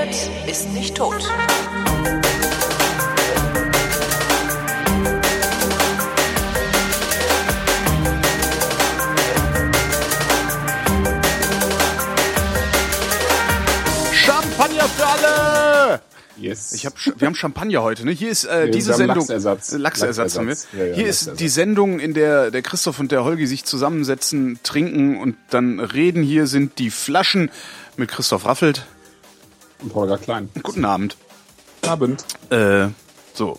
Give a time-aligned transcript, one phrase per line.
[0.00, 1.28] redet, ist nicht tot.
[14.12, 16.00] Champagner für alle!
[16.36, 16.72] Yes.
[16.72, 18.12] Ich hab, wir haben Champagner heute, ne?
[18.12, 19.18] Hier ist äh, Nee, diese Sendung.
[19.18, 19.72] Lachsersatz.
[19.72, 20.54] Äh, Lachsersatz haben wir.
[20.54, 21.32] Ja, ja, Hier Lachsersatz.
[21.34, 25.80] ist die Sendung, in der der Christoph und der Holgi sich zusammensetzen, trinken und dann
[25.80, 26.22] reden.
[26.22, 27.50] Hier sind die Flaschen
[27.98, 28.86] mit Christoph Raffelt.
[29.82, 30.48] Und Holger Klein.
[30.62, 31.16] Guten Abend.
[31.86, 32.24] Abend.
[32.50, 32.88] Äh,
[33.34, 33.58] so.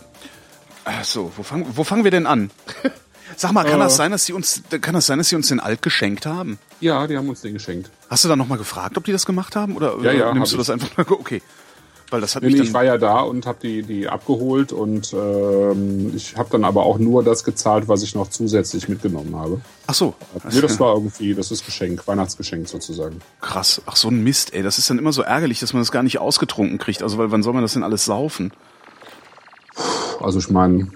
[1.03, 2.51] So, wo fangen, wo fangen wir denn an?
[3.37, 3.83] Sag mal, kann Äh.
[3.85, 6.59] das sein, dass sie uns, kann das sein, dass sie uns den Alt geschenkt haben?
[6.79, 7.89] Ja, die haben uns den geschenkt.
[8.09, 9.75] Hast du da nochmal gefragt, ob die das gemacht haben?
[9.77, 11.05] Oder Ja, ja, nimmst hab du das einfach mal?
[11.09, 11.41] Okay.
[12.11, 14.73] Weil das hat Nee, mich nee, ich war ja da und habe die, die abgeholt
[14.73, 19.33] und ähm, ich habe dann aber auch nur das gezahlt, was ich noch zusätzlich mitgenommen
[19.35, 19.61] habe.
[19.87, 20.13] Ach so.
[20.51, 23.21] Nee, das war irgendwie, das ist Geschenk, Weihnachtsgeschenk sozusagen.
[23.39, 23.81] Krass.
[23.85, 24.61] Ach, so ein Mist, ey.
[24.61, 27.01] Das ist dann immer so ärgerlich, dass man das gar nicht ausgetrunken kriegt.
[27.01, 28.51] Also, weil wann soll man das denn alles saufen?
[30.19, 30.89] Also ich meine,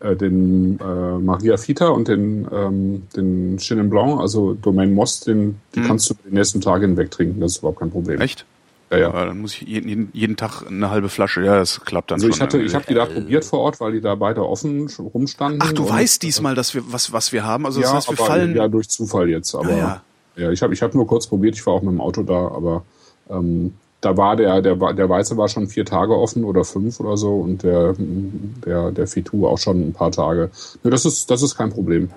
[0.00, 5.56] äh, den äh, Maria Fita und den, ähm, den Chenin Blanc, also Domaine Most, den,
[5.74, 8.20] die kannst du die nächsten Tage hinweg trinken, das ist überhaupt kein Problem.
[8.20, 8.44] Echt?
[8.92, 9.10] Ja, ja.
[9.12, 11.42] Ja, dann muss ich jeden, jeden, Tag eine halbe Flasche.
[11.42, 12.34] Ja, das klappt dann Also schon.
[12.36, 15.60] ich hatte, ich habe die da probiert vor Ort, weil die da beide offen rumstanden.
[15.62, 17.64] Ach, du weißt diesmal, dass wir was, was wir haben.
[17.66, 18.54] Also das ja, heißt, wir aber, fallen.
[18.54, 19.54] ja, durch Zufall jetzt.
[19.54, 20.02] Aber Ah,
[20.36, 20.50] ja, ja.
[20.50, 22.84] ich habe ich hab nur kurz probiert, ich war auch mit dem Auto da, aber
[23.30, 27.16] ähm, da war der, der, der Weiße war schon vier Tage offen oder fünf oder
[27.16, 30.50] so und der, der, der Fitu auch schon ein paar Tage.
[30.82, 32.10] Ne, das ist, das ist kein Problem.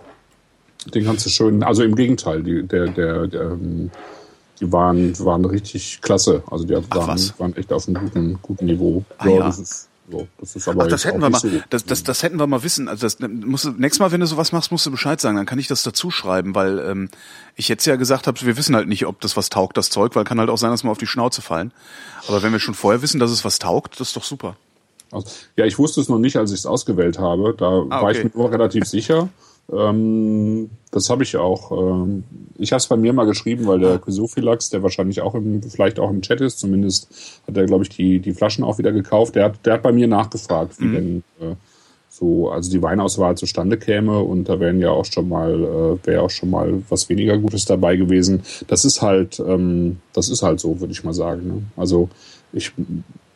[0.93, 3.91] Den kannst du schön, also im Gegenteil, die, der, der, der, ähm,
[4.59, 6.43] die waren, waren richtig klasse.
[6.49, 9.03] Also die waren, waren echt auf einem guten, guten Niveau.
[9.17, 9.39] Ah, ja.
[9.45, 12.21] Das ist, so, das ist aber Ach, das hätten wir mal, so- das, das, das
[12.23, 12.87] hätten wir mal wissen.
[12.87, 15.35] Also das musst du, nächstes Mal, wenn du sowas machst, musst du Bescheid sagen.
[15.35, 17.09] Dann kann ich das dazu schreiben, weil ähm,
[17.55, 20.15] ich jetzt ja gesagt habe, wir wissen halt nicht, ob das was taugt, das Zeug,
[20.15, 21.71] weil kann halt auch sein, dass wir auf die Schnauze fallen.
[22.27, 24.55] Aber wenn wir schon vorher wissen, dass es was taugt, das ist doch super.
[25.11, 25.25] aus.
[25.57, 27.55] Ja, ich wusste es noch nicht, als ich es ausgewählt habe.
[27.57, 28.31] Da Ah, war ich okay.
[28.33, 29.29] mir nur relativ sicher.
[29.71, 31.71] Ähm, das habe ich auch.
[31.71, 32.23] Ähm,
[32.57, 35.99] ich habe es bei mir mal geschrieben, weil der Chrysophilax, der wahrscheinlich auch im, vielleicht
[35.99, 39.35] auch im Chat ist, zumindest hat er, glaube ich, die, die Flaschen auch wieder gekauft.
[39.35, 40.83] Der hat, der hat bei mir nachgefragt, Mhm.
[40.91, 41.55] wie denn äh,
[42.09, 45.51] so, also die Weinauswahl zustande käme und da wären ja auch schon mal,
[46.01, 48.43] äh, wäre auch schon mal was weniger Gutes dabei gewesen.
[48.67, 51.47] Das ist halt, ähm, das ist halt so, würde ich mal sagen.
[51.47, 51.63] Ne?
[51.75, 52.07] Also
[52.53, 52.71] ich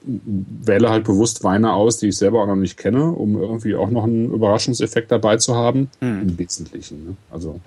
[0.04, 3.90] wähle halt bewusst Weine aus, die ich selber auch noch nicht kenne, um irgendwie auch
[3.90, 5.90] noch einen Überraschungseffekt dabei zu haben.
[6.22, 7.06] Im Wesentlichen.
[7.06, 7.16] Ne?
[7.32, 7.60] Also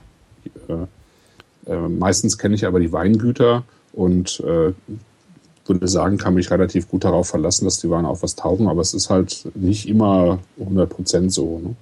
[0.69, 4.73] äh, äh, meistens kenne ich aber die Weingüter und äh,
[5.67, 8.81] würde sagen, kann mich relativ gut darauf verlassen, dass die Weine auch was taugen, aber
[8.81, 11.61] es ist halt nicht immer 100% so.
[11.63, 11.77] Ne?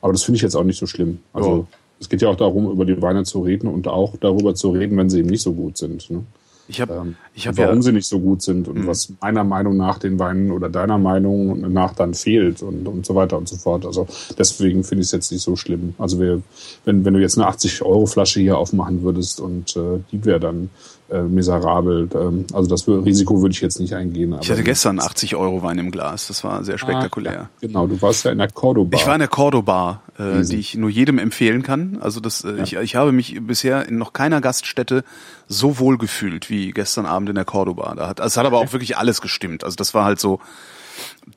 [0.00, 1.20] Aber das finde ich jetzt auch nicht so schlimm.
[1.32, 1.66] Also Ja.
[2.00, 4.96] es geht ja auch darum, über die Weine zu reden und auch darüber zu reden,
[4.96, 6.10] wenn sie eben nicht so gut sind.
[6.10, 6.24] Ne?
[6.68, 9.42] Ich habe, ähm, ich habe warum ja, sie nicht so gut sind und was meiner
[9.42, 13.48] Meinung nach den Weinen oder deiner Meinung nach dann fehlt und, und so weiter und
[13.48, 13.86] so fort.
[13.86, 14.06] Also
[14.38, 15.94] deswegen finde ich es jetzt nicht so schlimm.
[15.96, 16.42] Also wir,
[16.84, 20.68] wenn, wenn du jetzt eine 80-Euro-Flasche hier aufmachen würdest und äh, die wäre dann
[21.10, 24.36] äh, miserabel, ähm, also das Risiko würde ich jetzt nicht eingehen.
[24.40, 26.28] ich hatte gestern 80 Euro Wein im Glas.
[26.28, 27.42] Das war sehr spektakulär.
[27.42, 28.96] Ah, genau, du warst ja in der Cordoba.
[28.96, 31.98] Ich war in der Cordoba, äh, die ich nur jedem empfehlen kann.
[32.00, 35.02] Also das, äh, ich, ich habe mich bisher in noch keiner Gaststätte
[35.46, 37.94] so wohl gefühlt wie gestern Abend in der Cordoba.
[37.94, 39.64] Da hat, es hat aber auch wirklich alles gestimmt.
[39.64, 40.40] Also das war halt so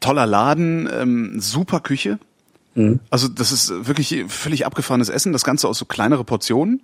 [0.02, 2.20] toller Laden, ähm, super Küche.
[2.76, 3.00] Mhm.
[3.10, 5.32] Also das ist wirklich völlig abgefahrenes Essen.
[5.32, 6.82] Das Ganze aus so kleinere Portionen.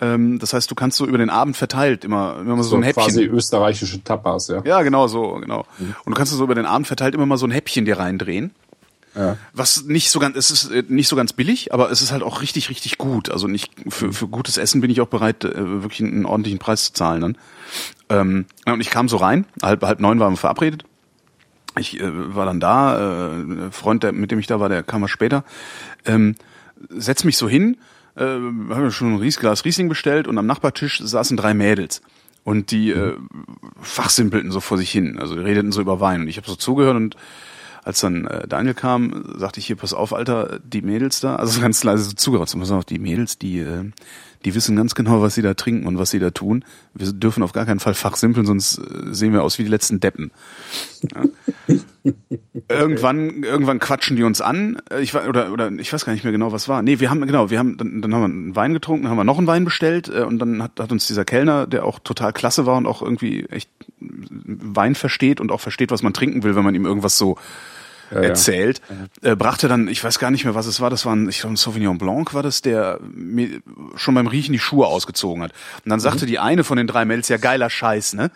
[0.00, 2.76] Ähm, das heißt, du kannst so über den Abend verteilt immer, immer mal so, so
[2.76, 3.04] ein Häppchen.
[3.04, 4.62] quasi österreichische Tapas, ja.
[4.64, 5.66] Ja, genau so, genau.
[5.78, 8.52] Und du kannst so über den Abend verteilt immer mal so ein Häppchen dir reindrehen.
[9.16, 9.38] Ja.
[9.54, 12.22] Was nicht so ganz, es ist äh, nicht so ganz billig, aber es ist halt
[12.22, 13.30] auch richtig, richtig gut.
[13.30, 16.84] Also nicht für, für gutes Essen bin ich auch bereit, äh, wirklich einen ordentlichen Preis
[16.84, 17.38] zu zahlen dann.
[18.10, 20.84] Ähm, und ich kam so rein, halb, halb neun waren wir verabredet.
[21.78, 24.82] Ich äh, war dann da, äh, ein Freund, der, mit dem ich da war, der
[24.82, 25.44] kam mal später.
[26.04, 26.34] Ähm,
[26.90, 27.78] setz mich so hin,
[28.16, 32.02] äh, haben wir schon ein Ries Glas Riesling bestellt und am Nachbartisch saßen drei Mädels.
[32.44, 33.16] Und die äh,
[33.80, 36.22] fachsimpelten so vor sich hin, also redeten so über Wein.
[36.22, 37.16] Und ich habe so zugehört und
[37.82, 41.60] als dann äh, Daniel kam, sagte ich hier, pass auf, Alter, die Mädels da, also
[41.60, 43.90] ganz leise so zugehört, so, pass auf, die Mädels, die, äh,
[44.46, 46.64] die wissen ganz genau, was sie da trinken und was sie da tun.
[46.94, 49.98] Wir dürfen auf gar keinen Fall fachsimpeln, sonst äh, sehen wir aus wie die letzten
[49.98, 50.30] Deppen.
[51.12, 51.24] Ja.
[52.68, 54.80] irgendwann, irgendwann quatschen die uns an.
[54.88, 56.82] Äh, Ich war, oder, oder ich weiß gar nicht mehr genau, was war.
[56.82, 59.18] Nee, wir haben, genau, wir haben, dann, dann haben wir einen Wein getrunken, dann haben
[59.18, 61.98] wir noch einen Wein bestellt äh, und dann hat, hat uns dieser Kellner, der auch
[61.98, 63.68] total klasse war und auch irgendwie echt
[63.98, 67.36] Wein versteht und auch versteht, was man trinken will, wenn man ihm irgendwas so
[68.10, 68.80] ja, erzählt,
[69.22, 69.32] ja.
[69.32, 71.40] Äh, brachte dann, ich weiß gar nicht mehr, was es war, das war ein, ich
[71.40, 73.60] glaube ein Sauvignon Blanc war das, der mir
[73.96, 75.52] schon beim Riechen die Schuhe ausgezogen hat.
[75.84, 76.28] Und dann sagte mhm.
[76.28, 78.30] die eine von den drei Mädels, ja geiler Scheiß, ne?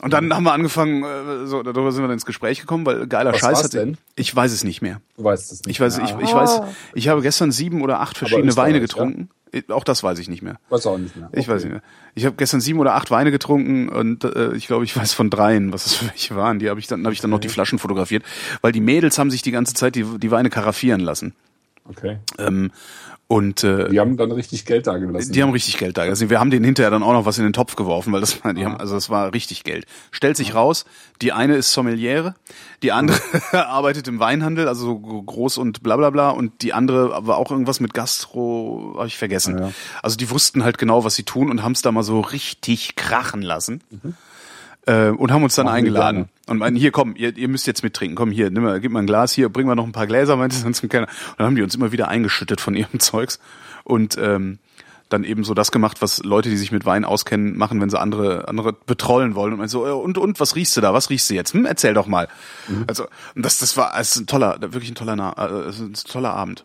[0.00, 0.34] Und dann mhm.
[0.34, 3.40] haben wir angefangen, äh, so, darüber sind wir dann ins Gespräch gekommen, weil geiler was
[3.40, 3.74] Scheiß hat.
[3.74, 3.96] Denn?
[4.16, 5.00] Ich weiß es nicht mehr.
[5.16, 5.70] Du weißt es nicht.
[5.70, 6.06] Ich weiß, mehr.
[6.06, 6.60] ich, ich weiß,
[6.94, 9.28] ich habe gestern sieben oder acht verschiedene Weine getrunken.
[9.30, 9.43] Ja?
[9.68, 10.58] Auch das weiß ich nicht mehr.
[10.68, 11.28] Weiß auch nicht mehr.
[11.28, 11.40] Okay.
[11.40, 11.82] Ich weiß nicht mehr.
[12.14, 15.30] Ich habe gestern sieben oder acht Weine getrunken und äh, ich glaube, ich weiß von
[15.30, 16.58] dreien, was das für welche waren.
[16.58, 18.24] Die habe ich dann habe ich dann noch die Flaschen fotografiert,
[18.60, 21.34] weil die Mädels haben sich die ganze Zeit die, die Weine karaffieren lassen.
[21.88, 22.18] Okay.
[22.38, 22.70] Ähm,
[23.26, 25.32] und äh, die haben dann richtig Geld da gelassen.
[25.32, 26.28] Die haben richtig Geld da gelassen.
[26.28, 28.52] Wir haben denen hinterher dann auch noch was in den Topf geworfen, weil das war,
[28.52, 29.86] die haben, also das war richtig Geld.
[30.10, 30.84] Stellt sich raus,
[31.22, 32.34] die eine ist Sommeliere,
[32.82, 33.18] die andere
[33.52, 37.50] arbeitet im Weinhandel, also so groß und bla bla bla, und die andere war auch
[37.50, 39.58] irgendwas mit Gastro, habe ich vergessen.
[39.58, 39.70] Ja.
[40.02, 42.94] Also die wussten halt genau, was sie tun und haben es da mal so richtig
[42.94, 43.82] krachen lassen.
[43.90, 44.14] Mhm
[44.86, 46.28] äh, und haben uns dann Machen eingeladen.
[46.46, 49.00] Und meinen, hier komm, ihr, ihr müsst jetzt mittrinken, komm hier, nimm mal, gib mal
[49.00, 51.06] ein Glas hier, bring mal noch ein paar Gläser, meinte sie dann zum Kellner.
[51.06, 53.38] Und dann haben die uns immer wieder eingeschüttet von ihrem Zeugs
[53.84, 54.58] und ähm,
[55.08, 58.00] dann eben so das gemacht, was Leute, die sich mit Wein auskennen, machen, wenn sie
[58.00, 59.52] andere andere betrollen wollen.
[59.52, 60.92] Und man so, und und was riechst du da?
[60.92, 61.54] Was riechst du jetzt?
[61.54, 62.28] Hm, erzähl doch mal.
[62.68, 62.84] Mhm.
[62.86, 63.04] Also
[63.34, 66.64] und das das war also ein toller, wirklich ein toller, äh, ein toller Abend.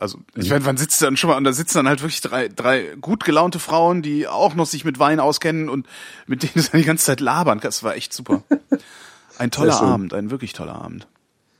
[0.00, 2.48] Also ich meine, wann sitzt dann schon mal und da sitzen dann halt wirklich drei,
[2.48, 5.86] drei gut gelaunte Frauen, die auch noch sich mit Wein auskennen und
[6.26, 7.58] mit denen du dann die ganze Zeit labern.
[7.60, 8.42] Das war echt super.
[9.38, 11.08] Ein toller Abend, ein wirklich toller Abend.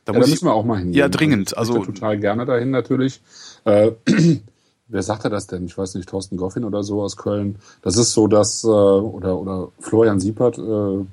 [0.04, 0.92] Da, ja, da müssen wir auch mal hin.
[0.92, 1.56] Ja, dringend.
[1.58, 3.20] Also, ich total gerne dahin natürlich.
[3.64, 3.92] Äh,
[4.88, 5.66] wer sagt er das denn?
[5.66, 7.56] Ich weiß nicht, Thorsten Goffin oder so aus Köln.
[7.82, 11.04] Das ist so, dass äh, oder oder Florian Siepert äh,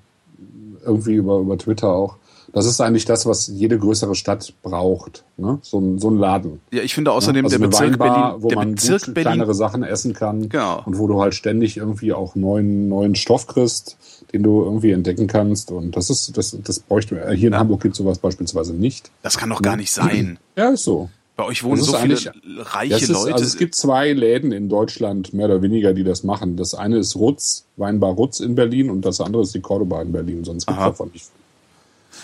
[0.85, 2.17] irgendwie über über Twitter auch
[2.55, 5.25] das ist eigentlich das, was jede größere Stadt braucht.
[5.35, 5.59] Ne?
[5.61, 6.61] So, ein, so ein Laden.
[6.71, 9.33] Ja, ich finde außerdem also der Bezirk Weinbar, Berlin, wo der man Bezirk gut Berlin,
[9.33, 10.81] kleinere Sachen essen kann genau.
[10.85, 13.97] und wo du halt ständig irgendwie auch neuen neuen Stoff kriegst,
[14.31, 15.69] den du irgendwie entdecken kannst.
[15.69, 19.11] Und das ist das das bräuchte äh, hier in Hamburg gibt sowas beispielsweise nicht.
[19.21, 20.39] Das kann doch gar nicht sein.
[20.55, 21.09] Ja, ist so.
[21.35, 22.17] Bei euch wohnen so viele
[22.59, 23.33] reiche ist, Leute.
[23.33, 26.55] Also es gibt zwei Läden in Deutschland, mehr oder weniger, die das machen.
[26.55, 30.13] Das eine ist Rutz, Weinbar Rutz in Berlin und das andere ist die Cordoba in
[30.13, 30.45] Berlin.
[30.45, 31.25] Sonst gibt es davon nicht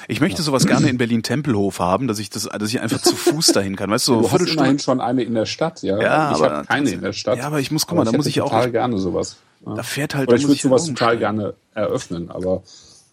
[0.08, 3.16] ich möchte sowas gerne in Berlin Tempelhof haben, dass ich das, dass ich einfach zu
[3.16, 3.90] Fuß dahin kann.
[3.90, 6.00] Weißt du, so du hast immerhin schon eine in der Stadt, ja.
[6.00, 7.38] ja ich habe keine in der Stadt.
[7.38, 9.38] Ja, aber ich muss guck mal, da muss ich auch total gerne sowas.
[9.66, 9.76] Ja.
[9.76, 10.28] Da fährt halt.
[10.28, 12.64] Oder ich würde sowas total gerne eröffnen, aber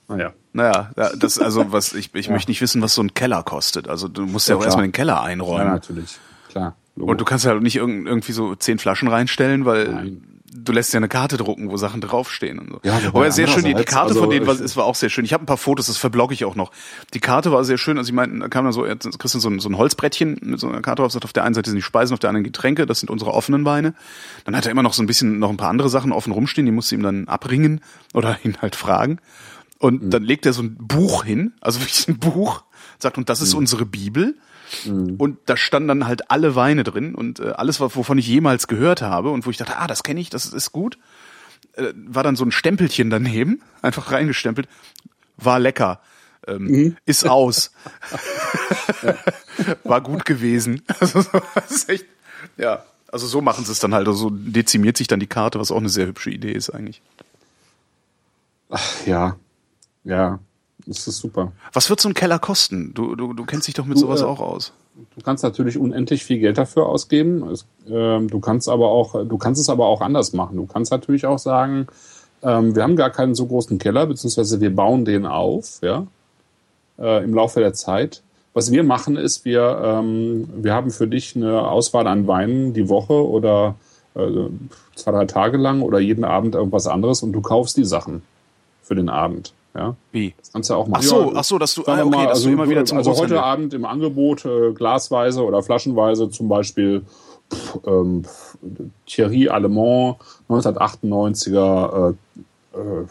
[0.08, 0.32] naja.
[0.52, 2.32] Naja, das also was ich ich ja.
[2.32, 3.88] möchte nicht wissen, was so ein Keller kostet.
[3.88, 5.66] Also du musst ja, ja auch erstmal den Keller einräumen.
[5.66, 6.19] Ja, natürlich.
[6.48, 6.74] Klar.
[6.96, 7.12] Logo.
[7.12, 10.98] Und du kannst halt nicht irgendwie so zehn Flaschen reinstellen, weil Nein du lässt ja
[10.98, 12.80] eine Karte drucken, wo Sachen draufstehen und so.
[12.82, 15.10] Ja, aber sehr schön, die, die Karte also von denen war, es war auch sehr
[15.10, 15.24] schön.
[15.24, 16.72] Ich habe ein paar Fotos, das verblogge ich auch noch.
[17.14, 19.38] Die Karte war sehr schön, also ich meine, da kam dann so, jetzt kriegst du
[19.38, 21.70] so ein, so ein Holzbrettchen mit so einer Karte drauf, sagt auf der einen Seite
[21.70, 23.94] sind die Speisen, auf der anderen Getränke, das sind unsere offenen Weine.
[24.44, 26.66] Dann hat er immer noch so ein bisschen, noch ein paar andere Sachen offen rumstehen,
[26.66, 27.80] die musst du ihm dann abringen
[28.14, 29.18] oder ihn halt fragen.
[29.78, 30.10] Und mhm.
[30.10, 32.64] dann legt er so ein Buch hin, also wirklich ein Buch,
[32.98, 33.60] sagt, und das ist mhm.
[33.60, 34.36] unsere Bibel.
[34.85, 35.17] Mhm.
[35.17, 39.03] Und da standen dann halt alle Weine drin und äh, alles, wovon ich jemals gehört
[39.03, 40.99] habe und wo ich dachte, ah, das kenne ich, das ist gut,
[41.75, 44.69] äh, war dann so ein Stempelchen daneben, einfach reingestempelt,
[45.37, 46.00] war lecker,
[46.47, 46.97] ähm, mhm.
[47.05, 47.73] ist aus,
[49.85, 50.82] war gut gewesen.
[51.00, 51.25] Also,
[51.55, 52.06] das ist echt,
[52.56, 55.59] ja, also so machen sie es dann halt, also so dezimiert sich dann die Karte,
[55.59, 57.00] was auch eine sehr hübsche Idee ist eigentlich.
[58.70, 59.37] Ach, ja,
[60.05, 60.41] ja.
[60.88, 61.52] Das ist super.
[61.75, 62.93] Was wird so ein Keller kosten?
[62.94, 64.73] Du, du, du kennst dich doch mit du, sowas äh, auch aus.
[65.17, 67.46] Du kannst natürlich unendlich viel Geld dafür ausgeben.
[67.51, 70.56] Es, äh, du kannst aber auch, du kannst es aber auch anders machen.
[70.56, 71.89] Du kannst natürlich auch sagen,
[72.43, 76.06] ähm, wir haben gar keinen so großen Keller, beziehungsweise wir bauen den auf, ja,
[76.98, 78.22] äh, im Laufe der Zeit.
[78.55, 82.89] Was wir machen ist, wir, ähm, wir haben für dich eine Auswahl an Weinen die
[82.89, 83.74] Woche oder
[84.15, 84.31] äh,
[84.94, 88.22] zwei, drei Tage lang oder jeden Abend irgendwas anderes und du kaufst die Sachen
[88.82, 89.53] für den Abend.
[89.79, 89.94] Ja?
[90.11, 90.35] Wie?
[90.37, 91.01] Das kannst du auch machen.
[91.05, 92.99] Ach so, ach so dass du, ah, okay, mal, dass also, du immer wieder zum
[92.99, 97.05] Also heute Abend im Angebot äh, glasweise oder flaschenweise zum Beispiel
[97.53, 98.25] pff, ähm,
[99.06, 100.17] Thierry Allemand
[100.49, 102.15] 1998er äh,
[102.79, 103.06] äh,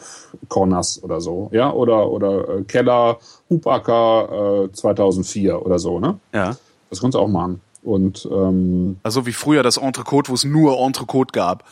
[0.50, 3.18] Cornas oder so, ja, oder oder äh, Keller
[3.50, 6.20] Hubacker äh, 2004 oder so, ne?
[6.34, 6.58] Ja.
[6.90, 7.62] Das kannst du auch machen.
[7.82, 11.64] Und ähm, also wie früher das Entrecote, wo es nur Entrecote gab.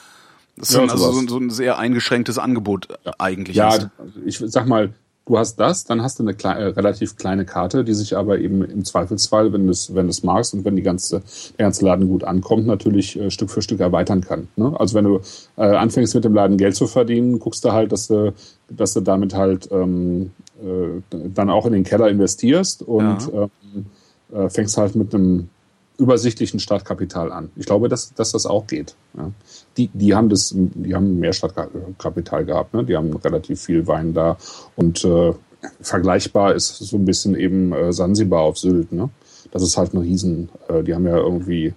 [0.57, 3.13] Das ist ja, also so, so, ein sehr eingeschränktes Angebot ja.
[3.19, 3.57] eigentlich.
[3.57, 3.89] Ja, ist.
[4.25, 4.93] ich sag mal,
[5.25, 8.39] du hast das, dann hast du eine kleine, äh, relativ kleine Karte, die sich aber
[8.39, 11.23] eben im Zweifelsfall, wenn du es wenn du's magst und wenn die ganze,
[11.57, 14.47] der ganze Laden gut ankommt, natürlich äh, Stück für Stück erweitern kann.
[14.55, 14.73] Ne?
[14.79, 15.19] Also wenn du
[15.57, 18.33] äh, anfängst mit dem Laden Geld zu verdienen, guckst du halt, dass du,
[18.69, 20.31] dass du damit halt ähm,
[20.63, 23.49] äh, dann auch in den Keller investierst und ja.
[23.75, 23.85] ähm,
[24.33, 25.49] äh, fängst halt mit einem
[25.97, 27.51] übersichtlichen Startkapital an.
[27.55, 28.95] Ich glaube, dass, dass das auch geht.
[29.17, 29.31] Ja.
[29.77, 32.83] Die, die haben das, die haben mehr Startkapital gehabt, ne?
[32.83, 34.37] Die haben relativ viel Wein da
[34.75, 35.33] und äh,
[35.81, 38.91] vergleichbar ist so ein bisschen eben äh, Sansibar auf Sylt.
[38.91, 39.09] Ne?
[39.51, 40.49] Das ist halt ein Riesen.
[40.67, 41.73] Äh, die haben ja irgendwie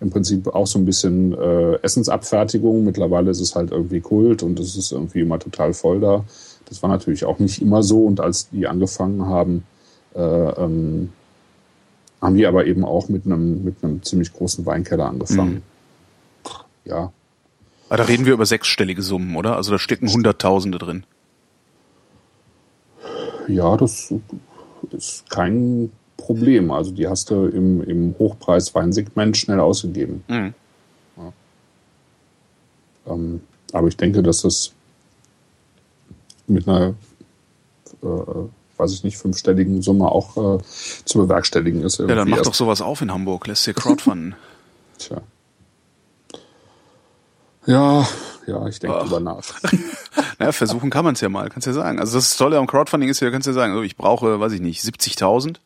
[0.00, 2.84] im Prinzip auch so ein bisschen äh, Essensabfertigung.
[2.84, 6.24] Mittlerweile ist es halt irgendwie Kult und es ist irgendwie immer total voll da.
[6.68, 8.04] Das war natürlich auch nicht immer so.
[8.04, 9.64] Und als die angefangen haben,
[10.14, 11.10] äh, ähm,
[12.20, 15.54] haben die aber eben auch mit einem mit einem ziemlich großen Weinkeller angefangen.
[15.54, 15.62] Mhm.
[16.84, 17.12] Ja.
[17.88, 19.56] Aber da reden wir über sechsstellige Summen, oder?
[19.56, 21.04] Also da stecken Hunderttausende drin.
[23.46, 24.12] Ja, das
[24.90, 26.70] ist kein Problem.
[26.70, 30.22] Also die hast du im, im Hochpreis-Weinsegment schnell ausgegeben.
[30.28, 30.54] Mhm.
[31.16, 31.32] Ja.
[33.06, 33.40] Ähm,
[33.72, 34.72] aber ich denke, dass das
[36.46, 36.94] mit einer,
[38.02, 38.06] äh,
[38.78, 40.62] weiß ich nicht, fünfstelligen Summe auch äh,
[41.04, 41.98] zu bewerkstelligen ist.
[41.98, 44.36] Ja, dann mach doch sowas auf in Hamburg, lässt dir crowdfunden.
[44.98, 45.20] Tja.
[47.66, 48.08] Ja,
[48.46, 49.42] ja, ich denke drüber nach.
[50.38, 52.00] naja, versuchen kann man es ja mal, kannst ja sagen.
[52.00, 54.62] Also das Tolle am Crowdfunding ist ja, kannst ja sagen, also ich brauche, weiß ich
[54.62, 55.56] nicht, 70.000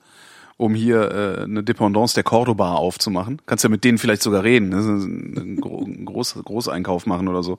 [0.57, 3.41] um hier äh, eine Dependance der Cordoba aufzumachen.
[3.47, 4.77] Kannst ja mit denen vielleicht sogar reden, ne?
[4.77, 7.59] einen, einen Groß, Großeinkauf machen oder so,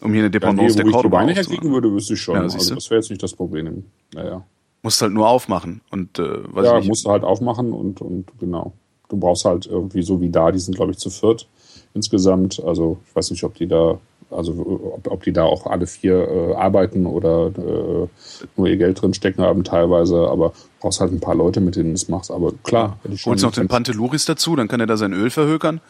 [0.00, 1.36] um hier eine Dependance ja, nee, der Cordoba aufzumachen.
[1.36, 2.36] Wenn ich herkriegen würde, wüsste ich schon.
[2.36, 3.84] Ja, also das wäre jetzt nicht das Problem.
[4.14, 4.44] Naja.
[4.86, 8.72] Musst halt nur aufmachen und äh, weiß Ja, musst du halt aufmachen und, und genau.
[9.08, 11.48] Du brauchst halt irgendwie so wie da, die sind glaube ich zu viert
[11.92, 12.62] insgesamt.
[12.62, 13.98] Also ich weiß nicht, ob die da
[14.30, 14.52] also
[14.94, 18.08] ob, ob die da auch alle vier äh, arbeiten oder äh,
[18.56, 21.90] nur ihr Geld drin stecken haben teilweise, aber brauchst halt ein paar Leute, mit denen
[21.90, 22.30] du es machst.
[22.30, 23.16] Aber klar, ja.
[23.26, 25.80] Holst noch den Panteluris dazu, dann kann er da sein Öl verhökern.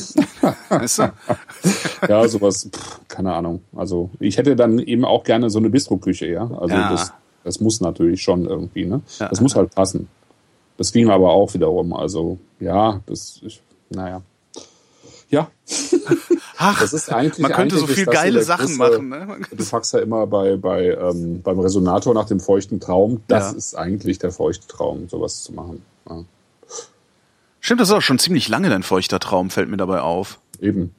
[0.68, 1.12] weißt du?
[2.08, 3.62] ja, sowas, pff, keine Ahnung.
[3.74, 6.50] Also ich hätte dann eben auch gerne so eine Bistro-Küche, ja.
[6.50, 6.90] Also ja.
[6.90, 7.12] Das,
[7.44, 9.02] das muss natürlich schon irgendwie, ne?
[9.18, 9.28] Ja.
[9.28, 10.08] Das muss halt passen.
[10.76, 11.92] Das ging aber auch wiederum.
[11.92, 14.22] Also ja, das, ich, naja.
[15.28, 15.50] Ja.
[16.58, 19.08] Ach, das ist eigentlich, man könnte eigentlich so viel geile Sachen große, machen.
[19.08, 19.38] Ne?
[19.50, 23.22] Du fragst ja immer bei, bei ähm, beim Resonator nach dem feuchten Traum.
[23.28, 23.58] Das ja.
[23.58, 25.82] ist eigentlich der feuchte Traum, sowas zu machen.
[26.08, 26.24] Ja.
[27.60, 30.38] Stimmt, das ist auch schon ziemlich lange dein feuchter Traum, fällt mir dabei auf.
[30.60, 30.94] Eben.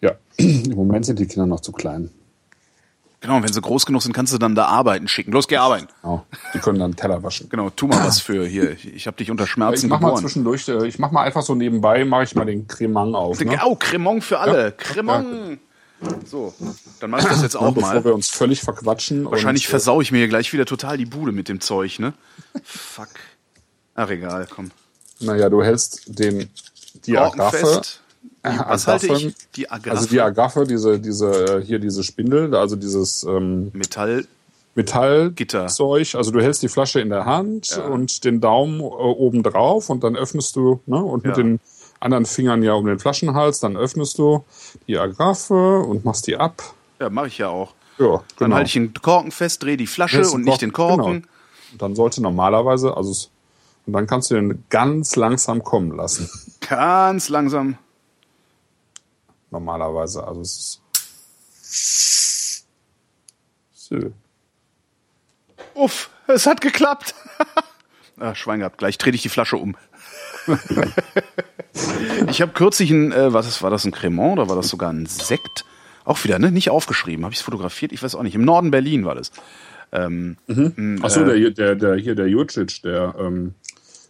[0.00, 2.10] Ja, im Moment sind die Kinder noch zu klein.
[3.22, 5.30] Genau, und wenn sie groß genug sind, kannst du dann da arbeiten schicken.
[5.30, 5.86] Los, geh arbeiten.
[6.02, 6.26] Genau.
[6.54, 7.48] Die können dann Teller waschen.
[7.48, 8.72] Genau, tu mal was für hier.
[8.72, 10.14] Ich habe dich unter Schmerzen Ich mach geboren.
[10.14, 13.40] mal zwischendurch, äh, ich mach mal einfach so nebenbei, mache ich mal den Cremant auf.
[13.40, 13.60] Ne?
[13.64, 14.62] Oh, Cremant für alle.
[14.64, 14.70] Ja.
[14.72, 15.60] Cremant.
[16.24, 16.52] So,
[16.98, 17.94] dann mach ich das jetzt auch ja, mal.
[17.94, 19.24] Bevor wir uns völlig verquatschen.
[19.30, 22.14] Wahrscheinlich äh, versau ich mir hier gleich wieder total die Bude mit dem Zeug, ne?
[22.64, 23.10] Fuck.
[23.94, 24.72] Ach, egal, komm.
[25.20, 26.50] Naja, du hältst den
[27.06, 27.82] die Agraffe
[28.42, 29.34] was halte ich?
[29.54, 29.96] Die Agraffe?
[29.96, 34.26] Also die Agraffe, diese, diese, äh, hier diese Spindel, also dieses ähm, Metall.
[34.74, 36.14] Metallzeug.
[36.14, 37.84] Also du hältst die Flasche in der Hand ja.
[37.84, 41.42] und den Daumen äh, oben drauf und dann öffnest du, ne, und mit ja.
[41.42, 41.60] den
[42.00, 44.44] anderen Fingern ja um den Flaschenhals, dann öffnest du
[44.88, 46.62] die Agraffe und machst die ab.
[47.00, 47.74] Ja, mache ich ja auch.
[47.98, 48.22] Ja, genau.
[48.38, 50.96] Dann halte ich den Korken fest, drehe die Flasche und nicht den Korken.
[50.96, 51.26] Genau.
[51.72, 53.28] Und dann sollte normalerweise, also
[53.84, 56.30] und dann kannst du den ganz langsam kommen lassen.
[56.68, 57.76] Ganz langsam
[59.52, 60.26] normalerweise.
[60.26, 60.80] Also es
[61.62, 62.66] ist.
[63.72, 64.12] So.
[65.74, 67.14] Uff, es hat geklappt.
[68.18, 68.78] ah, Schwein gehabt.
[68.78, 69.76] Gleich drehe ich die Flasche um.
[72.28, 75.06] ich habe kürzlich ein, äh, was war das, ein Cremant oder war das sogar ein
[75.06, 75.64] Sekt?
[76.04, 76.50] Auch wieder, ne?
[76.50, 77.24] Nicht aufgeschrieben.
[77.24, 77.92] Habe ich es fotografiert?
[77.92, 78.34] Ich weiß auch nicht.
[78.34, 79.30] Im Norden Berlin war das.
[79.92, 80.98] Ähm, mhm.
[81.02, 83.54] Achso, äh, der, der, der, hier der Jucic, der ähm,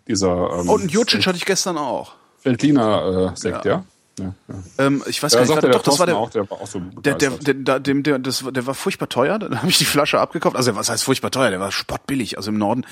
[0.08, 0.60] dieser.
[0.60, 2.14] Ähm, oh, und Jucic hatte ich gestern auch.
[2.42, 3.72] Veltliner äh, Sekt, ja.
[3.72, 3.84] ja?
[4.18, 4.34] Ja,
[4.78, 6.80] Ähm, ich weiß ja, gar nicht, doch, das war der, auch, der war auch so
[6.80, 10.20] der, der, der, dem, der, das, der war furchtbar teuer, dann habe ich die Flasche
[10.20, 10.56] abgekauft.
[10.56, 11.50] Also was heißt furchtbar teuer?
[11.50, 12.36] Der war spottbillig.
[12.36, 12.84] Also im Norden,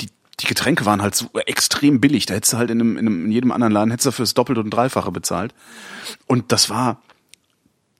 [0.00, 0.08] die,
[0.40, 2.26] die Getränke waren halt so extrem billig.
[2.26, 4.34] Da hättest du halt in, einem, in, einem, in jedem anderen Laden hättest du fürs
[4.34, 5.52] Doppelte und Dreifache bezahlt.
[6.26, 7.02] Und das war,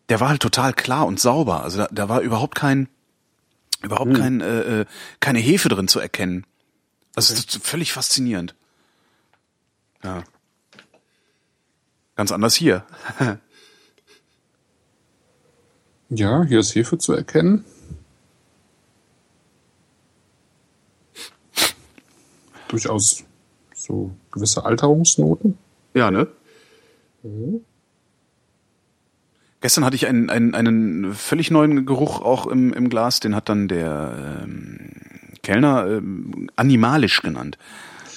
[0.09, 1.65] der war halt total klar und sauber.
[1.65, 2.89] Also da, da war überhaupt kein,
[3.83, 4.21] überhaupt hm.
[4.21, 4.85] kein, äh, äh
[5.19, 6.47] keine Hefe drin zu erkennen.
[7.17, 7.59] Also okay.
[7.61, 8.55] völlig faszinierend.
[10.05, 10.23] Ja.
[12.19, 12.85] Ganz anders hier.
[16.09, 17.65] ja, hier ist Hefe zu erkennen.
[22.67, 23.23] Durchaus
[23.73, 25.59] so gewisse Alterungsnoten.
[25.95, 26.27] Ja, ne?
[27.23, 27.61] Mhm.
[29.61, 33.49] Gestern hatte ich einen, einen, einen völlig neuen Geruch auch im, im Glas, den hat
[33.49, 34.91] dann der ähm,
[35.45, 37.59] Kellner ähm, animalisch genannt.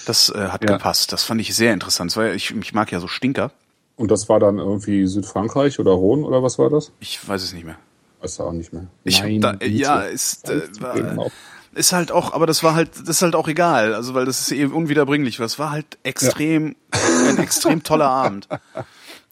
[0.07, 0.75] Das äh, hat ja.
[0.77, 1.13] gepasst.
[1.13, 2.17] Das fand ich sehr interessant.
[2.17, 3.51] Weil ich, ich mag ja so Stinker.
[3.95, 6.91] Und das war dann irgendwie Südfrankreich oder Rhône oder was war das?
[6.99, 7.77] Ich weiß es nicht mehr.
[8.21, 8.87] Weiß auch nicht mehr.
[9.03, 11.31] Ich Nein, da, ja, ist, äh, war,
[11.73, 14.41] ist halt auch, aber das war halt, das ist halt auch egal, also weil das
[14.41, 15.37] ist eben unwiederbringlich.
[15.37, 17.29] Das war halt extrem, ja.
[17.29, 18.47] ein extrem toller Abend.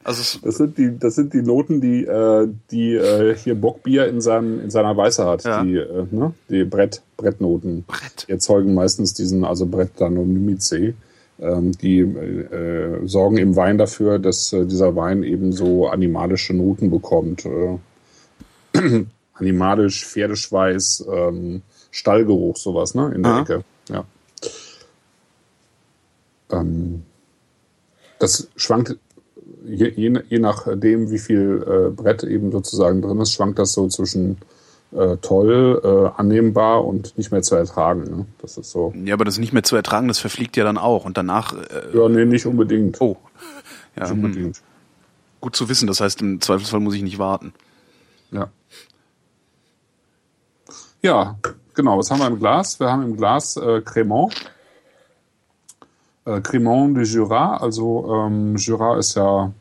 [0.04, 4.22] Also das sind die, das sind die Noten, die, äh, die äh, hier Bockbier in
[4.22, 5.44] seinem in seiner Weiße hat.
[5.44, 5.63] Ja.
[5.63, 6.34] Die, äh, ne?
[6.50, 7.84] die Brett, Brettnoten.
[7.84, 8.25] Brett.
[8.28, 10.72] Die erzeugen meistens diesen, also Brettanomyce.
[10.72, 10.96] Ähm,
[11.39, 17.46] die äh, sorgen im Wein dafür, dass äh, dieser Wein eben so animalische Noten bekommt.
[17.46, 17.77] Äh,
[19.34, 23.13] animalisch, Pferdeschweiß, ähm, Stallgeruch, sowas, ne?
[23.15, 23.41] In der Aha.
[23.41, 23.63] Ecke.
[23.89, 24.05] Ja.
[26.51, 27.03] Ähm,
[28.19, 28.98] das schwankt
[29.65, 34.38] je, je, je nachdem, wie viel Brett eben sozusagen drin ist, schwankt das so zwischen
[34.91, 38.03] äh, toll, äh, annehmbar und nicht mehr zu ertragen.
[38.03, 38.25] Ne?
[38.41, 38.93] Das ist so.
[39.03, 41.53] Ja, aber das nicht mehr zu ertragen, das verfliegt ja dann auch und danach.
[41.53, 43.00] Äh, ja, nee, nicht unbedingt.
[43.00, 43.17] Oh.
[43.96, 44.58] Ja, nicht unbedingt.
[44.58, 44.63] Hm.
[45.41, 47.53] Gut zu wissen, das heißt, im Zweifelsfall muss ich nicht warten.
[48.31, 48.50] Ja.
[51.01, 51.38] Ja,
[51.74, 51.98] genau.
[51.98, 52.79] Was haben wir im Glas?
[52.79, 54.34] Wir haben im Glas äh, Cremant.
[56.25, 57.58] Äh, Cremant de Jura.
[57.58, 59.53] Also ähm, Jura ist ja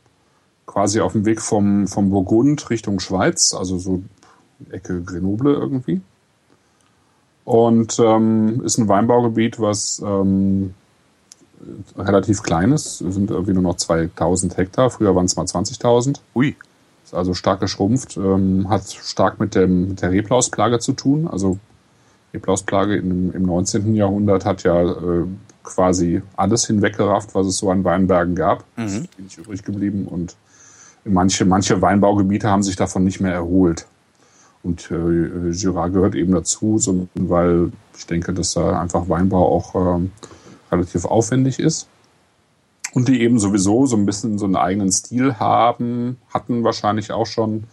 [0.67, 4.03] quasi auf dem Weg vom, vom Burgund Richtung Schweiz, also so
[4.71, 6.01] Ecke Grenoble irgendwie.
[7.45, 10.75] Und ähm, ist ein Weinbaugebiet, was ähm,
[11.97, 13.01] relativ klein ist.
[13.01, 14.91] Es sind irgendwie nur noch 2000 Hektar.
[14.91, 16.19] Früher waren es mal 20.000.
[16.35, 16.57] Ui.
[17.05, 18.17] Ist also stark geschrumpft.
[18.19, 21.27] Ähm, hat stark mit, dem, mit der Reblausplage zu tun.
[21.27, 21.59] Also
[22.35, 23.95] Reblausplage im, im 19.
[23.95, 25.25] Jahrhundert hat ja äh,
[25.63, 28.65] quasi alles hinweggerafft, was es so an Weinbergen gab.
[28.77, 28.85] Mhm.
[28.85, 30.37] Ist wenig übrig geblieben und
[31.05, 33.87] manche, manche Weinbaugebiete haben sich davon nicht mehr erholt.
[34.63, 39.75] Und äh, Jura gehört eben dazu, so, weil ich denke, dass da einfach Weinbau auch
[39.75, 40.09] äh,
[40.71, 41.89] relativ aufwendig ist.
[42.95, 47.27] Und die eben sowieso so ein bisschen so einen eigenen Stil haben, hatten wahrscheinlich auch
[47.27, 47.65] schon,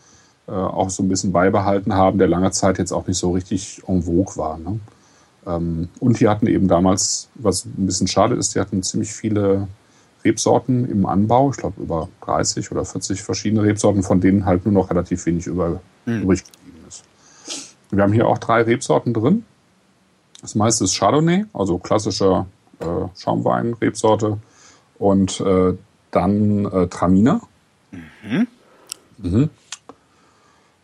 [0.48, 3.82] äh, auch so ein bisschen beibehalten haben, der lange Zeit jetzt auch nicht so richtig
[3.88, 4.58] en vogue war.
[4.58, 4.80] Ne?
[5.48, 9.68] Ähm, und die hatten eben damals, was ein bisschen schade ist, die hatten ziemlich viele
[10.24, 11.52] Rebsorten im Anbau.
[11.52, 15.48] Ich glaube über 30 oder 40 verschiedene Rebsorten, von denen halt nur noch relativ wenig
[15.48, 16.24] über, mhm.
[16.24, 16.44] übrig.
[17.96, 19.46] Wir haben hier auch drei Rebsorten drin.
[20.42, 22.46] Das meiste ist Chardonnay, also klassischer
[22.80, 22.86] äh,
[23.18, 24.38] Schaumwein-Rebsorte.
[25.00, 25.74] Und äh,
[26.12, 27.42] dann äh, Traminer.
[27.92, 28.48] Mhm.
[29.18, 29.50] Mhm.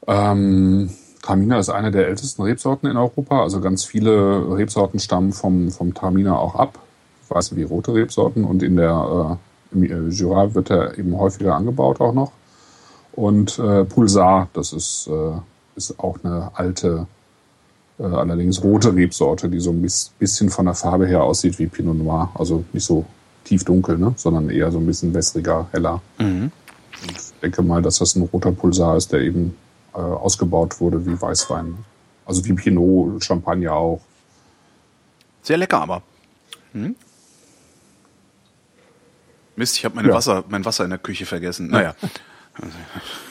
[0.08, 0.89] Ähm,
[1.21, 3.41] Traminer ist eine der ältesten Rebsorten in Europa.
[3.41, 6.80] Also ganz viele Rebsorten stammen vom, vom Traminer auch ab
[7.32, 9.39] weiße wie rote Rebsorten und in der
[9.74, 12.32] äh, im äh, Jura wird er eben häufiger angebaut auch noch.
[13.13, 15.32] Und äh, Pulsar, das ist, äh,
[15.89, 17.08] ist auch eine alte,
[18.00, 21.98] äh, allerdings rote Rebsorte, die so ein bisschen von der Farbe her aussieht wie Pinot
[21.98, 22.32] Noir.
[22.36, 23.06] Also nicht so
[23.44, 24.13] tiefdunkel, ne?
[24.15, 26.02] sondern eher so ein bisschen wässriger, heller.
[26.20, 26.52] Mhm.
[27.04, 29.56] Ich denke mal, dass das ein roter Pulsar ist, der eben
[29.94, 31.76] äh, ausgebaut wurde wie Weißwein.
[32.26, 34.02] Also wie Pinot, Champagner auch.
[35.41, 36.04] Sehr lecker, aber.
[36.74, 36.96] Hm?
[39.56, 40.13] Mist, ich habe ja.
[40.13, 41.70] Wasser, mein Wasser in der Küche vergessen.
[41.70, 41.96] Naja.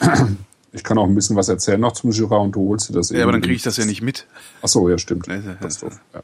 [0.73, 3.09] Ich kann auch ein bisschen was erzählen noch zum Jura und du holst dir das
[3.09, 4.25] Ja, aber dann kriege ich das ja nicht mit.
[4.61, 5.27] Ach so, ja, stimmt.
[5.59, 6.21] Das ja,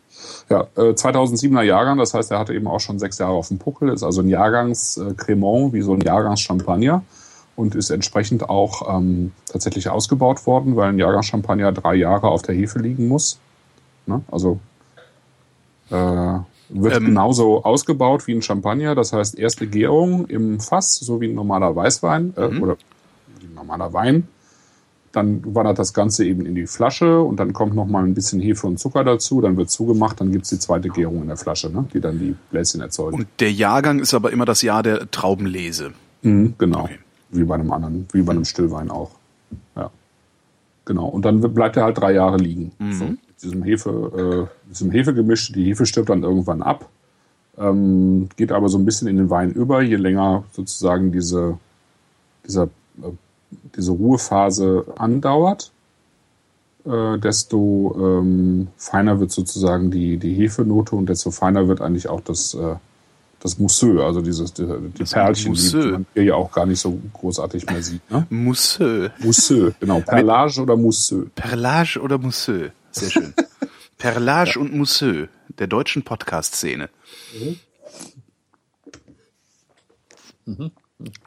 [0.50, 3.58] ja äh, 2007er Jahrgang, das heißt, er hatte eben auch schon sechs Jahre auf dem
[3.58, 5.14] Puckel, ist also ein Jahrgangs äh,
[5.74, 7.04] wie so ein Jahrgangs Champagner
[7.58, 12.42] und ist entsprechend auch ähm, tatsächlich ausgebaut worden, weil ein Jahrgangs Champagner drei Jahre auf
[12.42, 13.40] der Hefe liegen muss.
[14.06, 14.22] Ne?
[14.32, 14.60] Also
[15.90, 15.94] äh,
[16.70, 21.28] wird ähm, genauso ausgebaut wie ein Champagner, das heißt erste Gärung im Fass, so wie
[21.28, 22.64] ein normaler Weißwein äh, mhm.
[22.64, 22.78] oder
[23.54, 24.28] normaler Wein.
[25.18, 28.40] Dann wandert das Ganze eben in die Flasche und dann kommt noch mal ein bisschen
[28.40, 31.70] Hefe und Zucker dazu, dann wird zugemacht, dann gibt's die zweite Gärung in der Flasche,
[31.70, 33.16] ne, die dann die Bläschen erzeugt.
[33.16, 35.92] Und der Jahrgang ist aber immer das Jahr der Traubenlese.
[36.22, 37.00] Mhm, genau, okay.
[37.32, 39.12] wie bei einem anderen, wie bei einem Stillwein auch.
[39.76, 39.90] Ja,
[40.86, 41.08] genau.
[41.08, 42.72] Und dann bleibt er halt drei Jahre liegen.
[42.80, 42.94] Mhm.
[42.94, 43.06] So
[43.42, 45.52] diesem Hefe, äh, diesem Hefegemisch.
[45.52, 46.90] Die Hefe stirbt dann irgendwann ab,
[47.58, 51.58] ähm, geht aber so ein bisschen in den Wein über, je länger sozusagen diese,
[52.46, 52.66] dieser,
[53.02, 53.12] äh,
[53.76, 55.72] diese Ruhephase andauert.
[56.86, 62.22] Äh, desto ähm, feiner wird sozusagen die, die Hefenote und desto feiner wird eigentlich auch
[62.22, 62.76] das, äh,
[63.42, 64.66] das Mousseux, also dieses, die,
[64.98, 68.10] die Perlchen, die man hier ja auch gar nicht so großartig mehr sieht.
[68.10, 68.26] Ne?
[68.30, 69.12] Mousseux.
[69.20, 70.00] Mousseux, genau.
[70.00, 71.30] Perlage oder Mousseux?
[71.36, 72.72] Perlage oder Mousseux.
[72.92, 73.34] Sehr schön.
[73.98, 74.62] Perlage ja.
[74.62, 75.28] und Mousseux
[75.60, 76.90] der deutschen Podcast-Szene.
[77.38, 77.60] Mhm.
[80.46, 80.72] Mhm.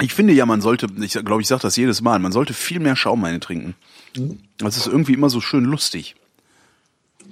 [0.00, 2.80] Ich finde ja, man sollte, ich glaube, ich sage das jedes Mal, man sollte viel
[2.80, 3.74] mehr Schaumweine trinken.
[4.16, 4.40] Mhm.
[4.59, 6.16] Das ist irgendwie immer so schön lustig.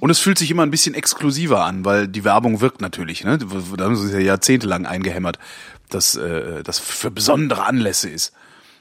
[0.01, 3.24] Und es fühlt sich immer ein bisschen exklusiver an, weil die Werbung wirkt natürlich.
[3.24, 3.38] Ne?
[3.38, 5.40] Da haben sie ja jahrzehntelang eingehämmert,
[5.88, 8.33] dass äh, das für besondere Anlässe ist.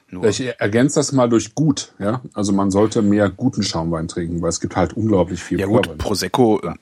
[0.09, 0.25] Nur.
[0.25, 2.21] Ich ergänze das mal durch gut, ja.
[2.33, 5.59] Also man sollte mehr guten Schaumwein trinken, weil es gibt halt unglaublich viel.
[5.59, 6.61] Ja gut, Prosecco.
[6.63, 6.75] Ja.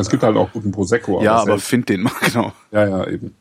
[0.00, 1.22] Es gibt halt auch guten Prosecco.
[1.22, 2.52] Ja, aber, aber find den mal, genau.
[2.72, 3.36] Ja, ja, eben.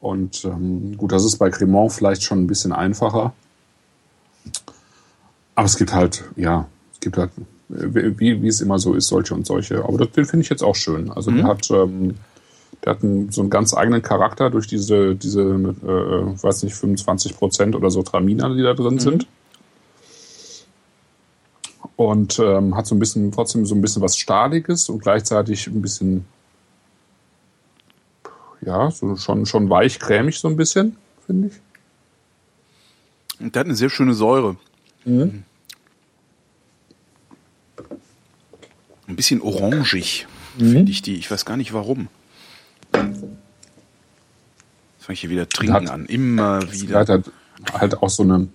[0.00, 3.32] Und ähm, gut, das ist bei Cremant vielleicht schon ein bisschen einfacher.
[5.54, 7.30] Aber es gibt halt, ja, es gibt halt,
[7.68, 9.84] wie, wie es immer so ist, solche und solche.
[9.84, 11.10] Aber das, den finde ich jetzt auch schön.
[11.10, 11.36] Also mhm.
[11.36, 12.14] der hat, ähm,
[12.82, 17.36] der hat einen, so einen ganz eigenen Charakter durch diese, diese, äh, weiß nicht, 25
[17.36, 19.00] Prozent oder so Traminer, die da drin mhm.
[19.00, 19.26] sind.
[21.96, 25.82] Und ähm, hat so ein bisschen, trotzdem so ein bisschen was Stahliges und gleichzeitig ein
[25.82, 26.24] bisschen,
[28.62, 30.96] ja, so schon, schon weich, cremig so ein bisschen,
[31.26, 31.54] finde ich.
[33.40, 34.56] Und der hat eine sehr schöne Säure.
[35.04, 35.44] Mhm.
[39.06, 40.26] Ein bisschen orangig,
[40.58, 40.72] mhm.
[40.72, 41.16] finde ich die.
[41.16, 42.08] Ich weiß gar nicht warum.
[42.92, 43.22] Jetzt
[44.98, 46.06] fange ich hier wieder trinken hat, an.
[46.06, 47.00] Immer wieder.
[47.00, 47.30] Hat halt,
[47.72, 48.48] halt auch so eine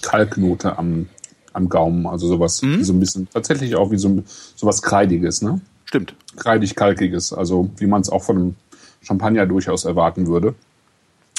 [0.00, 1.08] Kalknote am,
[1.52, 2.06] am Gaumen.
[2.06, 2.82] Also sowas, mhm.
[2.82, 4.22] so ein bisschen, tatsächlich auch wie so,
[4.56, 5.60] so was Kreidiges, ne?
[5.84, 6.14] Stimmt.
[6.36, 7.32] Kreidig-kalkiges.
[7.32, 8.56] Also wie man es auch von einem
[9.04, 10.54] Champagner durchaus erwarten würde.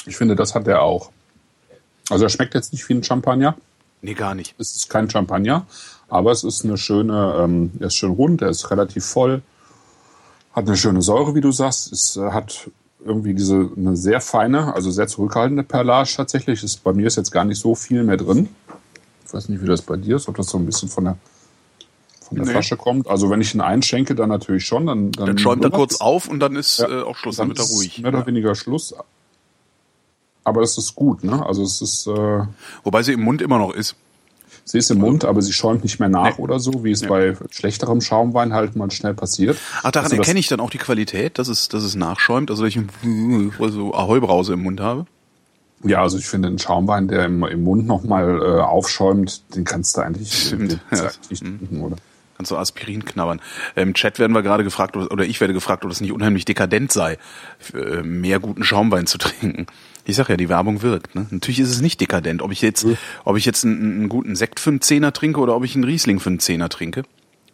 [0.06, 1.10] Ich finde, das hat er auch.
[2.08, 3.56] Also er schmeckt jetzt nicht wie ein Champagner.
[4.02, 4.54] Nee, gar nicht.
[4.58, 5.66] Es ist kein Champagner,
[6.08, 9.42] aber es ist eine schöne, ähm, er ist schön rund, er ist relativ voll,
[10.52, 12.70] hat eine schöne Säure, wie du sagst, es äh, hat
[13.04, 16.62] irgendwie diese eine sehr feine, also sehr zurückhaltende Perlage tatsächlich.
[16.62, 18.48] Ist, bei mir ist jetzt gar nicht so viel mehr drin.
[19.26, 21.18] Ich weiß nicht, wie das bei dir ist, ob das so ein bisschen von der
[22.28, 22.52] von der nee.
[22.52, 23.08] Flasche kommt.
[23.08, 24.86] Also wenn ich ihn einschenke, dann natürlich schon.
[24.86, 27.48] Dann, dann, dann schäumt er kurz auf und dann ist ja, äh, auch Schluss, dann,
[27.48, 27.98] dann wird er ruhig.
[28.00, 28.26] Mehr oder ja.
[28.26, 28.94] weniger Schluss.
[30.44, 31.44] Aber das ist gut, ne?
[31.44, 32.06] Also es ist.
[32.06, 32.46] Äh,
[32.84, 33.96] Wobei sie im Mund immer noch ist.
[34.64, 36.42] Sie ist im Mund, aber sie schäumt nicht mehr nach nee.
[36.42, 37.08] oder so, wie es nee.
[37.08, 39.58] bei schlechterem Schaumwein halt mal schnell passiert.
[39.84, 42.64] Ach, daran also erkenne ich dann auch die Qualität, dass es, dass es nachschäumt, also
[42.64, 42.82] dass ich
[43.60, 45.06] so Ahoi-Brause im Mund habe.
[45.84, 49.96] Ja, also ich finde, einen Schaumwein, der im, im Mund nochmal äh, aufschäumt, den kannst
[49.96, 50.80] du eigentlich Stimmt.
[50.90, 51.10] Ja.
[51.30, 51.58] nicht mhm.
[51.58, 51.96] trinken, oder?
[52.36, 53.40] Kannst du Aspirin knabbern.
[53.74, 56.92] Im Chat werden wir gerade gefragt, oder ich werde gefragt, ob es nicht unheimlich dekadent
[56.92, 57.18] sei,
[57.74, 59.66] äh, mehr guten Schaumwein zu trinken.
[60.04, 61.14] Ich sag ja, die Werbung wirkt.
[61.14, 61.26] Ne?
[61.30, 62.42] Natürlich ist es nicht dekadent.
[62.42, 62.96] Ob ich jetzt, mhm.
[63.24, 65.84] ob ich jetzt einen, einen, guten Sekt für einen Zehner trinke oder ob ich einen
[65.84, 67.02] Riesling für einen Zehner trinke.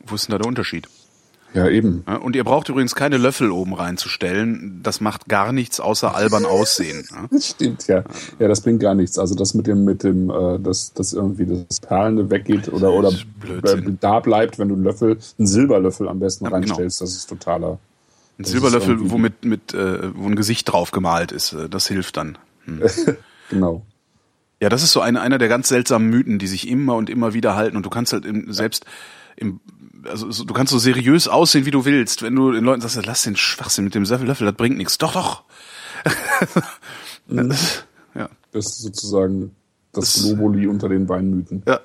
[0.04, 0.88] Wo ist denn da der Unterschied?
[1.54, 2.02] Ja, eben.
[2.22, 4.80] Und ihr braucht übrigens keine Löffel oben reinzustellen.
[4.82, 7.06] Das macht gar nichts außer albern aussehen.
[7.30, 8.04] Das stimmt, ja.
[8.38, 9.18] Ja, das bringt gar nichts.
[9.18, 13.12] Also das mit dem, mit dem, äh, dass, dass irgendwie das Perlende weggeht oder, oder
[14.00, 16.60] da bleibt, wenn du einen Löffel, einen Silberlöffel am besten ja, genau.
[16.60, 17.08] reinstellst, genau.
[17.08, 17.78] das ist totaler
[18.38, 22.16] ein Silberlöffel, wo mit, mit, äh, wo ein Gesicht drauf gemalt ist, äh, das hilft
[22.16, 22.38] dann.
[22.64, 22.82] Hm.
[23.50, 23.84] genau.
[24.60, 27.34] Ja, das ist so ein, einer der ganz seltsamen Mythen, die sich immer und immer
[27.34, 27.76] wieder halten.
[27.76, 28.84] Und du kannst halt im, selbst
[29.36, 29.60] im,
[30.04, 32.22] also so, du kannst so seriös aussehen, wie du willst.
[32.22, 34.98] Wenn du den Leuten sagst, lass den Schwachsinn mit dem Löffel, das bringt nichts.
[34.98, 35.44] Doch, doch.
[37.26, 37.54] Mhm.
[38.14, 38.28] ja.
[38.52, 39.54] Das ist sozusagen
[39.92, 41.62] das, das Globuli unter den Weinmythen.
[41.66, 41.80] Ja.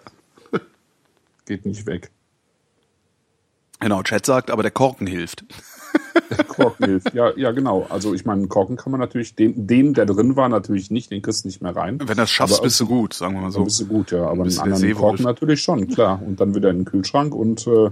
[1.45, 2.11] Geht nicht weg.
[3.79, 5.45] Genau, Chat sagt, aber der Korken hilft.
[6.47, 7.01] Korken.
[7.13, 7.85] Ja, ja, genau.
[7.89, 11.21] Also ich meine, Korken kann man natürlich, den, den, der drin war, natürlich nicht, den
[11.21, 11.99] kriegst du nicht mehr rein.
[11.99, 13.63] Wenn du das schaffst, aber bist du gut, sagen wir mal so.
[13.63, 14.25] Bist du gut, ja.
[14.27, 16.21] Aber einen anderen Korken natürlich schon, klar.
[16.25, 17.89] Und dann wieder in den Kühlschrank und äh,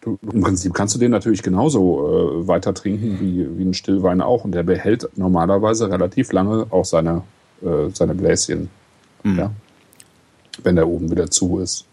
[0.00, 4.20] du, im Prinzip kannst du den natürlich genauso äh, weiter trinken wie, wie ein Stillwein
[4.20, 4.44] auch.
[4.44, 7.22] Und der behält normalerweise relativ lange auch seine,
[7.62, 8.70] äh, seine Bläschen.
[9.22, 9.38] Mhm.
[9.38, 9.50] Ja.
[10.62, 11.84] Wenn der oben wieder zu ist.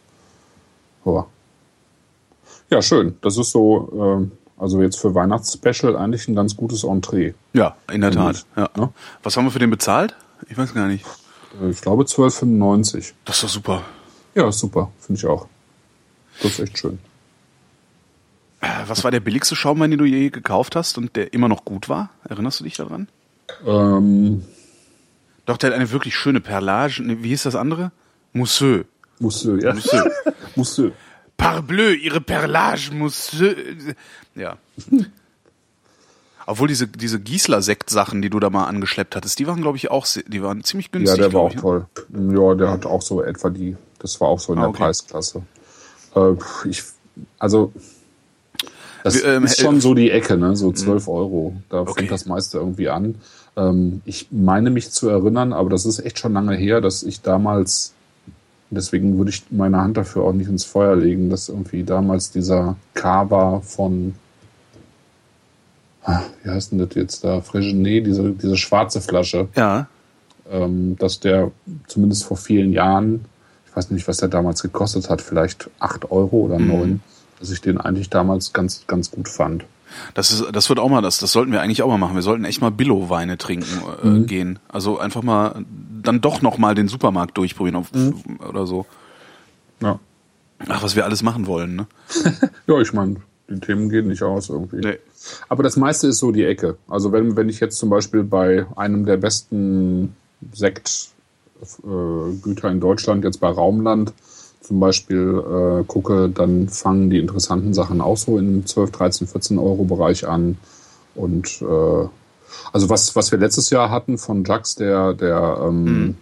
[1.04, 1.26] Oh.
[2.70, 3.18] Ja, schön.
[3.22, 7.34] Das ist so, äh, also jetzt für Weihnachtsspecial eigentlich ein ganz gutes Entree.
[7.54, 8.46] Ja, in der Tat.
[8.56, 8.70] Ja.
[8.78, 8.92] ja.
[9.24, 10.16] Was haben wir für den bezahlt?
[10.50, 11.06] Ich weiß gar nicht.
[11.62, 13.14] Äh, ich glaube 12,95.
[13.26, 13.82] Das ist doch super.
[14.36, 14.92] Ja, super.
[15.00, 15.48] Finde ich auch.
[16.42, 17.00] Das ist echt schön.
[18.62, 21.66] Äh, was war der billigste Schaumwein, den du je gekauft hast und der immer noch
[21.66, 22.10] gut war?
[22.28, 23.08] Erinnerst du dich daran?
[23.66, 24.44] Ähm,
[25.46, 27.04] Doch, der hat eine wirklich schöne Perlage.
[27.22, 27.92] Wie hieß das andere?
[28.32, 28.86] Mousseux.
[29.20, 29.74] Mousseux, ja.
[29.74, 30.12] Mousseux.
[30.56, 30.92] Mousseux.
[31.38, 33.36] Parbleu, ihre Perlage muss.
[34.36, 34.58] Ja.
[36.46, 40.06] Obwohl diese, diese Giesler-Sekt-Sachen, die du da mal angeschleppt hattest, die waren, glaube ich, auch,
[40.28, 41.18] die waren ziemlich günstig.
[41.18, 41.62] Ja, der war auch ich, ne?
[41.62, 41.86] toll.
[42.10, 44.84] Ja, der hat auch so etwa die, das war auch so in ah, der okay.
[44.84, 45.44] Preisklasse.
[46.16, 46.34] Äh,
[46.68, 46.84] ich,
[47.40, 47.72] also,
[49.04, 50.56] das Wir, ähm, ist schon so die Ecke, ne?
[50.56, 51.14] So 12 mhm.
[51.14, 51.56] Euro.
[51.70, 51.94] Da okay.
[51.98, 53.16] fängt das meiste irgendwie an.
[53.56, 57.22] Ähm, ich meine mich zu erinnern, aber das ist echt schon lange her, dass ich
[57.22, 57.94] damals
[58.76, 62.76] Deswegen würde ich meine Hand dafür auch nicht ins Feuer legen, dass irgendwie damals dieser
[62.94, 64.16] Kava von,
[66.04, 69.48] ah, wie heißt denn das jetzt da, Fregenet, diese, diese schwarze Flasche.
[69.56, 69.88] Ja.
[70.50, 71.52] Ähm, dass der
[71.88, 73.26] zumindest vor vielen Jahren,
[73.66, 76.68] ich weiß nicht, was der damals gekostet hat, vielleicht acht Euro oder mhm.
[76.68, 77.00] neun, mhm.
[77.40, 79.66] dass ich den eigentlich damals ganz, ganz gut fand.
[80.14, 82.16] Das ist, das wird auch mal das, das sollten wir eigentlich auch mal machen.
[82.16, 84.26] Wir sollten echt mal Billo-Weine trinken äh, mhm.
[84.26, 84.60] gehen.
[84.68, 85.66] Also einfach mal
[86.02, 88.16] dann doch noch mal den Supermarkt durchprobieren auf, mhm.
[88.48, 88.86] oder so.
[89.82, 90.00] Ja.
[90.68, 91.88] Ach, was wir alles machen wollen, ne?
[92.68, 93.18] ja, ich meine,
[93.50, 94.78] die Themen gehen nicht aus irgendwie.
[94.78, 94.98] Nee.
[95.50, 96.78] Aber das meiste ist so die Ecke.
[96.88, 100.16] Also wenn, wenn ich jetzt zum Beispiel bei einem der besten
[100.54, 101.12] Sektgüter
[102.72, 104.14] in Deutschland, jetzt bei Raumland
[104.64, 105.44] zum Beispiel
[105.82, 110.28] äh, gucke, dann fangen die interessanten Sachen auch so im 12, 13, 14 Euro Bereich
[110.28, 110.58] an.
[111.16, 112.08] Und äh,
[112.72, 116.16] also was, was wir letztes Jahr hatten von Jax, der, der ähm, hm.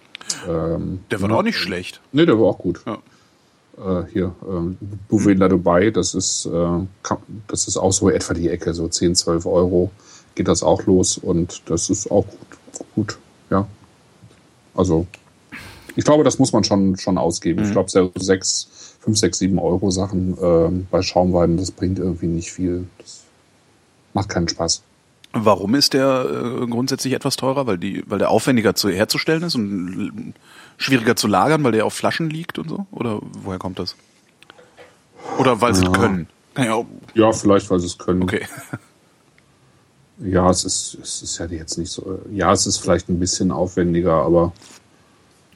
[0.50, 2.02] ähm, Der war ja, auch nicht schlecht.
[2.12, 2.82] Nee, der war auch gut.
[2.86, 2.98] Ja.
[3.78, 6.80] Äh, hier, äh, Buvela Dubai, das ist, äh,
[7.48, 9.92] das ist auch so etwa die Ecke, so 10, 12 Euro
[10.36, 13.18] geht das auch los und das ist auch gut, gut
[13.50, 13.68] ja.
[14.74, 15.08] Also,
[15.96, 17.60] ich glaube, das muss man schon, schon ausgeben.
[17.62, 17.66] Mhm.
[17.68, 22.28] Ich glaube, so 6, 5, 6, 7 Euro Sachen äh, bei Schaumweiden, das bringt irgendwie
[22.28, 22.88] nicht viel.
[23.00, 23.24] Das
[24.14, 24.84] macht keinen Spaß.
[25.34, 26.26] Warum ist der
[26.62, 27.66] äh, grundsätzlich etwas teurer?
[27.66, 30.34] Weil die, weil der aufwendiger zu herzustellen ist und
[30.78, 32.86] schwieriger zu lagern, weil der auf Flaschen liegt und so?
[32.92, 33.96] Oder woher kommt das?
[35.40, 35.92] Oder weil sie Ja.
[35.92, 36.28] können?
[36.58, 38.24] Ja, Ja, vielleicht, weil sie es können.
[38.24, 38.46] okay.
[40.24, 42.20] Ja, es ist, es ist ja jetzt nicht so.
[42.32, 44.54] Ja, es ist vielleicht ein bisschen aufwendiger, aber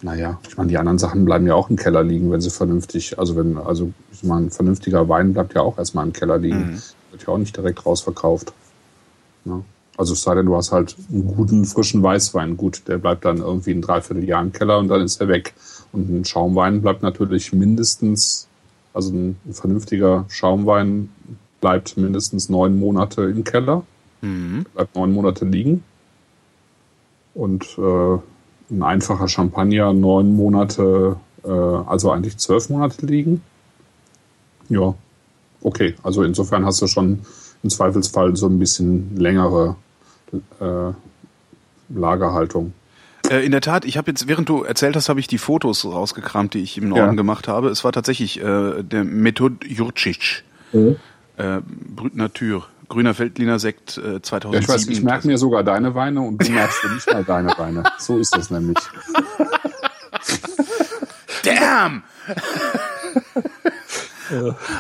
[0.02, 3.18] naja, ich meine, die anderen Sachen bleiben ja auch im Keller liegen, wenn sie vernünftig,
[3.18, 6.74] also wenn, also ich meine, ein vernünftiger Wein bleibt ja auch erstmal im Keller liegen.
[6.74, 6.82] Mhm.
[7.12, 8.54] Wird ja auch nicht direkt rausverkauft.
[9.46, 9.62] Ja.
[9.98, 12.58] Also es sei denn, du hast halt einen guten, frischen Weißwein.
[12.58, 15.54] Gut, der bleibt dann irgendwie ein Dreivierteljahr im Keller und dann ist er weg.
[15.94, 18.48] Und ein Schaumwein bleibt natürlich mindestens,
[18.94, 21.10] also ein vernünftiger Schaumwein
[21.62, 23.84] bleibt mindestens neun Monate im Keller
[24.26, 24.66] Mhm.
[24.74, 25.84] bleibt neun Monate liegen.
[27.34, 28.18] Und äh,
[28.70, 33.42] ein einfacher Champagner neun Monate, äh, also eigentlich zwölf Monate liegen.
[34.70, 34.96] Ja,
[35.62, 35.96] okay.
[36.04, 37.20] Also insofern hast du schon
[37.64, 39.76] im Zweifelsfall so ein bisschen längere
[40.60, 40.92] äh,
[41.90, 42.74] Lagerhaltung.
[43.30, 45.86] Äh, in der Tat, ich habe jetzt, während du erzählt hast, habe ich die Fotos
[45.86, 47.14] rausgekramt, die ich im Norden Ja.
[47.14, 47.70] gemacht habe.
[47.70, 50.96] Es war tatsächlich äh, der Method Jurcic, Mhm.
[51.38, 51.60] äh,
[51.96, 54.54] Brüt Natur, grüner Feldliner Sekt äh, 2007.
[54.54, 57.24] Ja, ich weiß, ich merke mir sogar deine Weine und du merkst dir nicht mal
[57.24, 57.84] deine Weine.
[58.00, 58.78] So ist das nämlich.
[61.44, 62.04] Damn!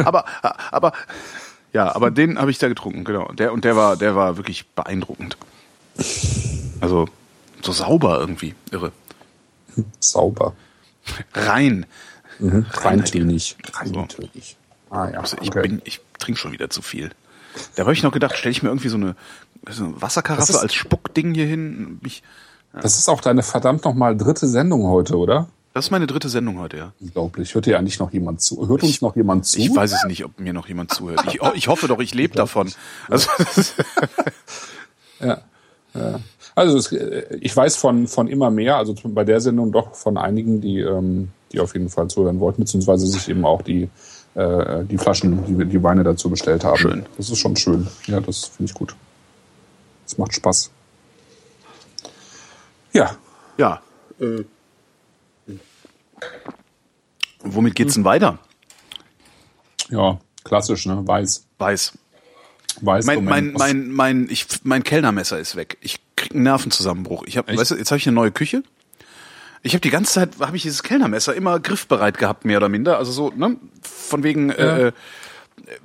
[0.03, 0.25] aber,
[0.71, 0.93] aber,
[1.73, 3.31] ja, aber den habe ich da getrunken, genau.
[3.33, 5.37] Der, und der war, der war wirklich beeindruckend.
[6.81, 7.07] Also,
[7.61, 8.91] so sauber irgendwie, irre.
[9.99, 10.53] Sauber.
[11.33, 11.85] Rein.
[12.39, 12.65] Mhm.
[12.71, 13.55] Reintönig.
[13.73, 14.57] Reintönig.
[14.89, 15.61] Ah ja, Also ich okay.
[15.61, 17.11] bin, ich trinke schon wieder zu viel.
[17.75, 19.15] Da habe ich noch gedacht, stelle ich mir irgendwie so eine,
[19.69, 21.99] so eine Wasserkaraffe ist- als Spuckding hier hin.
[22.05, 22.23] Ich,
[22.73, 25.47] Das ist auch deine verdammt nochmal dritte Sendung heute, oder?
[25.73, 26.93] das ist meine dritte Sendung heute, ja.
[27.01, 27.53] Unglaublich.
[27.53, 28.65] Hört dir eigentlich noch jemand zu?
[28.69, 29.59] Hört uns noch jemand zu?
[29.59, 31.21] Ich weiß es nicht, ob mir noch jemand zuhört.
[31.27, 32.71] Ich, ich hoffe doch, ich lebe davon.
[33.09, 33.29] Also,
[35.19, 35.41] Ja.
[35.93, 36.19] ja.
[36.55, 40.17] Also es, äh, ich weiß von, von immer mehr, also bei der Sendung doch von
[40.17, 43.89] einigen, die, ähm, die auf jeden Fall zuhören wollten, beziehungsweise sich eben auch die,
[44.35, 46.77] äh, die Flaschen, die, die Weine dazu bestellt haben.
[46.77, 47.05] Schön.
[47.17, 47.87] Das ist schon schön.
[48.05, 48.95] Ja, das finde ich gut.
[50.03, 50.71] Das macht Spaß.
[52.93, 53.15] Ja.
[53.57, 53.81] ja.
[54.19, 54.43] Äh.
[57.43, 58.39] Womit geht's denn weiter?
[59.89, 61.01] Ja, klassisch, ne?
[61.05, 61.45] Weiß.
[61.57, 61.93] Weiß.
[62.81, 63.05] Weiß.
[63.05, 65.77] Mein, mein, mein, mein, ich, mein Kellnermesser ist weg.
[65.81, 67.23] Ich krieg einen Nervenzusammenbruch.
[67.25, 68.63] Ich hab, weißt du, jetzt habe ich eine neue Küche.
[69.65, 72.99] Ich habe die ganze Zeit, habe ich dieses Kellnermesser immer griffbereit gehabt, mehr oder minder.
[72.99, 74.91] Also so, ne, von wegen äh,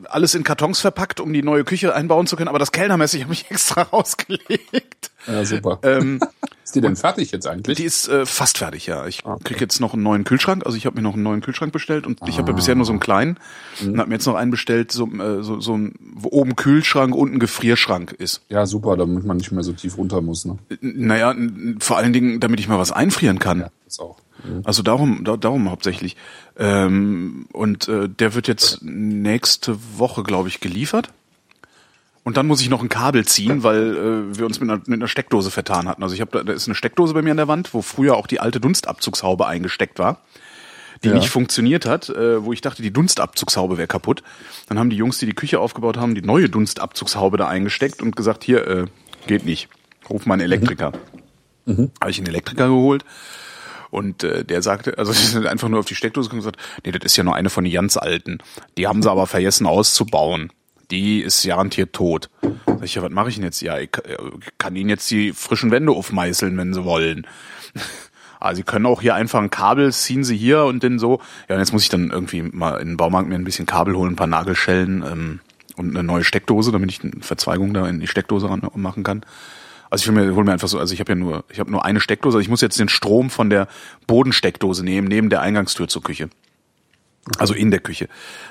[0.08, 2.48] alles in Kartons verpackt, um die neue Küche einbauen zu können.
[2.48, 5.10] Aber das Kellnermesser, ich habe mich extra rausgelegt.
[5.26, 5.78] Ja, super.
[5.82, 6.20] Ähm,
[6.64, 7.76] ist die denn fertig jetzt eigentlich?
[7.76, 9.06] die ist äh, fast fertig, ja.
[9.06, 10.64] Ich Ah, krieg jetzt noch einen neuen Kühlschrank.
[10.64, 12.86] Also ich habe mir noch einen neuen Kühlschrank bestellt und ich habe ja bisher nur
[12.86, 13.38] so einen kleinen
[13.82, 13.92] Mhm.
[13.92, 17.14] und habe mir jetzt noch einen bestellt, so, äh, so, so ein, wo oben Kühlschrank,
[17.14, 18.42] unten Gefrierschrank ist.
[18.48, 20.58] ja, super, damit man nicht mehr so tief runter muss, ne?
[20.80, 21.34] Naja,
[21.80, 23.66] vor allen Dingen, damit ich mal was einfrieren kann.
[23.84, 24.18] Das auch.
[24.64, 26.16] Also darum, da, darum hauptsächlich.
[26.60, 31.08] Ähm, und äh, der wird jetzt nächste Woche, glaube ich, geliefert.
[32.22, 35.00] Und dann muss ich noch ein Kabel ziehen, weil äh, wir uns mit einer, mit
[35.00, 36.02] einer Steckdose vertan hatten.
[36.02, 38.16] Also ich habe da, da ist eine Steckdose bei mir an der Wand, wo früher
[38.16, 40.20] auch die alte Dunstabzugshaube eingesteckt war,
[41.02, 41.14] die Ja.
[41.14, 44.22] nicht funktioniert hat, äh, wo ich dachte, die Dunstabzugshaube wäre kaputt.
[44.68, 48.16] Dann haben die Jungs, die die Küche aufgebaut haben, die neue Dunstabzugshaube da eingesteckt und
[48.16, 48.84] gesagt, hier äh,
[49.26, 49.70] geht nicht,
[50.10, 50.92] ruf mal einen Elektriker.
[51.66, 53.04] Habe ich einen Elektriker geholt.
[53.90, 56.84] Und äh, der sagte, also sie sind einfach nur auf die Steckdose gekommen und gesagt,
[56.84, 58.38] nee, das ist ja nur eine von den ganz alten.
[58.76, 60.52] Die haben sie aber vergessen auszubauen.
[60.90, 62.30] Die ist garantiert tot.
[62.66, 63.60] Sag ich, ja, was mache ich denn jetzt?
[63.60, 64.16] Ja, ich äh,
[64.58, 67.26] kann ihnen jetzt die frischen Wände aufmeißeln, wenn sie wollen.
[68.40, 71.20] Ah, sie können auch hier einfach ein Kabel, ziehen sie hier und dann so.
[71.48, 73.94] Ja, und jetzt muss ich dann irgendwie mal in den Baumarkt mir ein bisschen Kabel
[73.96, 75.40] holen, ein paar Nagelschellen ähm,
[75.76, 79.24] und eine neue Steckdose, damit ich eine Verzweigung da in die Steckdose machen kann.
[79.90, 81.70] Also ich will mir, hol mir einfach so, also ich habe ja nur, ich habe
[81.70, 82.36] nur eine Steckdose.
[82.38, 83.66] Also ich muss jetzt den Strom von der
[84.06, 86.30] Bodensteckdose nehmen, neben der Eingangstür zur Küche.
[87.38, 88.08] Also in der Küche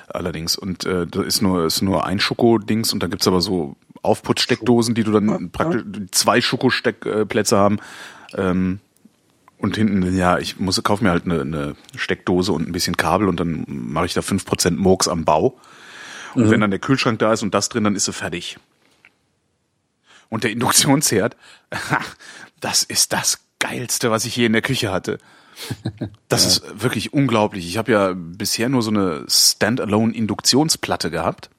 [0.08, 0.56] allerdings.
[0.56, 4.94] Und äh, da ist nur, ist nur ein Schoko-Dings und da gibt's aber so Aufputzsteckdosen,
[4.94, 7.78] die du dann praktisch zwei Schokosteckplätze haben.
[8.36, 8.80] Ähm,
[9.58, 13.28] und hinten, ja, ich muss kauf mir halt eine, eine Steckdose und ein bisschen Kabel
[13.28, 15.58] und dann mache ich da fünf Prozent Murks am Bau.
[16.34, 16.50] Und Mhm.
[16.50, 18.58] wenn dann der Kühlschrank da ist und das drin, dann ist sie fertig.
[20.30, 21.36] Und der Induktionsherd,
[22.60, 25.18] das ist das geilste, was ich je in der Küche hatte.
[26.28, 27.66] Das ist wirklich unglaublich.
[27.68, 31.50] Ich habe ja bisher nur so eine Standalone Induktionsplatte gehabt.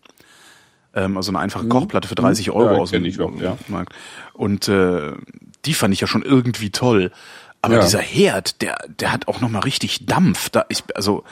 [0.95, 2.75] Ähm, also eine einfache Kochplatte für 30 Euro Mhm.
[2.75, 3.57] Ja, aus dem auch, ja.
[3.67, 3.93] Markt.
[4.34, 5.13] Und äh,
[5.65, 7.12] die fand ich ja schon irgendwie toll.
[7.62, 7.81] Aber Ja.
[7.81, 10.49] dieser Herd, der, der hat auch noch mal richtig Dampf.
[10.49, 11.23] Da ich, also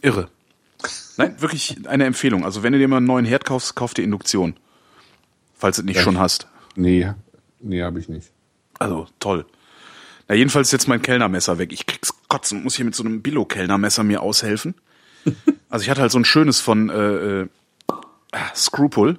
[0.00, 0.28] irre.
[1.18, 2.44] Nein, wirklich eine Empfehlung.
[2.44, 4.56] Also wenn du dir mal einen neuen Herd kaufst, kauf dir Induktion.
[5.58, 6.46] Falls du es nicht schon hast.
[6.76, 7.10] Nee,
[7.60, 8.30] nee, habe ich nicht.
[8.78, 9.44] Also toll.
[10.28, 11.72] Na, jedenfalls ist jetzt mein Kellnermesser weg.
[11.72, 14.74] Ich krieg's kotzen, muss hier mit so einem Billo-Kellnermesser mir aushelfen.
[15.68, 17.48] Also ich hatte halt so ein schönes von äh, äh,
[18.54, 19.16] Scruple.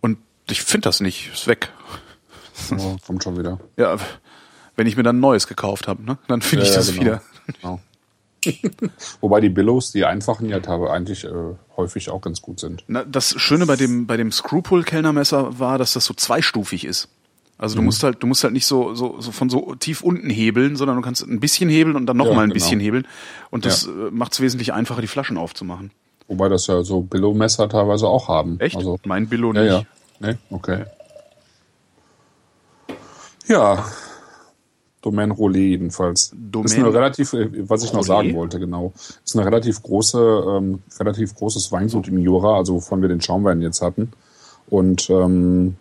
[0.00, 1.30] Und ich finde das nicht.
[1.32, 1.70] Ist weg.
[2.76, 3.60] Oh, kommt schon wieder.
[3.76, 3.96] Ja,
[4.76, 7.00] wenn ich mir dann ein neues gekauft habe, ne, dann finde ich Ja, das genau.
[7.02, 7.22] wieder.
[7.60, 7.80] Genau.
[9.20, 11.30] Wobei die Billows, die einfachen ja eigentlich äh,
[11.76, 12.84] häufig auch ganz gut sind.
[12.88, 17.08] Na, das Schöne bei dem bei dem Screwpull-Kellnermesser war, dass das so zweistufig ist.
[17.58, 17.80] Also Mhm.
[17.80, 20.76] du musst halt du musst halt nicht so, so so von so tief unten hebeln,
[20.76, 22.54] sondern du kannst ein bisschen hebeln und dann noch Ja, mal ein genau.
[22.54, 23.06] bisschen hebeln
[23.50, 23.90] und das Ja.
[24.08, 25.90] äh, macht es wesentlich einfacher, die Flaschen aufzumachen.
[26.28, 28.60] Wobei das ja so Billow-Messer teilweise auch haben.
[28.60, 28.76] Echt?
[28.76, 29.72] Also, mein Billo ja, nicht.
[29.72, 29.82] ja.
[30.20, 30.84] Nee, okay.
[33.46, 33.84] Ja.
[35.02, 36.32] Domaine Rollet jedenfalls.
[36.34, 38.06] Domaine- ist eine relativ, äh, was ich noch Rollet?
[38.06, 38.92] sagen wollte, genau.
[39.24, 40.18] Ist eine relativ große,
[40.56, 44.12] ähm, relativ großes Weingut im Jura, also wovon wir den Schaumwein jetzt hatten.
[44.68, 45.76] Und ähm,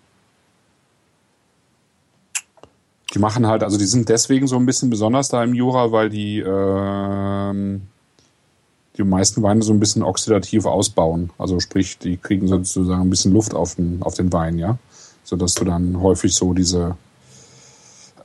[3.13, 6.09] die machen halt, also die sind deswegen so ein bisschen besonders da im Jura, weil
[6.09, 7.81] die ähm,
[8.97, 11.29] die meisten Weine so ein bisschen oxidativ ausbauen.
[11.37, 14.77] Also sprich, die kriegen sozusagen ein bisschen Luft auf den, auf den Wein, ja.
[15.23, 16.95] Sodass du dann häufig so diese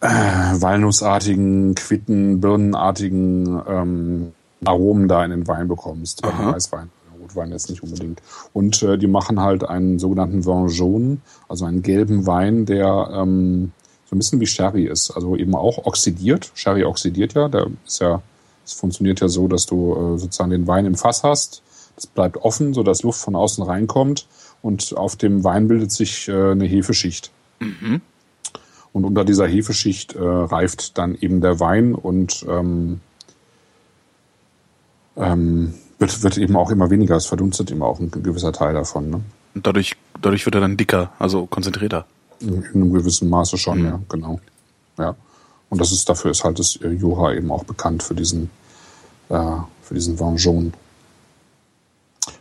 [0.03, 4.33] äh, walnussartigen, Quitten, Birnenartigen ähm,
[4.65, 6.23] Aromen da in den Wein bekommst.
[6.23, 6.53] Bei den Aha.
[6.55, 6.91] Weißwein.
[7.21, 8.21] Rotwein jetzt nicht unbedingt.
[8.53, 13.73] Und äh, die machen halt einen sogenannten Vin jaune, also einen gelben Wein, der ähm,
[14.07, 15.13] so ein bisschen wie Sherry ist.
[15.13, 16.51] Also eben auch oxidiert.
[16.55, 17.49] Sherry oxidiert ja.
[17.49, 18.21] Der ist ja,
[18.65, 21.63] es funktioniert ja so, dass du äh, sozusagen den Wein im Fass hast.
[21.95, 24.27] Das bleibt offen, sodass Luft von außen reinkommt.
[24.63, 27.31] Und auf dem Wein bildet sich äh, eine Hefeschicht.
[28.93, 33.01] Und unter dieser Hefeschicht äh, reift dann eben der Wein und ähm,
[35.17, 37.17] ähm, wird, wird eben auch immer weniger.
[37.17, 39.11] Es verdunstet eben auch ein gewisser Teil davon.
[39.11, 39.21] Ne?
[39.55, 42.07] Und dadurch dadurch wird er dann dicker, also konzentrierter.
[42.41, 44.41] In einem gewissen Maße schon, ja, genau.
[44.99, 45.15] Ja.
[45.69, 48.51] Und das ist, dafür ist halt das äh, Jura eben auch bekannt für diesen,
[49.29, 50.73] äh, für diesen Vin jaune.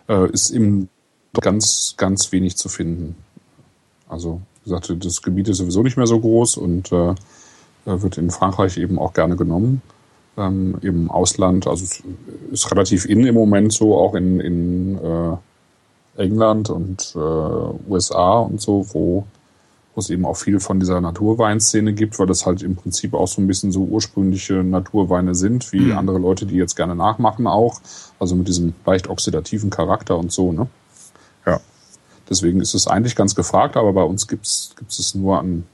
[0.07, 0.89] Äh, ist eben
[1.33, 3.15] ganz, ganz wenig zu finden.
[4.09, 7.13] Also, gesagt, das Gebiet ist sowieso nicht mehr so groß und äh,
[7.85, 9.81] wird in Frankreich eben auch gerne genommen.
[10.37, 12.03] Ähm, Im Ausland, also es
[12.51, 17.19] ist relativ in im Moment so, auch in, in äh, England und äh,
[17.89, 19.25] USA und so, wo
[19.93, 23.27] wo es eben auch viel von dieser Naturweinszene gibt, weil das halt im Prinzip auch
[23.27, 25.97] so ein bisschen so ursprüngliche Naturweine sind, wie Mhm.
[25.97, 27.81] andere Leute, die jetzt gerne nachmachen auch.
[28.17, 30.67] Also mit diesem leicht oxidativen Charakter und so, ne?
[32.31, 35.65] Deswegen ist es eigentlich ganz gefragt, aber bei uns gibt's gibt's es nur an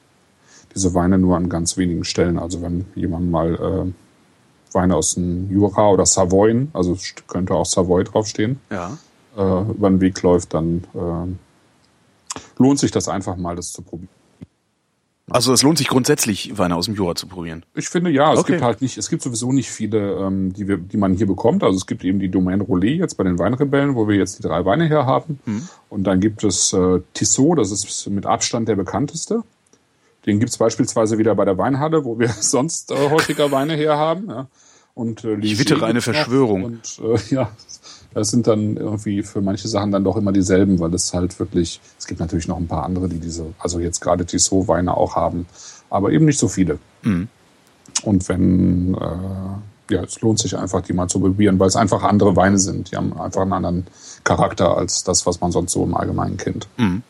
[0.75, 2.37] diese Weine nur an ganz wenigen Stellen.
[2.39, 7.65] Also wenn jemand mal äh, Weine aus dem Jura oder Savoyen, also es könnte auch
[7.65, 8.97] Savoy draufstehen, Ja.
[9.37, 14.09] äh, über den Weg läuft, dann äh, lohnt sich das einfach mal, das zu probieren.
[15.29, 17.65] Also es lohnt sich grundsätzlich, Weine aus dem Jura zu probieren.
[17.75, 18.53] Ich finde ja, es Okay.
[18.53, 21.63] gibt halt nicht, es gibt sowieso nicht viele, ähm, die, wir, die man hier bekommt.
[21.63, 24.43] Also es gibt eben die Domaine Rollet jetzt bei den Weinrebellen, wo wir jetzt die
[24.43, 25.39] drei Weine her haben.
[25.89, 29.43] Und dann gibt es äh, Tissot, das ist mit Abstand der bekannteste.
[30.25, 34.29] Den gibt's beispielsweise wieder bei der Weinhalle, wo wir sonst äh, häufiger Weine her haben.
[34.29, 34.47] Ja.
[34.93, 36.01] Und, äh, Ich Ligier wittere eine.
[36.01, 36.63] Verschwörung.
[36.63, 37.51] Und äh, ja,
[38.13, 41.79] das sind dann irgendwie für manche Sachen dann doch immer dieselben, weil es halt wirklich,
[41.97, 45.45] es gibt natürlich noch ein paar andere, die diese, also jetzt gerade Tissot-Weine auch haben,
[45.89, 46.79] aber eben nicht so viele.
[47.03, 47.27] Mhm.
[48.03, 52.03] Und wenn, äh, ja, es lohnt sich einfach, die mal zu probieren, weil es einfach
[52.03, 52.91] andere Weine sind.
[52.91, 53.87] Die haben einfach einen anderen
[54.23, 56.67] Charakter als das, was man sonst so im Allgemeinen kennt.
[56.77, 57.03] Mhm.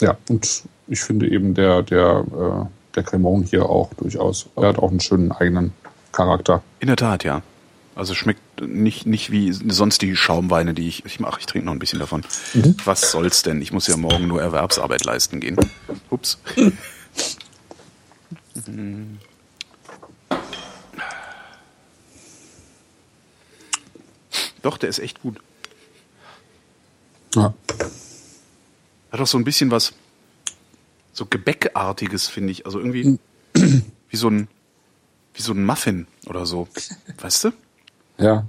[0.00, 4.78] Ja, und ich finde eben der, der, äh, der Cremon hier auch durchaus, er hat
[4.78, 5.72] auch einen schönen eigenen
[6.12, 6.62] Charakter.
[6.80, 7.42] In der Tat, ja.
[7.96, 11.38] Also schmeckt nicht, nicht wie sonst die Schaumweine, die ich, ich mache.
[11.38, 12.24] Ich trinke noch ein bisschen davon.
[12.84, 13.62] Was soll's denn?
[13.62, 15.56] Ich muss ja morgen nur Erwerbsarbeit leisten gehen.
[16.10, 16.38] Ups.
[24.62, 25.38] Doch, der ist echt gut.
[27.36, 27.54] Ja.
[29.12, 29.92] Hat auch so ein bisschen was,
[31.12, 32.66] so Gebäckartiges, finde ich.
[32.66, 33.18] Also irgendwie
[33.54, 34.48] wie so ein,
[35.34, 36.66] wie so ein Muffin oder so.
[37.18, 37.52] Weißt du?
[38.18, 38.46] Ja.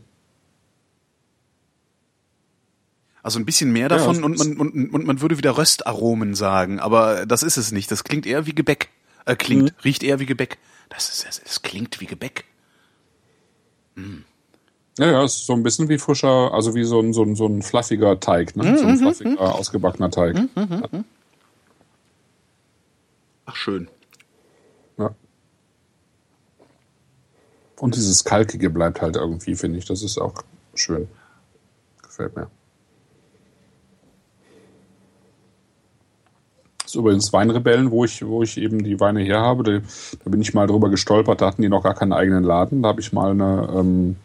[3.24, 6.80] Also ein bisschen mehr davon Ja, und, man, und, und man würde wieder Röstaromen sagen,
[6.80, 7.90] aber das ist es nicht.
[7.90, 8.90] Das klingt eher wie Gebäck.
[9.26, 10.60] Äh, klingt, riecht eher wie Gebäck.
[10.90, 12.46] Das ist, das, das klingt wie Gebäck.
[15.00, 17.48] Ja, ja, ist so ein bisschen wie frischer, also wie so ein, so ein, so
[17.48, 18.78] ein fluffiger Teig, ne?
[18.78, 20.38] so ein fluffiger, ausgebackener Teig.
[23.46, 23.88] Ach schön.
[27.78, 29.86] Und dieses Kalkige bleibt halt irgendwie, finde ich.
[29.86, 30.34] Das ist auch
[30.74, 31.08] schön.
[32.02, 32.48] Gefällt mir.
[36.80, 39.64] Das ist übrigens Weinrebellen, wo ich, wo ich eben die Weine her habe.
[39.64, 39.72] Da,
[40.24, 42.84] da bin ich mal drüber gestolpert, da hatten die noch gar keinen eigenen Laden.
[42.84, 44.16] Da habe ich mal eine, ähm,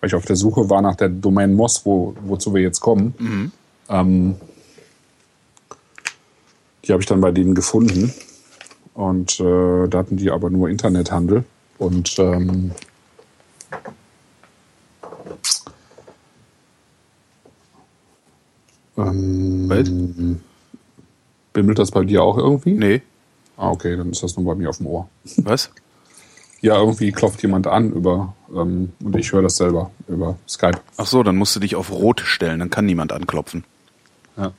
[0.00, 3.14] weil ich auf der Suche war nach der Domain Moss, wo, wozu wir jetzt kommen.
[3.88, 4.36] Ähm,
[6.84, 8.12] die habe ich dann bei denen gefunden.
[8.94, 11.44] Und äh, da hatten die aber nur Internethandel.
[11.78, 12.72] Und ähm,
[18.96, 19.90] ähm, Was?
[21.52, 22.72] bimmelt das bei dir auch irgendwie?
[22.72, 23.02] Nee.
[23.56, 25.08] Ah, okay, dann ist das nur bei mir auf dem Ohr.
[25.38, 25.70] Was?
[26.62, 30.80] Ja, irgendwie klopft jemand an über ähm, und ich höre das selber über Skype.
[30.96, 33.62] Ach so, dann musst du dich auf Rot stellen, dann kann niemand anklopfen.
[34.38, 34.52] Ja.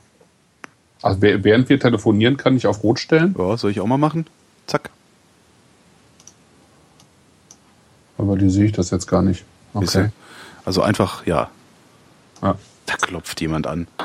[1.02, 3.36] Also wäh- während wir telefonieren, kann ich auf Rot stellen.
[3.38, 4.28] Ja, soll ich auch mal machen?
[4.68, 4.92] Zack.
[8.18, 9.46] Aber die sehe ich das jetzt gar nicht.
[9.74, 10.10] Okay.
[10.66, 11.50] Also einfach, ja,
[12.42, 12.56] Ja.
[12.86, 13.88] da klopft jemand an.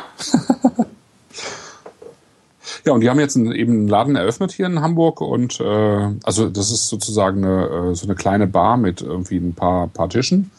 [2.84, 6.08] Ja, und die haben jetzt einen, eben einen Laden eröffnet hier in Hamburg und äh,
[6.24, 10.08] also das ist sozusagen eine, äh, so eine kleine Bar mit irgendwie ein paar, paar
[10.08, 10.50] Tischen,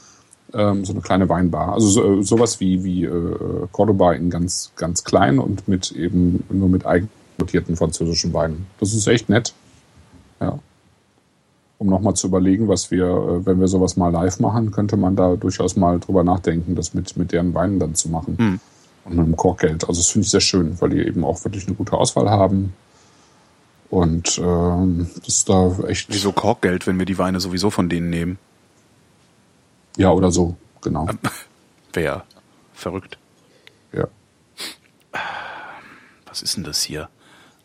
[0.54, 1.74] ähm, so eine kleine Weinbar.
[1.74, 6.44] Also so, äh, sowas wie, wie äh, Cordoba in ganz, ganz klein und mit eben
[6.50, 8.68] nur mit eignotierten französischen Weinen.
[8.80, 9.54] Das ist echt nett.
[10.40, 10.60] Ja.
[11.84, 15.18] Um nochmal zu überlegen, was wir, äh, wenn wir sowas mal live machen, könnte man
[15.18, 18.38] da durchaus mal drüber nachdenken, das mit, mit deren Weinen dann zu machen.
[18.38, 18.60] Hm.
[19.04, 19.84] Und mit dem Korkgeld.
[19.90, 22.72] Also das finde ich sehr schön, weil die eben auch wirklich eine gute Auswahl haben.
[23.90, 26.08] Und ähm, das ist da echt.
[26.10, 28.38] Wieso Korkgeld, wenn wir die Weine sowieso von denen nehmen?
[29.98, 31.10] Ja, oder so, genau.
[31.94, 32.24] Wer?
[32.74, 33.18] Verrückt.
[33.92, 34.08] Ja.
[36.28, 37.10] Was ist denn das hier?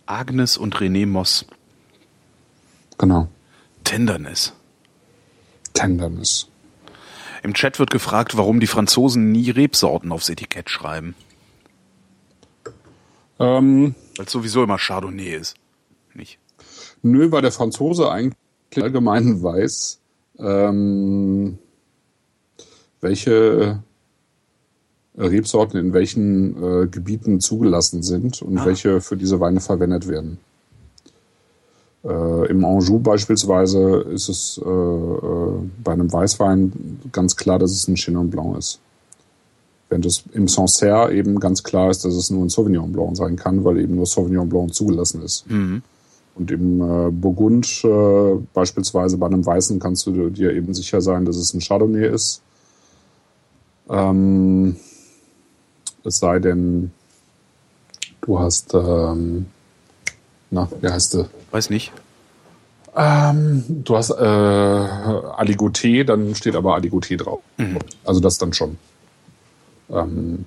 [0.06, 1.46] Agnes und René Moss.
[2.98, 3.28] Genau.
[3.88, 4.52] Tenderness.
[5.72, 6.46] Tenderness.
[7.42, 11.14] Im Chat wird gefragt, warum die Franzosen nie Rebsorten aufs Etikett schreiben.
[13.38, 15.54] Ähm, Weil es sowieso immer Chardonnay ist.
[16.14, 16.38] Nicht?
[17.02, 18.36] nö, weil der Franzose eigentlich
[18.82, 20.00] allgemein weiß,
[20.38, 21.58] ähm,
[23.00, 23.82] welche
[25.16, 28.66] Rebsorten in welchen äh, Gebieten zugelassen sind und Ah.
[28.66, 30.38] welche für diese Weine verwendet werden.
[32.04, 37.88] Äh, Im Anjou beispielsweise ist es äh, äh, bei einem Weißwein ganz klar, dass es
[37.88, 38.80] ein Chenin Blanc ist.
[39.88, 43.36] Während es im Sancerre eben ganz klar ist, dass es nur ein Sauvignon Blanc sein
[43.36, 45.50] kann, weil eben nur Sauvignon Blanc zugelassen ist.
[45.50, 45.82] Mhm.
[46.34, 51.24] Und im äh, Burgund äh, beispielsweise bei einem Weißen kannst du dir eben sicher sein,
[51.24, 52.42] dass es ein Chardonnay ist.
[53.88, 54.76] Ähm,
[56.04, 56.92] es sei denn,
[58.20, 59.46] du hast, ähm,
[60.50, 61.28] na, wie heißt du?
[61.50, 61.92] Weiß nicht.
[62.96, 67.40] Ähm, du hast äh, Aligoté, dann steht aber Aligoté drauf.
[68.04, 68.78] Also das dann schon.
[69.90, 70.46] Ähm,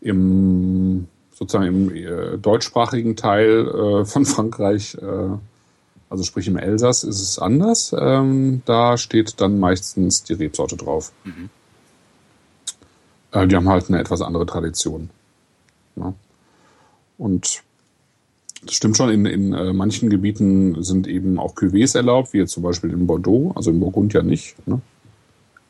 [0.00, 5.36] Im sozusagen im äh, deutschsprachigen Teil äh, von Frankreich, äh,
[6.08, 7.94] also sprich im Elsass, ist es anders.
[7.98, 11.12] Ähm, da steht dann meistens die Rebsorte drauf.
[13.32, 15.10] Äh, die haben halt eine etwas andere Tradition.
[15.96, 16.14] Ja.
[17.18, 17.62] Und
[18.66, 22.52] das stimmt schon, in, in äh, manchen Gebieten sind eben auch Cuvées erlaubt, wie jetzt
[22.52, 24.56] zum Beispiel in Bordeaux, also in Burgund ja nicht.
[24.66, 24.80] Ne?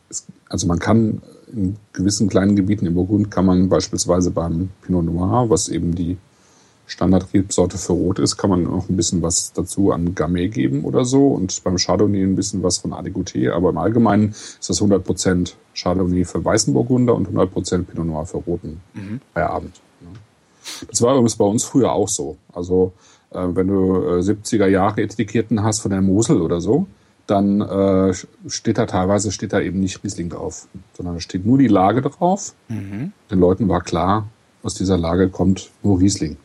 [0.08, 1.22] Es, also man kann
[1.52, 6.16] in gewissen kleinen Gebieten in Burgund kann man beispielsweise beim Pinot Noir, was eben die
[6.86, 11.04] Standardrebsorte für Rot ist, kann man noch ein bisschen was dazu an Gamay geben oder
[11.04, 15.54] so und beim Chardonnay ein bisschen was von Aligoté, aber im Allgemeinen ist das 100%
[15.74, 18.80] Chardonnay für weißen Burgunder und 100% Pinot Noir für roten
[19.34, 19.80] Feierabend.
[20.90, 22.36] Das war übrigens bei uns früher auch so.
[22.52, 22.92] Also
[23.30, 26.86] äh, wenn du äh, 70er Jahre Etiketten hast von der Mosel oder so,
[27.26, 28.14] dann äh,
[28.46, 32.00] steht da teilweise steht da eben nicht Riesling drauf, sondern da steht nur die Lage
[32.02, 32.54] drauf.
[33.30, 34.28] Den Leuten war klar,
[34.62, 36.36] aus dieser Lage kommt nur Riesling.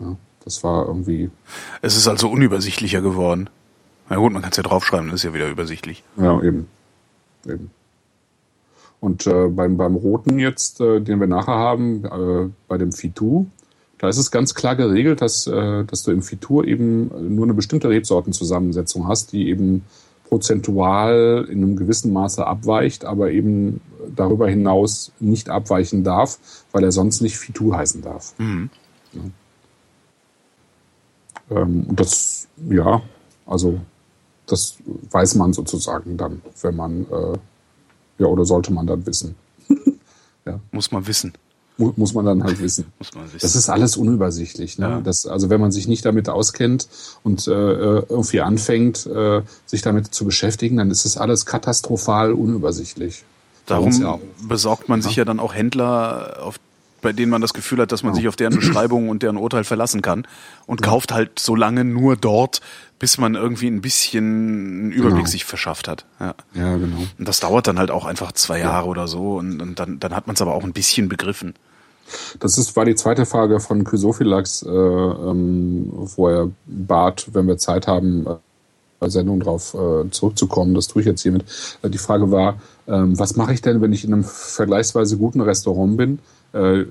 [0.00, 1.30] Ja, das war irgendwie,
[1.80, 3.48] Es ist also unübersichtlicher geworden.
[4.10, 6.02] Na gut, man kann es ja draufschreiben, dann ist ja wieder übersichtlich.
[6.16, 6.68] ja eben,
[7.46, 7.70] eben.
[9.00, 13.46] Und äh, beim, beim Roten jetzt, äh, den wir nachher haben, äh, bei dem Fitou,
[13.98, 17.54] Da ist es ganz klar geregelt, dass, äh, dass du im Fitur eben nur eine
[17.54, 19.84] bestimmte Rebsortenzusammensetzung hast, die eben
[20.28, 23.80] prozentual in einem gewissen Maße abweicht, aber eben
[24.14, 26.38] darüber hinaus nicht abweichen darf,
[26.70, 28.34] weil er sonst nicht Fitur heißen darf.
[28.38, 28.70] Mhm.
[29.12, 29.22] Ja.
[31.62, 33.02] Ähm, das, ja,
[33.46, 33.80] also
[34.46, 34.76] das
[35.10, 37.38] weiß man sozusagen dann, wenn man, äh,
[38.18, 39.34] ja, oder sollte man dann wissen.
[40.46, 40.60] ja.
[40.72, 41.32] Muss man wissen.
[41.76, 42.86] Mu muss man dann halt wissen.
[42.98, 43.38] muss man wissen.
[43.40, 44.78] Das ist alles unübersichtlich.
[44.78, 44.88] Ne?
[44.88, 45.00] Ja.
[45.00, 46.88] Das, also wenn man sich nicht damit auskennt
[47.22, 53.22] und äh, irgendwie anfängt, äh, sich damit zu beschäftigen, dann ist es alles katastrophal unübersichtlich.
[53.66, 56.58] Darum ja besorgt man sich ja dann auch Händler, auf
[57.00, 59.64] bei denen man das Gefühl hat, dass man sich auf deren Beschreibung und deren Urteil
[59.64, 60.26] verlassen kann
[60.66, 62.60] und kauft halt so lange nur dort,
[62.98, 65.30] bis man irgendwie ein bisschen einen Überblick genau.
[65.30, 66.04] sich verschafft hat.
[66.20, 66.34] Ja.
[66.54, 66.96] ja, genau.
[67.18, 68.90] Und das dauert dann halt auch einfach zwei Jahre ja.
[68.90, 71.54] oder so und, und dann, dann hat man es aber auch ein bisschen begriffen.
[72.40, 77.58] Das ist, war die zweite Frage von Chrysophilax, äh, ähm, wo er bat, wenn wir
[77.58, 80.74] Zeit haben, äh, Sendung drauf äh, zurückzukommen.
[80.74, 81.44] Das tue ich jetzt hiermit.
[81.82, 85.40] Äh, die Frage war, ähm, was mache ich denn, wenn ich in einem vergleichsweise guten
[85.40, 86.18] Restaurant bin?
[86.52, 86.84] Äh,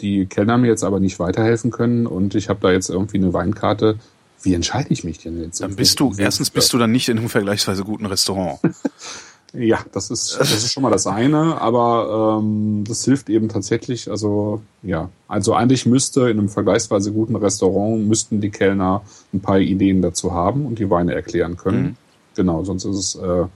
[0.00, 3.32] die Kellner mir jetzt aber nicht weiterhelfen können und ich habe da jetzt irgendwie eine
[3.32, 3.96] Weinkarte.
[4.42, 5.60] Wie entscheide ich mich denn jetzt?
[5.60, 8.58] Dann bist du, erstens bist du dann nicht in einem vergleichsweise guten Restaurant.
[9.52, 14.10] ja, das ist, das ist schon mal das eine, aber ähm, das hilft eben tatsächlich,
[14.10, 19.02] also ja, also eigentlich müsste in einem vergleichsweise guten Restaurant müssten die Kellner
[19.34, 21.82] ein paar Ideen dazu haben und die Weine erklären können.
[21.82, 21.96] Mhm.
[22.36, 23.46] Genau, sonst ist es äh,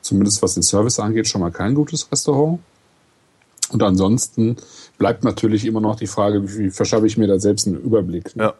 [0.00, 2.58] zumindest was den Service angeht schon mal kein gutes Restaurant.
[3.70, 4.56] Und ansonsten
[4.98, 8.36] bleibt natürlich immer noch die Frage, wie verschaffe ich mir da selbst einen Überblick.
[8.36, 8.44] Ne?
[8.44, 8.54] Ja.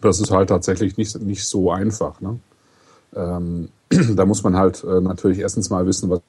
[0.00, 2.20] Das ist halt tatsächlich nicht, nicht so einfach.
[2.20, 2.38] Ne?
[3.14, 3.68] Ähm,
[4.16, 6.20] da muss man halt äh, natürlich erstens mal wissen, was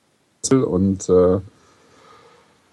[0.50, 1.40] will und äh,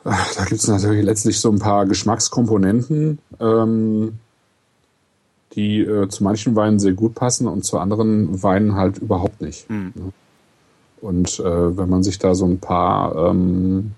[0.02, 4.18] da gibt es natürlich letztlich so ein paar Geschmackskomponenten, ähm,
[5.52, 9.68] die äh, zu manchen Weinen sehr gut passen und zu anderen Weinen halt überhaupt nicht.
[9.68, 9.92] Mhm.
[9.94, 10.12] Ne?
[11.00, 13.92] Und äh, wenn man sich da so ein paar ähm,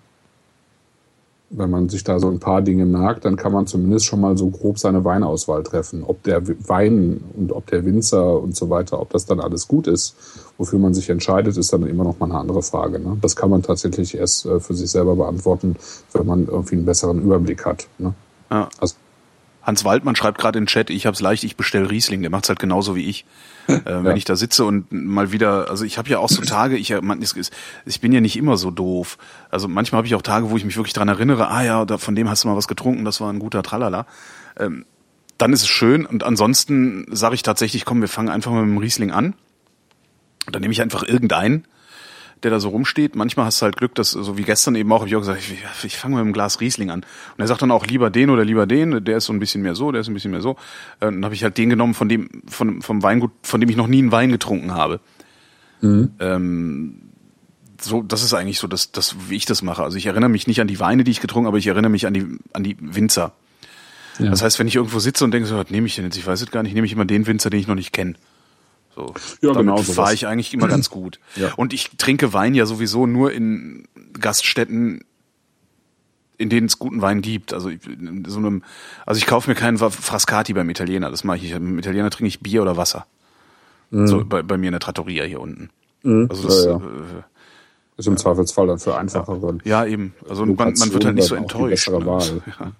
[1.55, 4.36] wenn man sich da so ein paar Dinge merkt, dann kann man zumindest schon mal
[4.38, 6.03] so grob seine Weinauswahl treffen.
[6.03, 9.86] Ob der Wein und ob der Winzer und so weiter, ob das dann alles gut
[9.86, 10.16] ist,
[10.57, 12.98] wofür man sich entscheidet, ist dann immer noch mal eine andere Frage.
[12.98, 13.18] Ne?
[13.20, 15.76] Das kann man tatsächlich erst äh, für sich selber beantworten,
[16.12, 17.86] wenn man irgendwie einen besseren Überblick hat.
[17.98, 18.14] Ne?
[18.50, 18.68] Ja.
[18.78, 18.96] Also,
[19.62, 22.22] Hans Waldmann schreibt gerade in den Chat, ich hab's leicht, ich bestell Riesling.
[22.22, 23.24] Der macht's halt genauso wie ich.
[23.68, 24.14] äh, wenn ja.
[24.14, 27.22] ich da sitze und mal wieder, also ich habe ja auch so Tage, ich, man,
[27.22, 29.18] ich bin ja nicht immer so doof.
[29.50, 31.98] Also manchmal habe ich auch Tage, wo ich mich wirklich dran erinnere, ah ja, da,
[31.98, 34.06] von dem hast du mal was getrunken, das war ein guter Tralala.
[34.58, 34.84] Ähm,
[35.38, 38.76] dann ist es schön und ansonsten sage ich tatsächlich, komm, wir fangen einfach mal mit
[38.76, 39.34] dem Riesling an.
[40.46, 41.66] Und dann nehme ich einfach irgendeinen
[42.43, 43.16] der da so rumsteht.
[43.16, 45.40] Manchmal hast du halt Glück, dass, so wie gestern eben auch, habe ich auch gesagt,
[45.40, 47.01] ich, ich fange mit einem Glas Riesling an.
[47.01, 49.62] Und er sagt dann auch lieber den oder lieber den, der ist so ein bisschen
[49.62, 50.53] mehr so, der ist ein bisschen mehr so.
[51.01, 53.76] Äh, dann habe ich halt den genommen von dem, von, vom Weingut, von dem ich
[53.76, 55.01] noch nie einen Wein getrunken habe.
[55.80, 56.11] Mhm.
[56.20, 56.95] Ähm,
[57.80, 59.82] so, das ist eigentlich so, das, das, wie ich das mache.
[59.82, 61.90] Also ich erinnere mich nicht an die Weine, die ich getrunken habe, aber ich erinnere
[61.90, 63.32] mich an die, an die Winzer.
[64.18, 64.30] Ja.
[64.30, 66.16] Das heißt, wenn ich irgendwo sitze und denke, so, was nehme ich denn jetzt?
[66.16, 68.14] Ich weiß es gar nicht, nehme ich immer den Winzer, den ich noch nicht kenne.
[68.95, 71.18] So, ja, damit genau, fahre ich eigentlich immer ganz gut.
[71.36, 71.53] Ja.
[71.57, 73.88] Und ich trinke Wein ja sowieso nur in
[74.18, 75.05] Gaststätten,
[76.36, 77.55] in denen es guten Wein gibt.
[77.55, 78.62] Also in so einem,
[79.07, 81.11] also ich kaufe mir keinen Frascati beim Italiener.
[81.11, 81.53] Das mache ich.
[81.53, 83.07] Beim Italiener trinke ich Bier oder Wasser.
[83.90, 84.07] Mhm.
[84.07, 85.70] So bei, bei mir in der Trattoria hier unten.
[86.03, 86.26] Mhm.
[86.28, 86.76] Also das, ja, ja.
[86.76, 87.22] Äh,
[87.97, 89.59] ist im Zweifelsfall dann für einfachere.
[89.64, 90.14] Ja, eben.
[90.28, 91.88] Also man, man wird halt nicht so enttäuscht.
[91.88, 92.43] Ne?
[92.59, 92.72] Ja.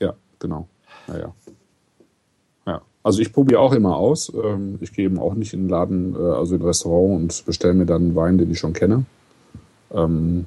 [0.00, 0.68] ja, genau.
[1.06, 1.32] Naja.
[3.08, 4.30] Also ich probiere auch immer aus.
[4.34, 7.46] Ähm, ich gehe eben auch nicht in den Laden, äh, also in ein Restaurant und
[7.46, 9.06] bestelle mir dann Wein, den ich schon kenne.
[9.94, 10.44] Ähm,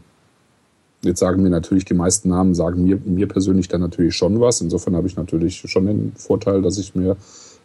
[1.02, 4.62] jetzt sagen mir natürlich die meisten Namen, sagen mir, mir persönlich dann natürlich schon was.
[4.62, 7.18] Insofern habe ich natürlich schon den Vorteil, dass ich mir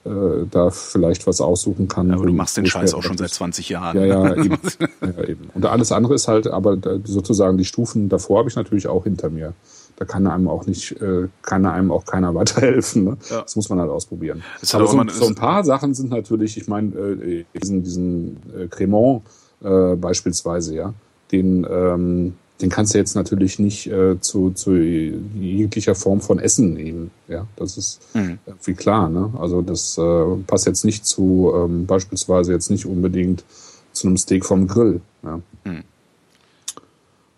[0.07, 2.11] äh, da vielleicht was aussuchen kann.
[2.11, 3.99] Aber du machst den Scheiß auch schon seit 20 Jahren.
[3.99, 4.57] Ja, ja, eben.
[5.03, 5.51] ja, eben.
[5.53, 9.29] Und alles andere ist halt, aber sozusagen die Stufen davor habe ich natürlich auch hinter
[9.29, 9.53] mir
[9.97, 13.05] da kann einem auch nicht, äh, kann einem auch keiner weiterhelfen.
[13.05, 13.17] Ne?
[13.31, 13.43] Ja.
[13.43, 14.43] Das muss man halt ausprobieren.
[14.73, 19.23] Aber so, so, ein paar Sachen sind natürlich, ich meine, äh, diesen, diesen äh, Cremant
[19.63, 20.95] äh, beispielsweise, ja,
[21.33, 26.73] den, ähm, den kannst du jetzt natürlich nicht äh, zu, zu jeglicher Form von Essen
[26.73, 27.11] nehmen.
[27.29, 28.39] Ja, das ist mhm.
[28.65, 29.11] wie klar.
[29.11, 29.33] Ne?
[29.39, 33.45] Also das äh, passt jetzt nicht zu ähm, beispielsweise jetzt nicht unbedingt
[33.93, 35.01] zu einem Steak vom Grill.
[35.23, 35.41] Ja.
[35.65, 35.85] Mhm.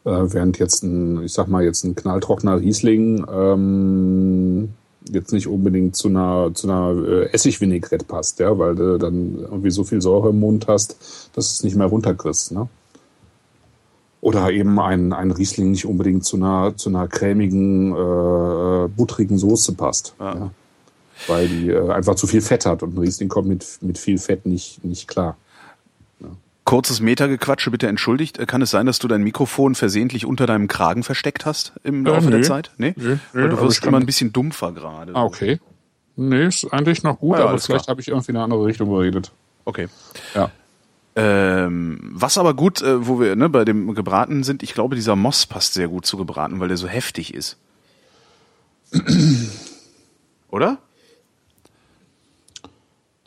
[0.08, 4.70] Äh, während jetzt ein, ich sag mal, jetzt ein knalltrockener Riesling ähm,
[5.10, 9.70] jetzt nicht unbedingt zu einer, zu einer äh, Essigvinaigrette passt, ja, weil du dann irgendwie
[9.70, 10.92] so viel Säure im Mund hast,
[11.34, 12.68] dass du es nicht mehr runterkriegst, ne?
[14.22, 19.74] Oder eben ein, ein Riesling nicht unbedingt zu einer, zu einer cremigen, äh, buttrigen Soße
[19.74, 20.14] passt.
[20.18, 20.34] Ja.
[20.34, 20.50] ja.
[21.26, 24.18] Weil die äh, einfach zu viel Fett hat und ein Riesling kommt mit, mit viel
[24.18, 25.36] Fett nicht, nicht klar.
[26.68, 28.46] Kurzes Metagequatsche, bitte entschuldigt.
[28.46, 32.26] Kann es sein, dass du dein Mikrofon versehentlich unter deinem Kragen versteckt hast im Laufe
[32.26, 32.30] äh, nee.
[32.32, 32.72] der Zeit?
[32.76, 32.92] Nee?
[32.94, 35.14] nee, nee Weil du wirst immer ein bisschen dumpfer gerade.
[35.16, 35.60] Ah, okay.
[36.16, 38.90] Nee, ist eigentlich noch gut, ja, aber vielleicht habe ich irgendwie in eine andere Richtung
[38.90, 39.32] geredet.
[39.64, 39.88] Okay.
[40.34, 40.50] Ja.
[41.16, 45.16] Ähm, was aber gut, äh, wo wir ne, bei dem Gebraten sind, ich glaube, dieser
[45.16, 47.56] Moss passt sehr gut zu gebraten, weil der so heftig ist.
[50.50, 50.76] Oder?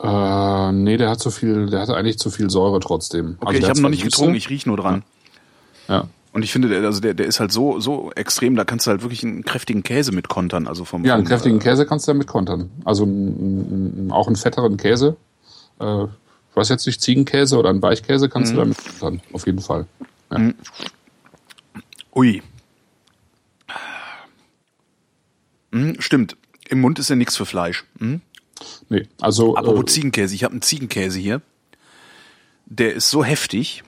[0.02, 3.36] Äh, nee, der hat zu viel, der hat eigentlich zu viel Säure trotzdem.
[3.38, 5.04] Okay, also ich habe noch nicht getrunken, ich riech nur dran.
[5.88, 5.94] Ja.
[5.94, 6.08] ja.
[6.32, 8.90] Und ich finde, der, also der, der ist halt so, so extrem, da kannst du
[8.90, 10.66] halt wirklich einen kräftigen Käse mit kontern.
[10.66, 12.70] Also vom, ja, einen kräftigen äh, Käse kannst du damit kontern.
[12.84, 15.16] Also m, m, auch einen fetteren Käse.
[15.78, 18.56] Äh, ich weiß jetzt nicht, Ziegenkäse oder einen Weichkäse kannst mhm.
[18.56, 19.20] du damit kontern.
[19.32, 19.86] Auf jeden Fall.
[20.30, 20.38] Ja.
[20.38, 20.54] Mhm.
[22.14, 22.42] Ui.
[25.70, 26.36] Mhm, stimmt.
[26.68, 27.84] Im Mund ist ja nichts für Fleisch.
[27.98, 28.20] Mhm.
[28.88, 29.56] Nee, also.
[29.56, 31.42] Apropos äh, Ziegenkäse, ich habe einen Ziegenkäse hier.
[32.66, 33.82] Der ist so heftig,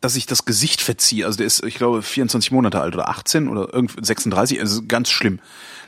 [0.00, 1.26] dass ich das Gesicht verziehe.
[1.26, 3.68] Also der ist, ich glaube, 24 Monate alt oder 18 oder
[4.00, 5.40] 36, also ganz schlimm.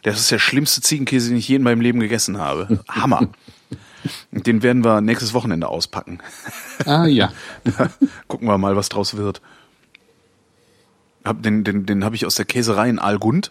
[0.03, 2.81] Das ist der schlimmste Ziegenkäse, den ich je in meinem Leben gegessen habe.
[2.89, 3.29] Hammer.
[4.31, 6.20] Den werden wir nächstes Wochenende auspacken.
[6.87, 7.33] Ah ja.
[8.29, 9.43] Gucken wir mal, was draus wird.
[11.26, 13.51] Den, den, den habe ich aus der Käserei in Algund.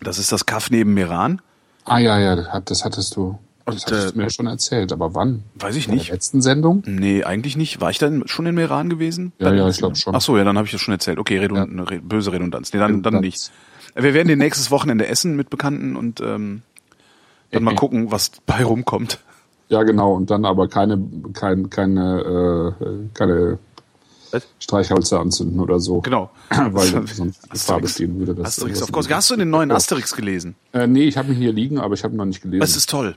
[0.00, 1.42] Das ist das Kaff neben Meran.
[1.84, 3.38] Ah ja, ja, das hattest du.
[3.64, 5.44] Das und, hattest äh, du mir schon erzählt, aber wann?
[5.54, 6.02] Weiß ich nicht.
[6.02, 6.82] In der letzten Sendung?
[6.86, 7.80] Nee, eigentlich nicht.
[7.80, 9.32] War ich dann schon in Meran gewesen?
[9.38, 10.14] Ja, dann, ja, ich glaube schon.
[10.14, 11.18] Ach so, ja, dann habe ich das schon erzählt.
[11.18, 11.98] Okay, Redund ja.
[12.02, 12.72] böse Redundanz.
[12.72, 13.50] Nee, dann, dann nicht.
[13.94, 16.62] Wir werden den nächstes Wochenende essen mit Bekannten und ähm,
[17.50, 19.18] dann mal gucken, was bei rumkommt.
[19.68, 20.14] Ja, genau.
[20.14, 21.02] Und dann aber keine,
[21.32, 23.58] kein, keine, äh, keine
[24.58, 26.00] Streichhölzer anzünden oder so.
[26.00, 26.30] Genau.
[26.50, 28.34] Weil sonst Gefahr bestehen würde.
[28.34, 29.08] Dass Asterix, of course.
[29.14, 30.54] Hast du den neuen Asterix gelesen?
[30.72, 32.60] Äh, nee, ich habe ihn hier liegen, aber ich habe ihn noch nicht gelesen.
[32.60, 33.16] Das ist toll.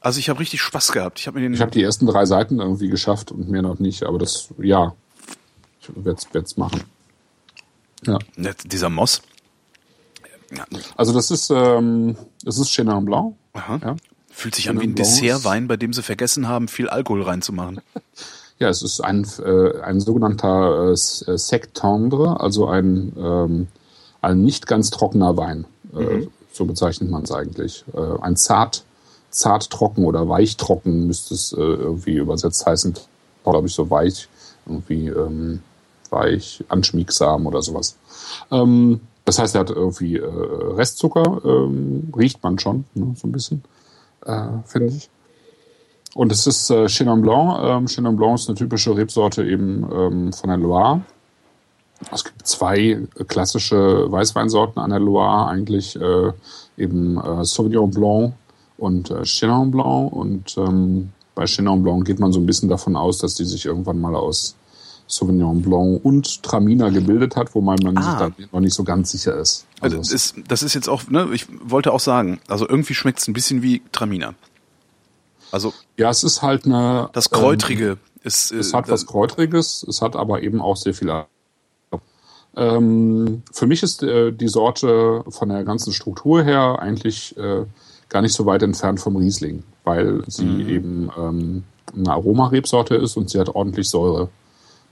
[0.00, 1.20] Also ich habe richtig Spaß gehabt.
[1.20, 1.54] Ich habe mir den.
[1.54, 4.94] Ich habe die ersten drei Seiten irgendwie geschafft und mehr noch nicht, aber das, ja,
[5.80, 6.82] ich werde es machen.
[8.04, 8.18] Ja.
[8.64, 9.22] Dieser Moss.
[10.96, 13.36] Also das ist, ähm, das ist Chenin Blanc.
[13.54, 13.80] Aha.
[13.82, 13.96] Ja.
[14.30, 17.80] Fühlt sich an wie ein Dessertwein, bei dem sie vergessen haben, viel Alkohol reinzumachen.
[18.58, 23.68] Ja, es ist ein, äh, ein sogenannter äh, äh, Sec tendre, also ein, ähm,
[24.20, 25.66] ein nicht ganz trockener Wein.
[25.94, 26.28] Äh, mhm.
[26.52, 27.84] So bezeichnet man es eigentlich.
[27.94, 28.84] Äh, ein zart,
[29.30, 32.94] zart trocken oder weich trocken müsste es äh, irgendwie übersetzt heißen.
[33.42, 34.28] Glaube ich, so weich,
[34.66, 35.62] irgendwie ähm,
[36.10, 37.96] weich, anschmiegsam oder sowas.
[38.50, 43.32] Ähm, das heißt, er hat irgendwie äh, Restzucker, ähm, riecht man schon, ne, so ein
[43.32, 43.64] bisschen,
[44.24, 45.10] äh, finde ich.
[46.14, 47.58] Und es ist äh, Chenin Blanc.
[47.62, 51.02] Ähm, Chenin Blanc ist eine typische Rebsorte eben ähm, von der Loire.
[52.10, 56.32] Es gibt zwei klassische Weißweinsorten an der Loire, eigentlich äh,
[56.76, 58.34] eben äh, Sauvignon Blanc
[58.76, 60.12] und äh, Chenin Blanc.
[60.12, 63.64] Und ähm, bei Chenin Blanc geht man so ein bisschen davon aus, dass die sich
[63.64, 64.56] irgendwann mal aus
[65.06, 68.02] Sauvignon Blanc und Traminer gebildet hat, wo man, man ah.
[68.02, 69.66] sich da noch nicht so ganz sicher ist.
[69.80, 72.94] Also, also das, ist, das ist jetzt auch, ne, ich wollte auch sagen, also irgendwie
[72.94, 74.34] schmeckt es ein bisschen wie Traminer.
[75.52, 77.10] Also ja, es ist halt eine.
[77.12, 78.50] Das Kräutrige ähm, ist.
[78.50, 81.12] Äh, es hat was Kräutriges, es hat aber eben auch sehr viel.
[82.54, 87.64] Ähm, für mich ist äh, die Sorte von der ganzen Struktur her eigentlich äh,
[88.08, 90.68] gar nicht so weit entfernt vom Riesling, weil sie mhm.
[90.68, 94.28] eben ähm, eine Aromarebsorte ist und sie hat ordentlich Säure.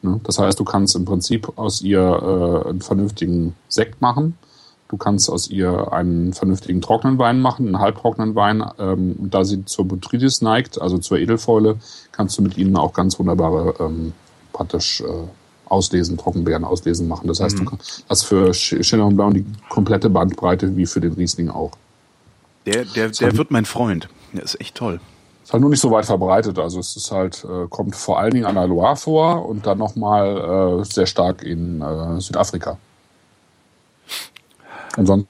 [0.00, 0.20] Ne?
[0.24, 4.38] Das heißt, du kannst im Prinzip aus ihr äh, einen vernünftigen Sekt machen
[4.90, 8.64] Du kannst aus ihr einen vernünftigen trockenen Wein machen, einen halbtrockenen Wein.
[8.76, 11.76] Ähm, und da sie zur Botrytis neigt, also zur Edelfäule,
[12.10, 14.12] kannst du mit ihnen auch ganz wunderbare ähm,
[14.52, 15.04] praktisch äh,
[15.66, 17.28] Auslesen, Trockenbeeren auslesen machen.
[17.28, 17.66] Das heißt, mhm.
[17.66, 17.78] du
[18.08, 21.70] hast für Chenin Blanc die komplette Bandbreite wie für den Riesling auch.
[22.66, 24.08] Der, der, der wird mein Freund.
[24.32, 24.98] Der ist echt toll.
[25.44, 26.58] Ist halt nur nicht so weit verbreitet.
[26.58, 29.78] Also es ist halt, äh, kommt vor allen Dingen an der Loire vor und dann
[29.78, 32.76] nochmal äh, sehr stark in äh, Südafrika.
[34.96, 35.28] Ansonsten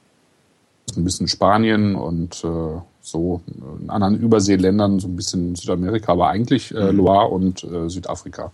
[0.95, 3.41] ein bisschen Spanien und äh, so
[3.79, 6.97] in anderen Überseeländern, so ein bisschen Südamerika, aber eigentlich äh, mhm.
[6.97, 8.51] Loire und äh, Südafrika.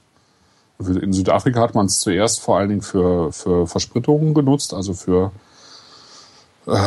[0.79, 5.31] In Südafrika hat man es zuerst vor allen Dingen für, für Versprittungen genutzt, also für,
[6.67, 6.77] äh,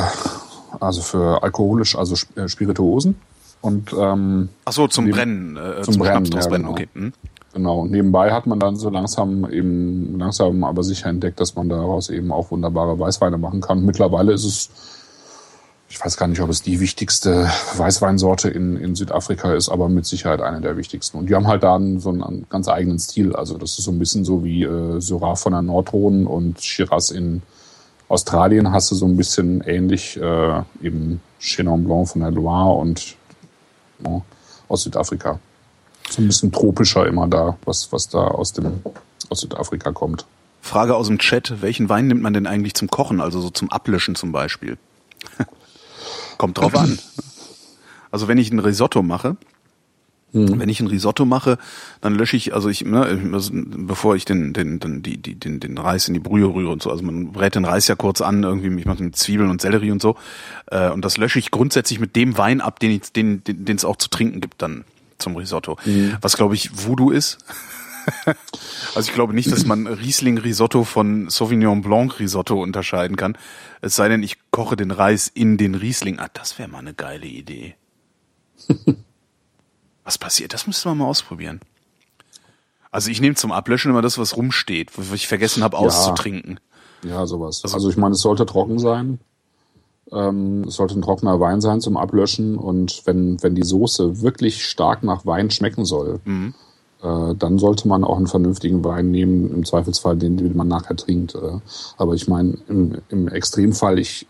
[0.78, 3.16] also für alkoholisch, also äh, Spirituosen.
[3.60, 6.70] Und, ähm, Ach so, zum Brennen, äh, zum, zum Brennen, ja, genau.
[6.70, 6.88] okay.
[6.94, 7.12] Hm.
[7.52, 11.68] Genau, und nebenbei hat man dann so langsam eben, langsam aber sicher entdeckt, dass man
[11.68, 13.84] daraus eben auch wunderbare Weißweine machen kann.
[13.84, 14.70] Mittlerweile ist es,
[15.88, 20.06] ich weiß gar nicht, ob es die wichtigste Weißweinsorte in, in Südafrika ist, aber mit
[20.06, 21.18] Sicherheit eine der wichtigsten.
[21.18, 23.34] Und die haben halt da einen, so einen ganz eigenen Stil.
[23.34, 27.10] Also das ist so ein bisschen so wie äh, Syrah von der Nordrhone und Shiraz
[27.10, 27.42] in
[28.08, 33.16] Australien hast du so ein bisschen ähnlich, äh, eben Chenin Blanc von der Loire und
[34.04, 34.20] ja,
[34.68, 35.40] aus Südafrika.
[36.10, 38.82] So ein bisschen tropischer immer da, was, was da aus dem
[39.28, 40.26] aus Südafrika kommt.
[40.60, 43.70] Frage aus dem Chat, welchen Wein nimmt man denn eigentlich zum Kochen, also so zum
[43.70, 44.76] Ablöschen zum Beispiel?
[46.38, 46.98] Kommt drauf an.
[48.10, 49.36] Also wenn ich ein Risotto mache,
[50.32, 50.58] mhm.
[50.58, 51.58] wenn ich ein Risotto mache,
[52.00, 53.18] dann lösche ich, also ich, ne,
[53.52, 56.90] bevor ich den, den, den, die, den, den Reis in die Brühe rühre und so,
[56.90, 59.92] also man brät den Reis ja kurz an, irgendwie, ich mache mit Zwiebeln und Sellerie
[59.92, 60.16] und so,
[60.66, 63.76] äh, und das lösche ich grundsätzlich mit dem Wein ab, den es den, den, den
[63.76, 64.84] es auch zu trinken gibt dann
[65.20, 65.76] zum Risotto.
[65.84, 66.16] Mhm.
[66.20, 67.38] Was glaube ich Voodoo ist.
[68.94, 73.36] also ich glaube nicht, dass man Riesling Risotto von Sauvignon Blanc Risotto unterscheiden kann.
[73.80, 76.18] Es sei denn, ich koche den Reis in den Riesling.
[76.18, 77.76] Ah, das wäre mal eine geile Idee.
[80.04, 80.52] was passiert?
[80.54, 81.60] Das müsste man mal ausprobieren.
[82.90, 86.58] Also ich nehme zum Ablöschen immer das, was rumsteht, was ich vergessen habe auszutrinken.
[87.04, 87.60] Ja, sowas.
[87.62, 89.20] Also, also ich meine, es sollte trocken sein.
[90.12, 94.64] Ähm, es sollte ein trockener Wein sein zum Ablöschen und wenn, wenn die Soße wirklich
[94.64, 96.54] stark nach Wein schmecken soll, mhm
[97.02, 100.96] äh, dann sollte man auch einen vernünftigen Wein nehmen, im Zweifelsfall den, den man nachher
[100.96, 101.34] trinkt.
[101.34, 101.58] Äh.
[101.96, 104.26] Aber ich meine, im, im Extremfall, ich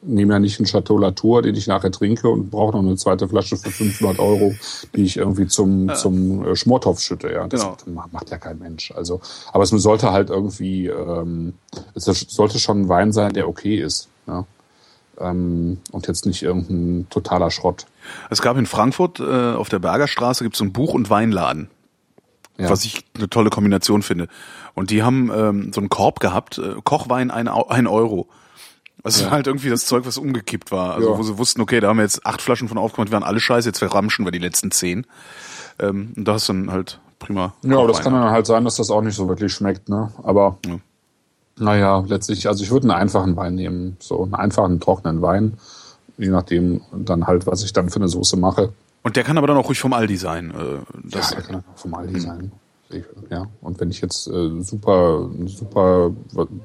[0.00, 3.28] nehme ja nicht einen Chateau Latour, den ich nachher trinke und brauche noch eine zweite
[3.28, 4.54] Flasche für 500 Euro,
[4.94, 7.32] die ich irgendwie zum, zum äh, Schmortopf schütte.
[7.32, 8.04] Ja, das genau.
[8.12, 8.92] macht ja kein Mensch.
[8.92, 9.20] Also,
[9.52, 11.54] aber es sollte halt irgendwie, ähm,
[11.94, 14.08] es sollte schon ein Wein sein, der okay ist.
[14.26, 14.44] Ja?
[15.20, 17.86] Ähm, und jetzt nicht irgendein totaler Schrott.
[18.30, 21.68] Es gab in Frankfurt äh, auf der Bergerstraße gibt es so einen Buch- und Weinladen.
[22.56, 22.70] Ja.
[22.70, 24.28] Was ich eine tolle Kombination finde.
[24.74, 28.28] Und die haben ähm, so einen Korb gehabt, äh, Kochwein ein, ein Euro.
[29.04, 29.30] Also ja.
[29.30, 30.94] halt irgendwie das Zeug, was umgekippt war.
[30.94, 31.18] Also ja.
[31.18, 33.38] wo sie wussten, okay, da haben wir jetzt acht Flaschen von aufgemacht, die waren alle
[33.38, 35.06] scheiße, jetzt verramschen wir die letzten zehn.
[35.78, 37.54] Ähm, und da ist dann halt prima.
[37.62, 40.12] Ja, aber das kann dann halt sein, dass das auch nicht so wirklich schmeckt, ne?
[40.22, 40.78] Aber ja.
[41.60, 43.96] Naja, letztlich, also ich würde einen einfachen Wein nehmen.
[44.00, 45.58] So einen einfachen, trockenen Wein
[46.18, 48.72] je nachdem dann halt, was ich dann für eine Soße mache.
[49.02, 50.50] Und der kann aber dann auch ruhig vom Aldi sein.
[50.50, 52.20] Äh, das ja, der kann auch vom Aldi mhm.
[52.20, 52.52] sein.
[53.30, 56.10] Ja, und wenn ich jetzt äh, super, super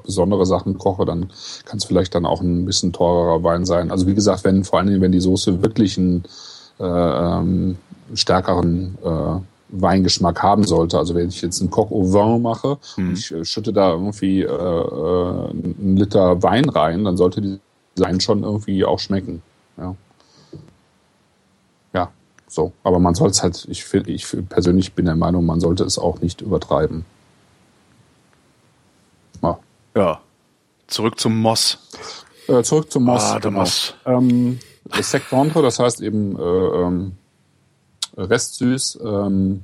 [0.06, 1.28] besondere Sachen koche, dann
[1.66, 3.92] kann es vielleicht dann auch ein bisschen teurerer Wein sein.
[3.92, 6.24] Also wie gesagt, wenn vor allen Dingen, wenn die Soße wirklich einen
[6.80, 7.78] äh, ähm,
[8.14, 9.40] stärkeren äh,
[9.74, 10.98] Weingeschmack haben sollte.
[10.98, 13.10] Also wenn ich jetzt einen Coq au vin mache mhm.
[13.10, 17.60] und ich äh, schütte da irgendwie äh, äh, einen Liter Wein rein, dann sollte die
[17.96, 19.42] sein schon irgendwie auch schmecken.
[19.78, 19.96] Ja.
[21.94, 22.12] Ja,
[22.48, 22.72] so.
[22.84, 26.22] Aber man soll es halt, ich, ich persönlich bin der Meinung, man sollte es auch
[26.22, 27.06] nicht übertreiben.
[29.42, 29.60] Ja.
[29.96, 30.22] ja.
[30.88, 31.80] Zurück zum Moss.
[32.48, 33.24] Äh, zurück zum Moss.
[33.24, 33.60] Ah, der genau.
[33.62, 33.94] Moss.
[34.06, 37.18] Ähm, das Sec das heißt eben äh, ähm,
[38.18, 39.64] restsüß, ähm,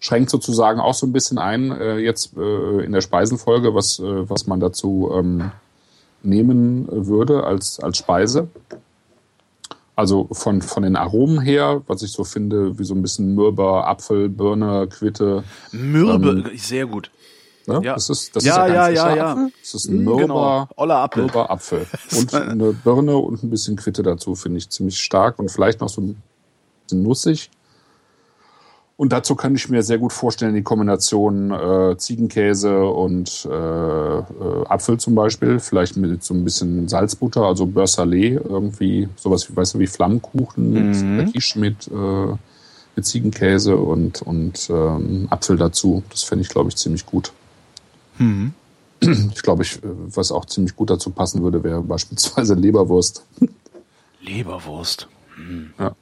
[0.00, 4.28] schränkt sozusagen auch so ein bisschen ein, äh, jetzt äh, in der Speisenfolge, was, äh,
[4.28, 5.50] was man dazu ähm,
[6.22, 8.48] nehmen würde als, als Speise.
[9.94, 13.86] Also von, von den Aromen her, was ich so finde, wie so ein bisschen Mürber,
[13.86, 15.42] Apfel, Birne, Quitte.
[15.72, 17.10] Mürbe, ähm, sehr gut.
[17.66, 17.80] Ne?
[17.82, 17.94] Ja.
[17.94, 19.32] Das ist, das ja, ist ja, ja, ja.
[19.32, 19.52] Apfel.
[19.62, 20.92] Das ist ein Mürber, genau.
[20.92, 21.22] Apfel.
[21.22, 21.86] Mürber Apfel.
[22.16, 25.88] Und eine Birne und ein bisschen Quitte dazu finde ich ziemlich stark und vielleicht noch
[25.88, 26.22] so ein
[26.84, 27.50] bisschen nussig.
[28.98, 34.22] Und dazu kann ich mir sehr gut vorstellen, die Kombination äh, Ziegenkäse und äh, äh,
[34.68, 39.56] Apfel zum Beispiel, vielleicht mit so ein bisschen Salzbutter, also Beurre salé, irgendwie sowas wie,
[39.56, 41.30] weißt du, wie Flammkuchen mhm.
[41.56, 42.34] mit, äh,
[42.96, 46.02] mit Ziegenkäse und, und ähm, Apfel dazu.
[46.08, 47.32] Das fände ich, glaube ich, ziemlich gut.
[48.18, 48.54] Mhm.
[49.02, 53.26] Ich glaube, ich, was auch ziemlich gut dazu passen würde, wäre beispielsweise Leberwurst.
[54.22, 55.06] Leberwurst.
[55.36, 55.74] Mhm.
[55.78, 55.94] Ja.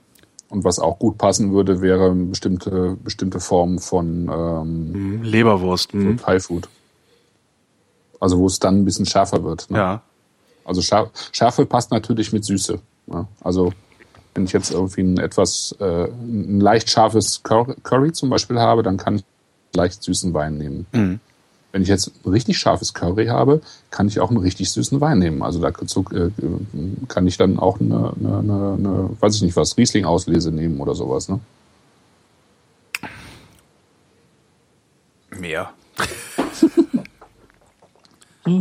[0.54, 5.22] Und was auch gut passen würde, wäre eine bestimmte, bestimmte Form von ähm, mhm.
[5.24, 5.92] Leberwurst.
[5.92, 6.16] Mhm.
[6.16, 6.68] Thai Food.
[8.20, 9.68] Also wo es dann ein bisschen schärfer wird.
[9.68, 9.78] Ne?
[9.78, 10.02] Ja.
[10.64, 12.78] Also Schärfe passt natürlich mit Süße.
[13.06, 13.26] Ne?
[13.40, 13.72] Also
[14.32, 18.96] wenn ich jetzt irgendwie ein etwas, äh, ein leicht scharfes Curry zum Beispiel habe, dann
[18.96, 19.24] kann ich
[19.74, 20.86] leicht süßen Wein nehmen.
[20.92, 21.18] Mhm.
[21.74, 23.60] Wenn ich jetzt ein richtig scharfes Curry habe,
[23.90, 25.42] kann ich auch einen richtig süßen Wein nehmen.
[25.42, 26.30] Also da äh,
[27.08, 30.94] kann ich dann auch eine, eine, eine, eine weiß ich nicht was, Riesling-Auslese nehmen oder
[30.94, 31.28] sowas.
[31.28, 31.40] Ne?
[35.36, 35.72] Mehr.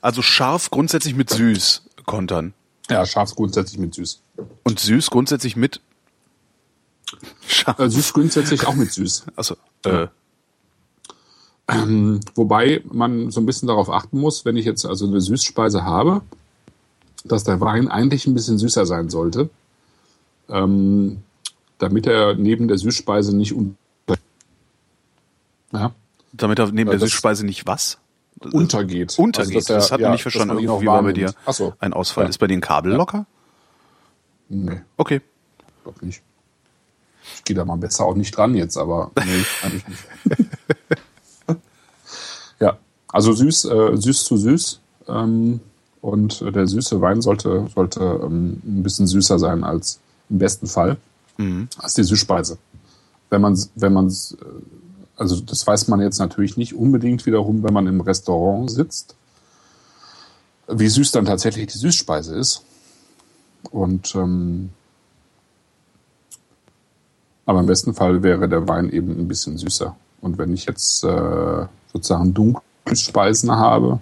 [0.00, 2.52] Also scharf grundsätzlich mit süß kontern.
[2.90, 4.20] Ja, scharf grundsätzlich mit süß.
[4.62, 5.80] Und süß grundsätzlich mit
[7.48, 7.78] scharf.
[7.78, 9.24] Äh, süß grundsätzlich auch mit süß.
[9.34, 9.56] Also
[9.86, 10.08] äh,
[11.68, 15.84] ähm, wobei man so ein bisschen darauf achten muss, wenn ich jetzt also eine Süßspeise
[15.84, 16.22] habe,
[17.24, 19.48] dass der Wein eigentlich ein bisschen süßer sein sollte,
[20.48, 21.22] ähm,
[21.78, 23.76] damit er neben der Süßspeise nicht un
[25.72, 25.92] ja.
[26.32, 27.98] Damit er neben der Süßspeise nicht was?
[28.52, 29.18] Untergeht.
[29.18, 29.56] Untergeht.
[29.56, 30.58] Also, er, das hat man nicht verstanden.
[30.58, 31.74] Irgendwie war bei dir so.
[31.78, 32.24] ein Ausfall.
[32.24, 32.30] Ja.
[32.30, 32.98] Ist bei dir ein Kabel ja.
[32.98, 33.26] locker?
[34.48, 34.82] Nee.
[34.96, 35.20] Okay.
[35.84, 36.22] Doch nicht.
[37.36, 40.04] Ich gehe da mal besser auch nicht dran jetzt, aber nee, eigentlich nicht.
[43.14, 44.80] Also süß, äh, süß zu süß.
[45.06, 45.60] Ähm,
[46.00, 50.98] und der süße Wein sollte, sollte ähm, ein bisschen süßer sein als im besten Fall
[51.36, 51.68] mhm.
[51.78, 52.58] als die Süßspeise.
[53.30, 54.12] Wenn man, wenn man, äh,
[55.16, 59.14] also das weiß man jetzt natürlich nicht unbedingt wiederum, wenn man im Restaurant sitzt,
[60.66, 62.62] wie süß dann tatsächlich die Süßspeise ist.
[63.70, 64.70] Und ähm,
[67.46, 69.94] aber im besten Fall wäre der Wein eben ein bisschen süßer.
[70.20, 72.62] Und wenn ich jetzt äh, sozusagen dunkle
[72.92, 73.98] Speisen habe,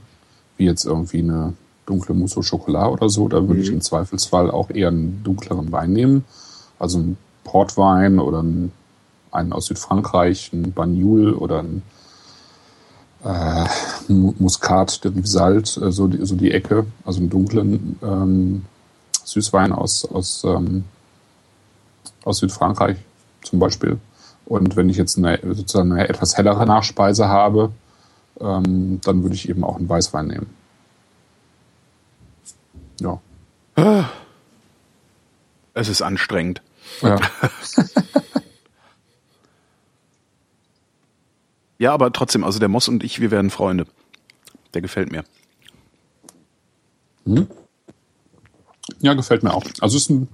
[0.57, 1.55] wie jetzt irgendwie eine
[1.87, 3.62] dunkle Mousse au Chocolat oder so, da würde mhm.
[3.62, 6.24] ich im Zweifelsfall auch eher einen dunkleren Wein nehmen.
[6.78, 8.72] Also ein Portwein oder ein,
[9.30, 11.83] einen aus Südfrankreich, ein Banyul oder ein
[13.24, 13.64] äh,
[14.09, 18.64] Muscat de Rivesalt, äh, so, die, so die Ecke, also einen dunklen ähm,
[19.24, 20.85] Süßwein aus, aus, ähm,
[22.24, 22.97] aus Südfrankreich
[23.43, 23.99] zum Beispiel.
[24.45, 27.70] Und wenn ich jetzt eine, sozusagen eine etwas hellere Nachspeise habe,
[28.43, 30.51] ähm, dann würde ich eben auch einen Weißwein nehmen.
[33.01, 33.20] Ja.
[35.74, 36.61] Es ist anstrengend.
[37.01, 37.18] Ja.
[41.78, 43.86] ja, aber trotzdem, also der Moss und ich, wir werden Freunde.
[44.74, 45.24] Der gefällt mir.
[47.24, 47.47] Hm?
[49.01, 49.64] Ja, gefällt mir auch.
[49.80, 50.28] Also ist ein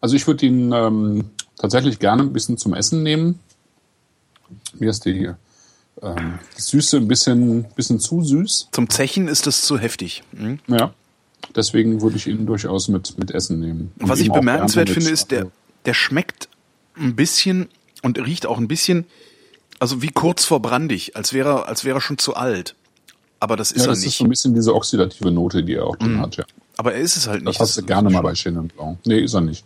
[0.00, 3.40] also ich würde ihn ähm, tatsächlich gerne ein bisschen zum Essen nehmen.
[4.78, 5.30] Mir ist die,
[6.02, 8.68] ähm, die Süße ein bisschen, bisschen zu süß.
[8.72, 10.22] Zum Zechen ist das zu heftig.
[10.32, 10.58] Mhm.
[10.68, 10.92] Ja.
[11.54, 13.92] Deswegen würde ich ihn durchaus mit, mit Essen nehmen.
[13.98, 15.50] Und Was ich bemerkenswert finde, ist, der,
[15.84, 16.48] der schmeckt
[16.96, 17.68] ein bisschen
[18.02, 19.06] und riecht auch ein bisschen,
[19.78, 22.74] also wie kurz vor brandig, als wäre, als wäre er schon zu alt.
[23.38, 24.06] Aber das ist ja, er das nicht.
[24.06, 26.20] Das ist so ein bisschen diese oxidative Note, die er auch drin mm.
[26.20, 26.44] hat, ja.
[26.78, 27.60] Aber er ist es halt nicht.
[27.60, 28.98] Das hast du gerne mal bei Chenin Blanc.
[29.06, 29.64] Nee, ist er nicht.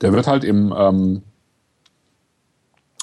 [0.00, 1.22] Der wird halt im, ähm,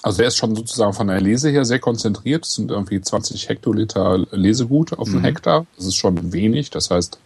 [0.04, 2.46] also der ist schon sozusagen von der Lese her sehr konzentriert.
[2.46, 5.16] Es sind irgendwie 20 Hektoliter Lesegut auf mhm.
[5.16, 5.66] einen Hektar.
[5.78, 6.70] Das ist schon wenig.
[6.70, 7.18] Das heißt,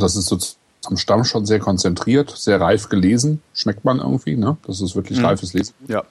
[0.00, 0.38] das ist so
[0.86, 3.42] am Stamm schon sehr konzentriert, sehr reif gelesen.
[3.52, 4.56] Schmeckt man irgendwie, ne?
[4.66, 5.26] Das ist wirklich mhm.
[5.26, 5.74] reifes Lesen.
[5.86, 6.02] Ja.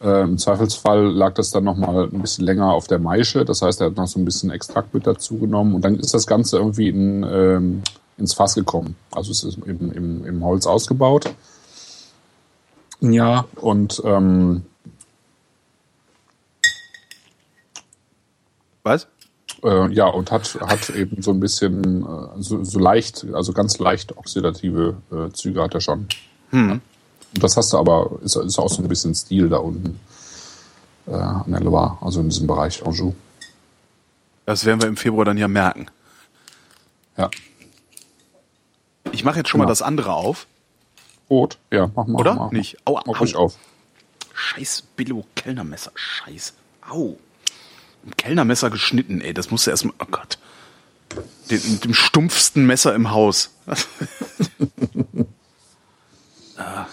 [0.00, 3.44] Äh, Im Zweifelsfall lag das dann nochmal ein bisschen länger auf der Maische.
[3.44, 5.74] Das heißt, er hat noch so ein bisschen Extrakt mit dazu genommen.
[5.74, 7.82] Und dann ist das Ganze irgendwie in, ähm,
[8.18, 8.94] ins Fass gekommen.
[9.10, 11.28] Also es ist eben im, im Holz ausgebaut.
[13.00, 14.64] Ja, und ähm,
[18.82, 19.06] Was?
[19.62, 23.78] Äh, ja, und hat, hat eben so ein bisschen, äh, so, so leicht, also ganz
[23.78, 26.08] leicht oxidative äh, Züge hat er schon.
[26.50, 26.80] Hm.
[27.34, 30.00] Das hast du aber, ist, ist auch so ein bisschen Stil da unten
[31.06, 33.14] äh, an der Loire, also in diesem Bereich Anjou.
[34.46, 35.86] Das werden wir im Februar dann ja merken.
[37.16, 37.30] Ja.
[39.12, 39.66] Ich mache jetzt schon genau.
[39.66, 40.46] mal das andere auf.
[41.30, 41.58] Rot?
[41.70, 42.18] Ja, mach mal.
[42.20, 42.34] Oder?
[42.34, 42.76] Mach, Nicht.
[42.84, 43.38] Aua, mach au.
[43.38, 43.56] auf.
[44.34, 45.92] Scheiß Billo Kellnermesser.
[45.94, 46.54] Scheiß.
[46.90, 47.16] Au.
[48.04, 49.32] Ein Kellnermesser geschnitten, ey.
[49.32, 49.94] Das musst du erstmal.
[50.00, 50.38] Oh Gott.
[51.50, 53.50] Den, mit dem stumpfsten Messer im Haus.
[56.56, 56.86] ah.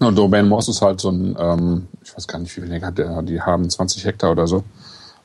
[0.00, 2.92] Ja, Domain Moss ist halt so ein, ähm, ich weiß gar nicht, wie viel Hektar
[2.92, 4.64] der, die haben, 20 Hektar oder so.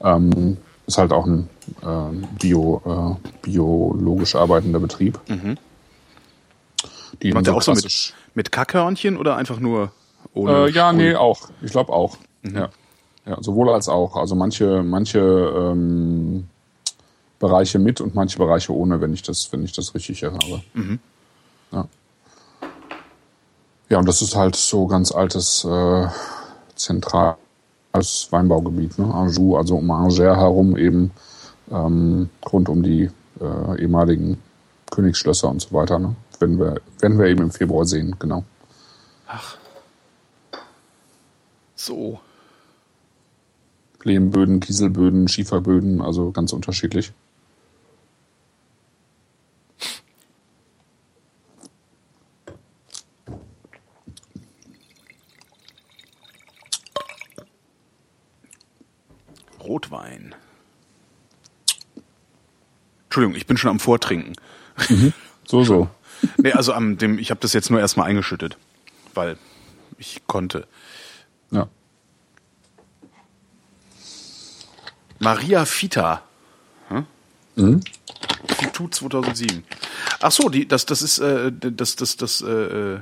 [0.02, 1.50] Ähm, ist halt auch ein
[1.82, 5.20] äh, Bio, äh, biologisch arbeitender Betrieb.
[5.28, 5.58] Mhm.
[7.22, 9.92] Die Macht so auch so mit, mit Kackhörnchen oder einfach nur
[10.34, 10.68] ohne?
[10.68, 11.50] Äh, ja, nee, auch.
[11.62, 12.18] Ich glaube auch.
[12.44, 12.56] Mhm.
[12.56, 12.70] Ja.
[13.26, 14.16] ja, sowohl als auch.
[14.16, 16.48] Also manche, manche ähm,
[17.40, 20.62] Bereiche mit und manche Bereiche ohne, wenn ich das, wenn ich das richtig habe.
[20.74, 21.00] Mhm.
[21.72, 21.86] Ja.
[23.90, 26.08] Ja, und das ist halt so ganz altes äh,
[26.76, 27.38] zentral
[27.92, 29.12] als Weinbaugebiet, ne?
[29.12, 31.12] Anjou, also um Angers herum eben
[31.72, 33.10] ähm, rund um die
[33.42, 34.38] äh, ehemaligen
[34.92, 35.98] Königsschlösser und so weiter.
[35.98, 36.16] Ne?
[36.40, 38.46] Werden, wir, werden wir eben im Februar sehen, genau.
[39.28, 39.58] Ach.
[41.76, 42.20] So.
[44.04, 47.12] Lehmböden, Kieselböden, Schieferböden, also ganz unterschiedlich.
[59.62, 60.34] Rotwein.
[63.06, 64.34] Entschuldigung, ich bin schon am Vortrinken.
[64.90, 65.14] Mhm.
[65.46, 65.90] So, so.
[66.38, 68.58] nee, also am dem, ich habe das jetzt nur erstmal eingeschüttet,
[69.14, 69.38] weil
[69.98, 70.68] ich konnte.
[71.52, 71.68] Ja.
[75.20, 76.24] Maria Fita
[77.60, 77.82] Mhm.
[78.48, 79.64] Fitu 2007.
[80.22, 83.00] Ach so, die, das, das ist, äh, das, das, das, äh, äh,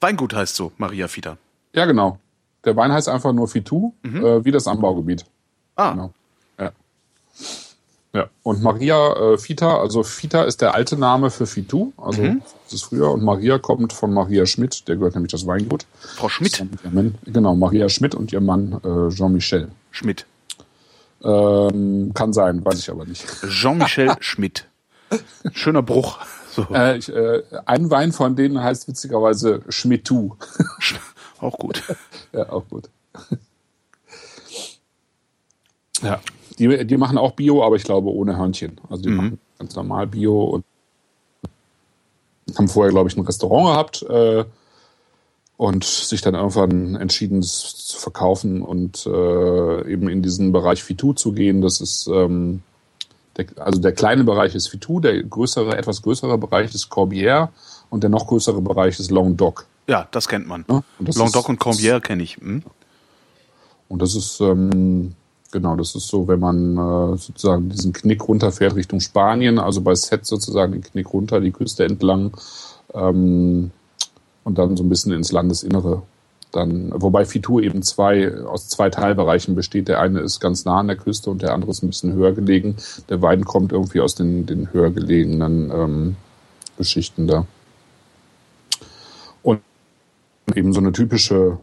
[0.00, 1.36] Weingut heißt so, Maria Fita.
[1.74, 2.18] Ja, genau.
[2.64, 4.24] Der Wein heißt einfach nur Fitu, mhm.
[4.24, 5.24] äh, wie das Anbaugebiet.
[5.76, 5.92] Ah.
[5.92, 6.14] Genau.
[8.16, 8.30] Ja.
[8.42, 12.40] Und Maria äh, Fita, also Fita ist der alte Name für Fitu, also mhm.
[12.64, 13.10] das ist früher.
[13.10, 15.84] Und Maria kommt von Maria Schmidt, der gehört nämlich das Weingut.
[15.98, 16.64] Frau Schmidt?
[17.26, 19.68] Genau, Maria Schmidt und ihr Mann äh, Jean-Michel.
[19.90, 20.24] Schmidt.
[21.22, 23.26] Ähm, kann sein, weiß ich aber nicht.
[23.50, 24.66] Jean-Michel Schmidt.
[25.52, 26.18] Schöner Bruch.
[26.52, 26.66] So.
[26.72, 30.36] Äh, ich, äh, ein Wein von denen heißt witzigerweise Schmittu.
[31.38, 31.82] auch gut.
[32.32, 32.88] ja, auch gut.
[36.00, 36.18] ja,
[36.58, 38.80] die, die machen auch Bio, aber ich glaube ohne Hörnchen.
[38.88, 39.16] Also die mhm.
[39.16, 40.64] machen ganz normal Bio und
[42.56, 44.44] haben vorher, glaube ich, ein Restaurant gehabt äh,
[45.56, 51.12] und sich dann irgendwann entschieden, es zu verkaufen und äh, eben in diesen Bereich Fitu
[51.12, 51.60] zu gehen.
[51.60, 52.62] Das ist ähm,
[53.36, 57.48] der, also der kleine Bereich ist Fitou, der größere, etwas größere Bereich ist Corbière
[57.90, 59.66] und der noch größere Bereich ist Languedoc.
[59.88, 60.64] Ja, das kennt man.
[60.68, 62.36] Ja, Languedoc und Corbière kenne ich.
[62.36, 62.62] Hm?
[63.88, 65.14] Und das ist ähm,
[65.56, 69.94] genau, das ist so, wenn man äh, sozusagen diesen Knick runterfährt Richtung Spanien, also bei
[69.94, 72.36] Set sozusagen den Knick runter, die Küste entlang
[72.92, 73.70] ähm,
[74.44, 76.02] und dann so ein bisschen ins Landesinnere
[76.52, 79.88] dann, wobei Fitur eben zwei, aus zwei Teilbereichen besteht.
[79.88, 82.32] Der eine ist ganz nah an der Küste und der andere ist ein bisschen höher
[82.32, 82.76] gelegen.
[83.08, 86.16] Der Wein kommt irgendwie aus den, den höher gelegenen ähm,
[86.76, 87.46] Geschichten da.
[89.42, 89.60] Und
[90.54, 91.58] eben so eine typische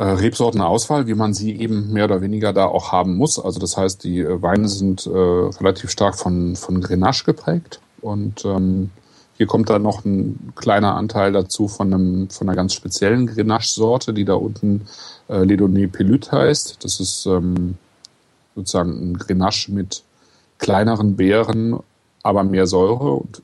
[0.00, 3.38] äh, Rebsortenauswahl, wie man sie eben mehr oder weniger da auch haben muss.
[3.38, 8.46] Also das heißt, die äh, Weine sind äh, relativ stark von, von Grenache geprägt und
[8.46, 8.88] ähm,
[9.36, 14.14] hier kommt dann noch ein kleiner Anteil dazu von, einem, von einer ganz speziellen Grenache-Sorte,
[14.14, 14.86] die da unten
[15.28, 16.82] äh, Ledonné Pelüt heißt.
[16.82, 17.76] Das ist ähm,
[18.54, 20.02] sozusagen ein Grenache mit
[20.56, 21.78] kleineren Beeren,
[22.22, 23.42] aber mehr Säure und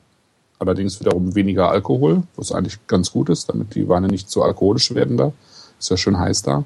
[0.57, 4.95] allerdings wiederum weniger Alkohol, was eigentlich ganz gut ist, damit die Weine nicht zu alkoholisch
[4.95, 5.33] werden da.
[5.79, 6.63] Ist ja schön heiß da.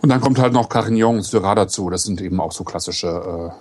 [0.00, 1.88] Und dann kommt halt noch Carignan und Syrah dazu.
[1.88, 3.52] Das sind eben auch so klassische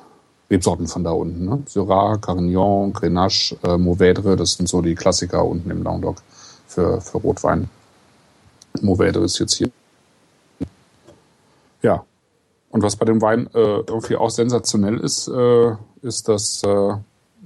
[0.50, 1.46] äh, Rebsorten von da unten.
[1.46, 1.64] Ne?
[1.68, 6.18] Syrah, Carignan, Grenache, äh, Mourvèdre, das sind so die Klassiker unten im Languedoc
[6.68, 7.70] für, für Rotwein.
[8.82, 9.70] Mourvèdre ist jetzt hier.
[11.82, 12.04] Ja.
[12.70, 16.94] Und was bei dem Wein äh, irgendwie auch sensationell ist, äh, ist, dass äh,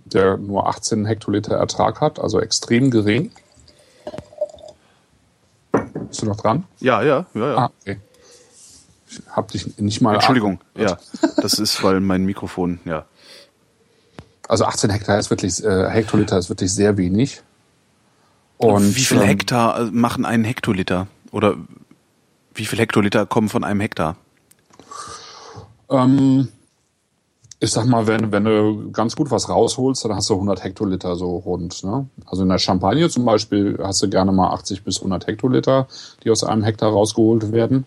[0.05, 3.31] der nur 18 Hektoliter Ertrag hat, also extrem gering.
[6.15, 6.63] Bist du noch dran?
[6.79, 7.57] Ja, ja, ja, ja.
[7.57, 7.99] Ah, okay
[9.31, 10.15] hab dich nicht mal.
[10.15, 10.97] Entschuldigung, ja.
[11.37, 13.05] Das ist, weil mein Mikrofon, ja.
[14.47, 17.41] Also 18 Hektar ist wirklich, äh, Hektoliter ist wirklich sehr wenig.
[18.57, 21.07] Und wie viel ähm, Hektar äh, machen einen Hektoliter?
[21.31, 21.55] Oder
[22.53, 24.15] wie viel Hektoliter kommen von einem Hektar?
[25.89, 26.47] Ähm,
[27.59, 31.15] ich sag mal, wenn, wenn du ganz gut was rausholst, dann hast du 100 Hektoliter
[31.15, 31.83] so rund.
[31.83, 32.07] Ne?
[32.25, 35.87] Also in der Champagne zum Beispiel hast du gerne mal 80 bis 100 Hektoliter,
[36.23, 37.85] die aus einem Hektar rausgeholt werden.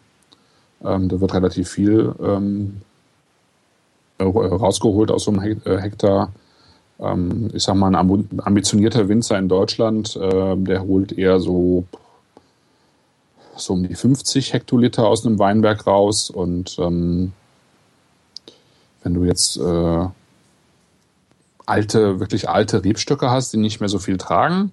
[0.84, 2.80] Ähm, da wird relativ viel ähm,
[4.18, 6.32] äh, rausgeholt aus so einem äh, Hektar.
[6.98, 11.84] Ähm, ich sag mal, ein ambitionierter Winzer in Deutschland, äh, der holt eher so,
[13.56, 16.30] so um die 50 Hektoliter aus einem Weinberg raus.
[16.30, 17.32] Und ähm,
[19.08, 20.06] wenn du jetzt äh,
[21.64, 24.72] alte, wirklich alte Rebstöcke hast, die nicht mehr so viel tragen,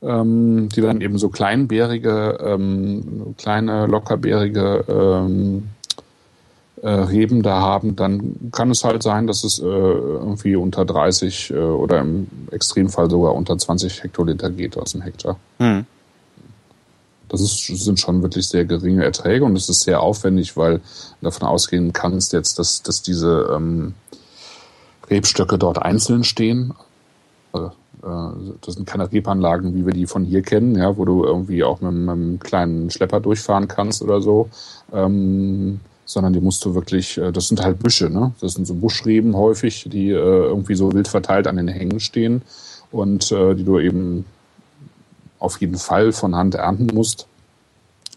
[0.00, 5.68] ähm, die dann eben so kleinbärige, ähm, kleine, lockerbärige ähm,
[6.80, 11.50] äh, Reben da haben, dann kann es halt sein, dass es äh, irgendwie unter 30
[11.50, 15.36] äh, oder im Extremfall sogar unter 20 Hektoliter geht aus dem Hektar.
[15.58, 15.84] Mhm.
[17.28, 20.80] Das ist, sind schon wirklich sehr geringe Erträge und es ist sehr aufwendig, weil
[21.20, 23.94] davon ausgehen kannst jetzt, dass, dass diese ähm,
[25.10, 26.74] Rebstöcke dort einzeln stehen.
[27.52, 27.72] Also
[28.02, 31.64] äh, das sind keine Rebanlagen, wie wir die von hier kennen, ja, wo du irgendwie
[31.64, 34.48] auch mit, mit einem kleinen Schlepper durchfahren kannst oder so.
[34.92, 38.32] Ähm, sondern die musst du wirklich, äh, das sind halt Büsche, ne?
[38.40, 42.42] Das sind so Buschreben häufig, die äh, irgendwie so wild verteilt an den Hängen stehen
[42.90, 44.24] und äh, die du eben
[45.38, 47.26] auf jeden Fall von Hand ernten musst.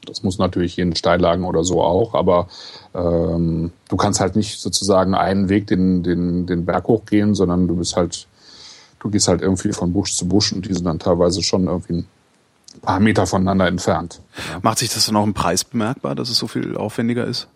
[0.07, 2.47] Das muss natürlich in Steillagen oder so auch, aber
[2.95, 7.76] ähm, du kannst halt nicht sozusagen einen Weg den, den, den Berg hochgehen, sondern du
[7.76, 8.28] bist halt
[9.01, 12.05] du gehst halt irgendwie von Busch zu Busch und die sind dann teilweise schon irgendwie
[12.74, 14.22] ein paar Meter voneinander entfernt.
[14.61, 17.47] Macht sich das dann auch im Preis bemerkbar, dass es so viel aufwendiger ist?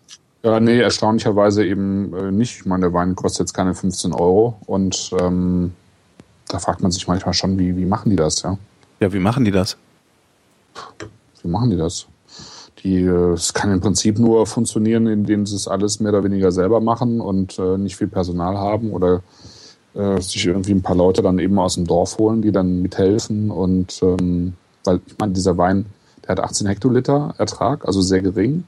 [0.42, 2.58] Ja, nee, erstaunlicherweise eben äh, nicht.
[2.58, 5.72] Ich meine, der Wein kostet jetzt keine 15 Euro und ähm,
[6.48, 8.58] da fragt man sich manchmal schon, wie, wie machen die das, ja?
[9.00, 9.76] Ja, wie machen die das?
[11.42, 12.06] Wie machen die das?
[12.86, 16.52] die, äh, es kann im Prinzip nur funktionieren, indem sie es alles mehr oder weniger
[16.52, 19.22] selber machen und äh, nicht viel Personal haben oder
[19.94, 23.50] äh, sich irgendwie ein paar Leute dann eben aus dem Dorf holen, die dann mithelfen
[23.50, 25.86] und ähm, weil ich meine, dieser Wein,
[26.22, 28.64] der hat 18 Hektoliter Ertrag, also sehr gering.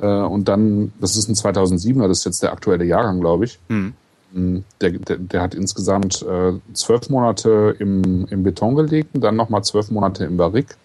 [0.00, 3.60] Äh, und dann, das ist ein 2007er, das ist jetzt der aktuelle Jahrgang, glaube ich.
[3.68, 3.92] Hm.
[4.32, 9.90] Der, der, der hat insgesamt äh, zwölf Monate im, im Beton gelegt, dann nochmal zwölf
[9.90, 10.76] Monate im Barrik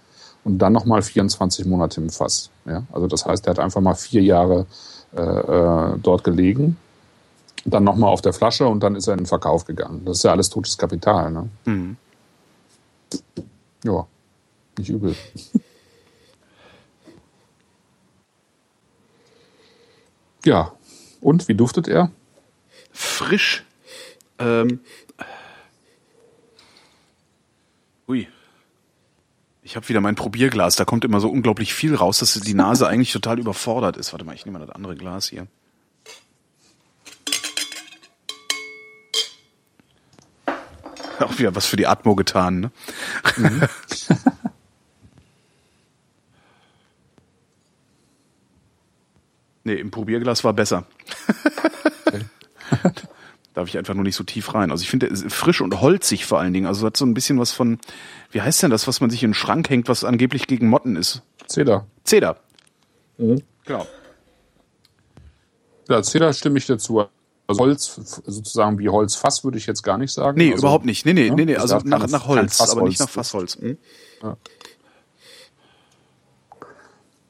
[0.43, 2.49] und dann nochmal 24 Monate im Fass.
[2.65, 2.83] Ja?
[2.91, 4.65] Also das heißt, er hat einfach mal vier Jahre
[5.15, 6.77] äh, äh, dort gelegen,
[7.65, 10.03] dann nochmal auf der Flasche und dann ist er in den Verkauf gegangen.
[10.05, 11.31] Das ist ja alles totes Kapital.
[11.31, 11.49] Ne?
[11.65, 11.97] Mhm.
[13.83, 14.07] Ja,
[14.77, 15.15] nicht übel.
[20.45, 20.71] ja,
[21.21, 22.11] und wie duftet er?
[22.95, 23.63] Frisch.
[24.39, 24.79] Ähm.
[28.07, 28.27] Ui.
[29.63, 30.77] Ich habe wieder mein Probierglas.
[30.77, 34.13] Da kommt immer so unglaublich viel raus, dass die Nase eigentlich total überfordert ist.
[34.13, 35.47] Warte mal, ich nehme mal das andere Glas hier.
[41.19, 42.71] Auch wieder was für die Atmo getan, ne?
[43.37, 43.61] Mhm.
[49.63, 50.85] nee, im Probierglas war besser.
[53.53, 54.69] Darf ich einfach nur nicht so tief rein.
[54.69, 56.65] Also ich finde frisch und holzig vor allen Dingen.
[56.65, 57.79] Also hat so ein bisschen was von,
[58.31, 60.97] wie heißt denn das, was man sich in den Schrank hängt, was angeblich gegen Motten
[60.97, 61.21] ist?
[61.47, 61.85] Zeder.
[62.03, 62.37] Zeder.
[63.17, 63.41] Mhm.
[63.65, 63.87] Genau.
[65.87, 67.05] Ja, Zeder stimme ich dazu.
[67.47, 70.37] Also Holz, sozusagen wie Holzfass würde ich jetzt gar nicht sagen.
[70.37, 71.05] Nee, also, überhaupt nicht.
[71.05, 71.55] Nee, nee, ja, nee, nee.
[71.55, 73.53] also nach, nach Holz, aber nicht nach Fassholz.
[73.53, 73.77] Fassholz.
[73.77, 73.77] Hm?
[74.23, 74.37] Ja.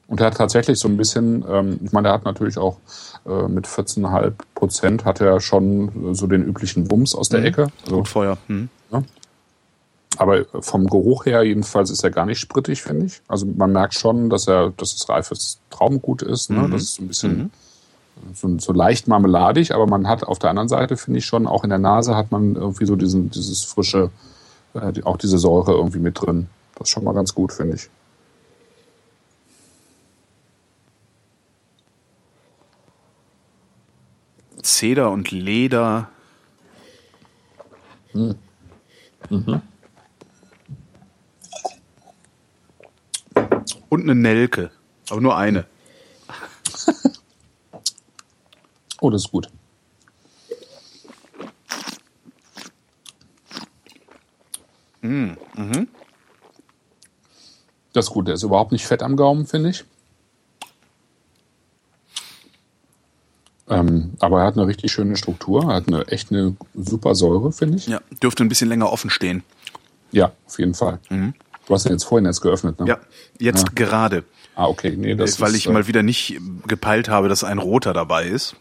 [0.07, 2.79] Und er hat tatsächlich so ein bisschen, ähm, ich meine, er hat natürlich auch
[3.25, 7.45] mit 14,5 Prozent hat er schon so den üblichen Bums aus der Mhm.
[7.47, 7.67] Ecke.
[7.83, 8.37] Also, Gut Feuer.
[8.47, 8.69] Hm.
[10.17, 13.21] aber vom Geruch her jedenfalls ist er gar nicht sprittig, finde ich.
[13.27, 16.49] Also man merkt schon, dass er, dass es reifes Traubengut ist.
[16.49, 16.59] Ne?
[16.67, 16.71] Mhm.
[16.71, 17.51] Das ist ein bisschen
[18.33, 21.63] so, so leicht marmeladig, aber man hat auf der anderen Seite, finde ich schon, auch
[21.65, 24.09] in der Nase hat man irgendwie so diesen, dieses frische,
[24.73, 26.47] äh, auch diese Säure irgendwie mit drin.
[26.75, 27.89] Das ist schon mal ganz gut, finde ich.
[34.65, 36.09] Zeder und Leder.
[43.89, 44.71] Und eine Nelke.
[45.09, 45.65] Aber nur eine.
[49.01, 49.49] Oh, das ist gut.
[57.93, 58.27] Das ist gut.
[58.27, 59.85] Der ist überhaupt nicht fett am Gaumen, finde ich.
[63.79, 65.67] Ähm, aber er hat eine richtig schöne Struktur.
[65.67, 67.87] Hat eine echt eine super Säure, finde ich.
[67.87, 69.43] Ja, dürfte ein bisschen länger offen stehen.
[70.11, 70.99] Ja, auf jeden Fall.
[71.09, 72.87] Du hast den jetzt vorhin erst geöffnet, ne?
[72.87, 72.97] Ja,
[73.39, 73.71] jetzt Ja.
[73.75, 74.23] gerade.
[74.55, 74.95] Ah, okay.
[74.95, 78.27] Nee, das weil ist, ich äh, mal wieder nicht gepeilt habe, dass ein roter dabei
[78.27, 78.55] ist.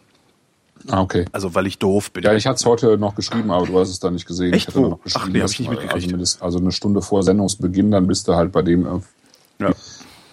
[0.88, 1.26] Ah, okay.
[1.32, 2.24] Also weil ich doof bin.
[2.24, 4.52] Ja, ich hatte es heute noch geschrieben, aber du hast es dann nicht gesehen.
[4.52, 4.68] Echt?
[4.68, 6.12] Ich hatte noch geschrieben, Ach, nee, hab ich nicht mal- mitgekriegt.
[6.12, 9.64] Also, also eine Stunde vor Sendungsbeginn, dann bist du halt bei dem äh,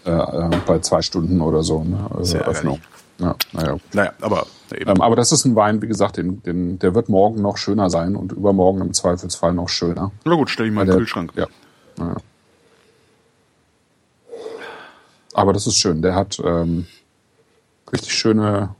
[0.05, 0.47] ja.
[0.49, 2.09] äh, bei zwei Stunden oder so, ne?
[2.19, 2.79] äh, Sehr Öffnung.
[3.21, 3.77] Ja, naja.
[3.93, 4.47] Naja, aber.
[4.73, 7.89] Ähm, aber das ist ein Wein, wie gesagt, den, den, der wird morgen noch schöner
[7.89, 10.11] sein und übermorgen im Zweifelsfall noch schöner.
[10.25, 11.31] Na gut, stell ich mal in den Kühlschrank.
[11.35, 11.47] Ja.
[11.99, 12.15] ja.
[15.33, 16.01] Aber das ist schön.
[16.01, 16.85] Der hat ähm,
[17.91, 18.75] richtig schöne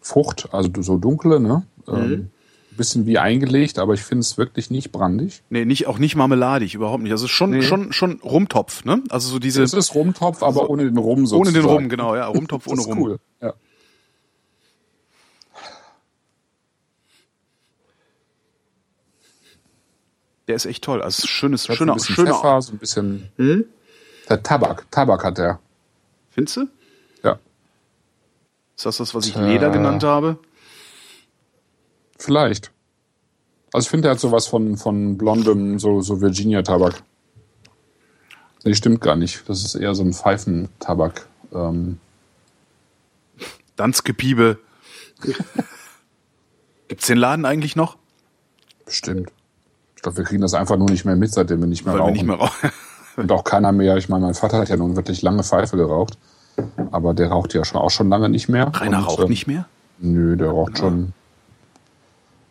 [0.00, 1.62] Frucht, also so dunkle, ne?
[1.86, 1.94] Mhm.
[1.94, 2.30] Ähm,
[2.76, 5.42] bisschen wie eingelegt, aber ich finde es wirklich nicht brandig.
[5.50, 7.12] Nee, nicht, auch nicht marmeladig, überhaupt nicht.
[7.12, 7.62] Also schon, Nee.
[7.62, 9.02] schon, schon Rumtopf, ne?
[9.10, 11.40] Also so diese, Es ist Rumtopf, aber ohne den Rum sozusagen.
[11.42, 12.26] ohne den Rum, genau, ja.
[12.28, 12.98] Rumtopf Das ohne ist Rum.
[12.98, 13.18] cool.
[13.42, 13.52] Ja.
[20.48, 21.02] Der ist echt toll.
[21.02, 22.34] Also schönes, Hat so schöner, ein bisschen schöner.
[22.34, 23.28] Pfeffer, so ein bisschen.
[24.28, 24.90] Der Tabak.
[24.90, 25.60] Tabak hat der.
[26.30, 26.68] Findest du?
[27.22, 27.38] Ja.
[28.76, 29.36] Ist das das, was ich.
[29.36, 30.38] Leder genannt habe?
[32.18, 32.70] Vielleicht.
[33.72, 37.02] Also ich finde, der hat sowas von, von blondem, so, so Virginia-Tabak.
[38.64, 39.48] Nee, stimmt gar nicht.
[39.48, 41.26] Das ist eher so ein Pfeifentabak.
[41.52, 41.98] Ähm,
[43.76, 44.58] Danske-Piebe.
[46.88, 47.96] Gibt's den Laden eigentlich noch?
[48.84, 49.32] bestimmt.
[50.02, 52.00] Ich glaube, wir kriegen das einfach nur nicht mehr mit, seitdem wir nicht mehr Weil
[52.00, 52.14] rauchen.
[52.14, 52.72] wir nicht mehr rauchen.
[53.18, 53.96] Und auch keiner mehr.
[53.98, 56.18] Ich meine, mein Vater hat ja nun wirklich lange Pfeife geraucht.
[56.90, 58.72] Aber der raucht ja schon auch schon lange nicht mehr.
[58.74, 59.68] Rainer Und, raucht ähm, nicht mehr?
[60.00, 61.12] Nö, der raucht schon.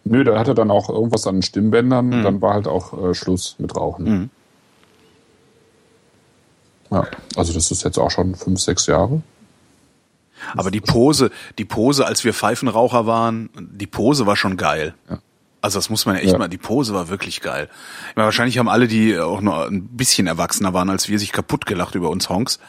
[0.06, 2.19] Nö, der hatte dann auch irgendwas an den Stimmbändern.
[2.19, 2.23] Mhm.
[2.23, 4.30] Dann war halt auch äh, Schluss mit Rauchen.
[6.90, 7.06] Ja,
[7.36, 9.23] also das ist jetzt auch schon fünf, sechs Jahre.
[10.56, 14.94] Aber die Pose, die Pose, als wir Pfeifenraucher waren, die Pose war schon geil.
[15.10, 15.19] Ja.
[15.61, 16.39] Also das muss man ja echt Ja.
[16.39, 17.69] mal, die Pose war wirklich geil.
[18.09, 21.31] Ich meine, wahrscheinlich haben alle, die auch noch ein bisschen erwachsener waren als wir, sich
[21.31, 22.59] kaputt gelacht über uns Honks.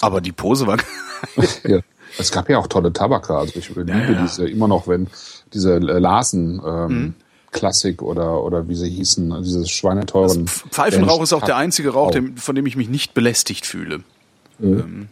[0.00, 0.78] Aber die Pose war
[1.64, 1.80] ja.
[2.16, 3.38] Es gab ja auch tolle Tabaka.
[3.38, 5.08] Also ich liebe ja, diese immer noch, wenn
[5.52, 7.14] diese Larsen ähm, mhm.
[7.50, 10.46] Klassik oder oder wie sie hießen, also diese schweineteuren.
[10.46, 13.98] Das Pfeifenrauch ist auch der einzige Rauch, dem, von dem ich mich nicht belästigt fühle.
[14.58, 14.78] Mhm.
[14.78, 15.08] Ähm.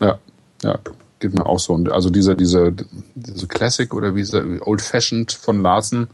[0.00, 0.18] Ja,
[0.62, 0.78] ja,
[1.20, 1.72] geht mir auch so.
[1.72, 2.74] Und also diese diese
[3.14, 6.08] diese Classic oder wie sie Old Fashioned von Larsen.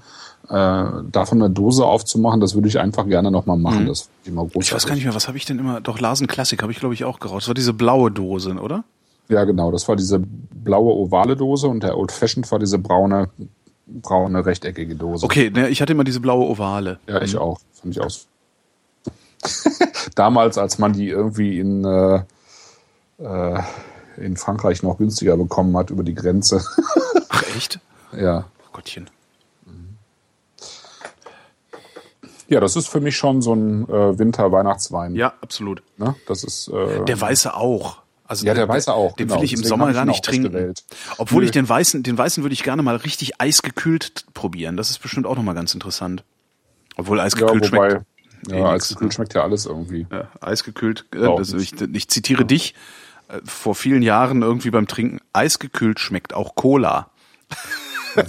[0.48, 3.84] Äh, davon eine Dose aufzumachen, das würde ich einfach gerne nochmal machen.
[3.84, 3.88] Mhm.
[3.88, 5.80] Das ich, immer ich weiß gar nicht mehr, was habe ich denn immer?
[5.80, 7.42] Doch Larsen Classic habe ich glaube ich auch geraucht.
[7.42, 8.84] Das war diese blaue Dose, oder?
[9.28, 9.70] Ja, genau.
[9.70, 13.30] Das war diese blaue ovale Dose und der Old Fashioned war diese braune,
[13.86, 15.24] braune rechteckige Dose.
[15.24, 16.98] Okay, ne, ich hatte immer diese blaue ovale.
[17.06, 17.60] Ja, ich auch.
[17.72, 18.10] Fand ich auch.
[20.14, 22.22] Damals, als man die irgendwie in, äh,
[23.18, 23.62] äh,
[24.18, 26.64] in Frankreich noch günstiger bekommen hat über die Grenze.
[27.28, 27.80] Ach echt?
[28.14, 28.44] Ja.
[28.66, 29.08] Oh Gottchen.
[32.52, 35.14] Ja, das ist für mich schon so ein äh, Winter-Weihnachtswein.
[35.14, 35.82] Ja, absolut.
[35.96, 36.14] Ne?
[36.28, 38.02] Das ist äh, der weiße auch.
[38.26, 39.16] Also ja, der weiße auch.
[39.16, 39.40] Den genau.
[39.40, 40.48] will ich im Sommer gar nicht trinken.
[40.48, 40.84] Ausgewählt.
[41.16, 41.46] Obwohl Nö.
[41.46, 44.76] ich den weißen, den weißen würde ich gerne mal richtig eisgekühlt probieren.
[44.76, 46.24] Das ist bestimmt auch nochmal ganz interessant.
[46.98, 48.06] Obwohl eisgekühlt ja, wobei, schmeckt.
[48.50, 49.14] Ja, eh eisgekühlt ne?
[49.14, 50.06] schmeckt ja alles irgendwie.
[50.12, 52.46] Ja, eisgekühlt, äh, das, ich, ich, zitiere ja.
[52.46, 52.74] dich
[53.28, 57.08] äh, vor vielen Jahren irgendwie beim Trinken, eisgekühlt schmeckt auch Cola.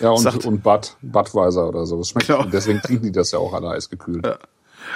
[0.00, 1.98] ja, und, und Bud, Budweiser oder so.
[1.98, 2.44] Das schmeckt, genau.
[2.44, 4.26] Deswegen trinken die das ja auch alle eisgekühlt.
[4.26, 4.38] Ja.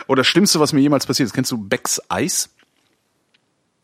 [0.06, 2.50] Oder das Schlimmste, was mir jemals passiert ist, kennst du Becks Eis?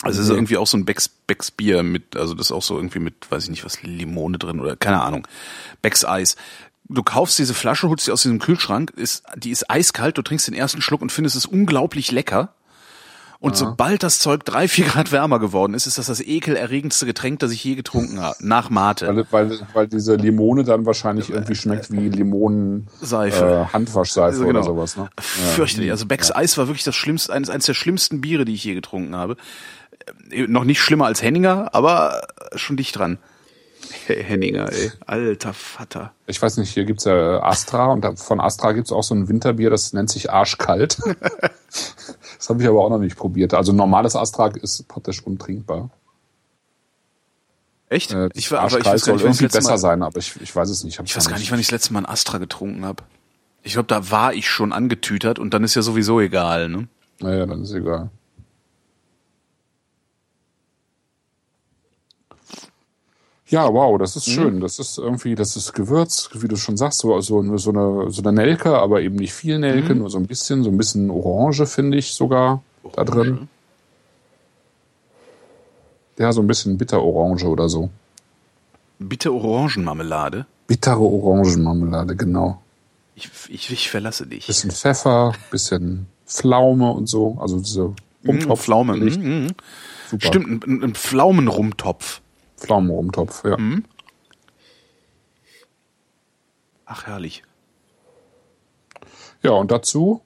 [0.02, 2.62] Also es ist irgendwie auch so ein Becks, Becks Bier mit, also das ist auch
[2.62, 5.26] so irgendwie mit, weiß ich nicht, was Limone drin oder keine Ahnung.
[5.80, 6.36] Becks Eis.
[6.88, 10.46] Du kaufst diese Flasche, holst sie aus diesem Kühlschrank, ist, die ist eiskalt, du trinkst
[10.46, 12.54] den ersten Schluck und findest es unglaublich lecker.
[13.46, 13.58] Und ja.
[13.58, 17.52] sobald das Zeug drei, vier Grad wärmer geworden ist, ist das das ekelerregendste Getränk, das
[17.52, 18.34] ich je getrunken habe.
[18.40, 19.06] Nach Mate.
[19.06, 23.68] Weil, weil, weil diese Limone dann wahrscheinlich irgendwie schmeckt wie Limonen Seife.
[23.68, 24.50] Äh, Handwaschseife genau.
[24.50, 24.96] oder sowas.
[24.96, 25.08] Ne?
[25.20, 25.92] Fürchterlich.
[25.92, 26.34] Also Becks ja.
[26.34, 29.36] Eis war wirklich das schlimmste, eines, eines der schlimmsten Biere, die ich je getrunken habe.
[30.32, 32.22] Äh, noch nicht schlimmer als Henninger, aber
[32.56, 33.16] schon dicht dran.
[34.06, 34.92] Henninger, ey.
[35.06, 36.12] Alter Vater.
[36.26, 39.70] Ich weiß nicht, hier gibt's ja Astra und von Astra gibt's auch so ein Winterbier,
[39.70, 40.98] das nennt sich Arschkalt.
[41.70, 43.54] das habe ich aber auch noch nicht probiert.
[43.54, 45.90] Also normales Astra ist praktisch untrinkbar.
[47.88, 48.12] Echt?
[48.12, 50.68] Äh, ich war, aber ich weiß soll irgendwie besser Mal, sein, aber ich, ich weiß
[50.70, 50.98] es nicht.
[50.98, 53.04] Ich, ich weiß gar nicht, wann ich das letzte Mal ein Astra getrunken habe.
[53.62, 56.88] Ich glaube, da war ich schon angetütert und dann ist ja sowieso egal, ne?
[57.20, 58.10] Naja, dann ist egal.
[63.48, 64.32] Ja, wow, das ist mhm.
[64.32, 64.60] schön.
[64.60, 68.22] Das ist irgendwie, das ist Gewürz, wie du schon sagst, so, so, so, eine, so
[68.22, 70.00] eine Nelke, aber eben nicht viel Nelke, mhm.
[70.00, 72.96] nur so ein bisschen, so ein bisschen Orange finde ich sogar Orange.
[72.96, 73.48] da drin.
[76.18, 77.90] Ja, so ein bisschen Bitterorange oder so.
[78.98, 80.46] Bitter-Orangenmarmelade?
[80.66, 82.62] Bittere Orangenmarmelade, genau.
[83.14, 84.46] Ich, ich, ich verlasse dich.
[84.46, 87.36] Bisschen Pfeffer, bisschen Pflaume und so.
[87.40, 87.94] Also diese mhm,
[88.26, 88.62] Rumtopf.
[88.62, 88.96] Pflaume.
[88.96, 89.48] Mhm.
[90.10, 90.26] Super.
[90.26, 92.20] Stimmt, ein, ein Pflaumenrumtopf.
[92.66, 93.56] Pflaumenrumtopf, ja.
[93.56, 93.84] Mhm.
[96.84, 97.42] Ach, herrlich.
[99.42, 100.22] Ja, und dazu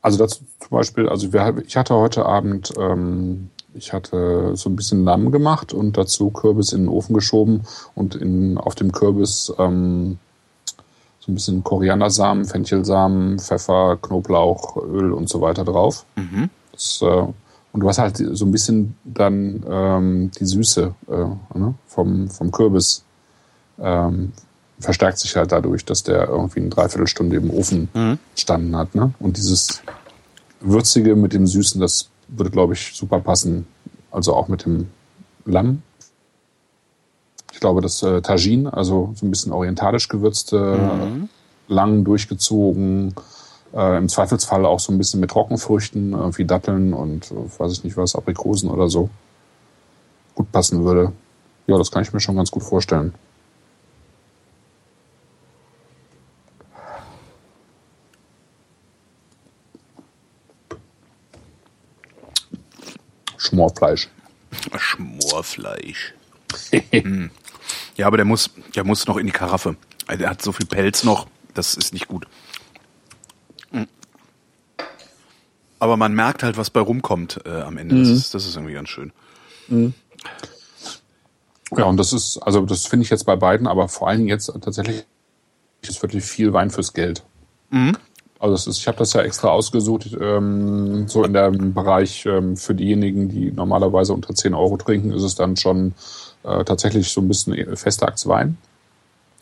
[0.00, 4.76] Also dazu zum Beispiel, also wir, ich hatte heute Abend, ähm, ich hatte so ein
[4.76, 7.64] bisschen Lamm gemacht und dazu Kürbis in den Ofen geschoben
[7.94, 10.18] und in, auf dem Kürbis ähm,
[11.28, 16.04] ein bisschen Koriandersamen, Fenchelsamen, Pfeffer, Knoblauch, Öl und so weiter drauf.
[16.16, 16.50] Mhm.
[16.72, 17.26] Das, äh,
[17.72, 21.74] und du hast halt so ein bisschen dann ähm, die Süße äh, ne?
[21.86, 23.04] vom, vom Kürbis
[23.78, 24.32] ähm,
[24.80, 28.18] verstärkt sich halt dadurch, dass der irgendwie eine Dreiviertelstunde im Ofen mhm.
[28.36, 28.94] standen hat.
[28.94, 29.12] Ne?
[29.18, 29.82] Und dieses
[30.60, 33.66] Würzige mit dem Süßen, das würde, glaube ich, super passen.
[34.10, 34.88] Also auch mit dem
[35.44, 35.82] Lamm
[37.58, 41.28] ich glaube, das äh, Tagine, also so ein bisschen orientalisch gewürzte, mhm.
[41.66, 43.16] lang durchgezogen,
[43.74, 47.82] äh, im Zweifelsfall auch so ein bisschen mit Trockenfrüchten, irgendwie Datteln und äh, weiß ich
[47.82, 49.10] nicht was, Aprikosen oder so,
[50.36, 51.10] gut passen würde.
[51.66, 53.12] Ja, das kann ich mir schon ganz gut vorstellen.
[63.36, 64.08] Schmorfleisch.
[64.76, 66.14] Schmorfleisch.
[66.92, 67.32] hm.
[67.98, 69.76] Ja, aber der muss, der muss noch in die Karaffe.
[70.06, 72.28] Also er hat so viel Pelz noch, das ist nicht gut.
[73.72, 73.88] Hm.
[75.80, 77.96] Aber man merkt halt, was bei rumkommt äh, am Ende.
[77.96, 78.04] Mhm.
[78.04, 79.12] Das, ist, das ist irgendwie ganz schön.
[79.66, 79.94] Mhm.
[81.76, 84.28] Ja, und das ist, also das finde ich jetzt bei beiden, aber vor allen Dingen
[84.28, 85.04] jetzt tatsächlich
[85.82, 87.24] ist wirklich viel Wein fürs Geld.
[87.70, 87.96] Mhm.
[88.38, 92.56] Also das ist, ich habe das ja extra ausgesucht, ähm, so in dem Bereich ähm,
[92.56, 95.94] für diejenigen, die normalerweise unter 10 Euro trinken, ist es dann schon
[96.44, 98.56] äh, tatsächlich so ein bisschen fester als Wein.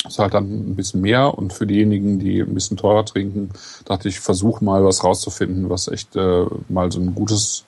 [0.06, 3.51] ist halt dann ein bisschen mehr und für diejenigen, die ein bisschen teurer trinken,
[3.85, 7.64] dachte ich, versuche mal was rauszufinden, was echt äh, mal so ein gutes,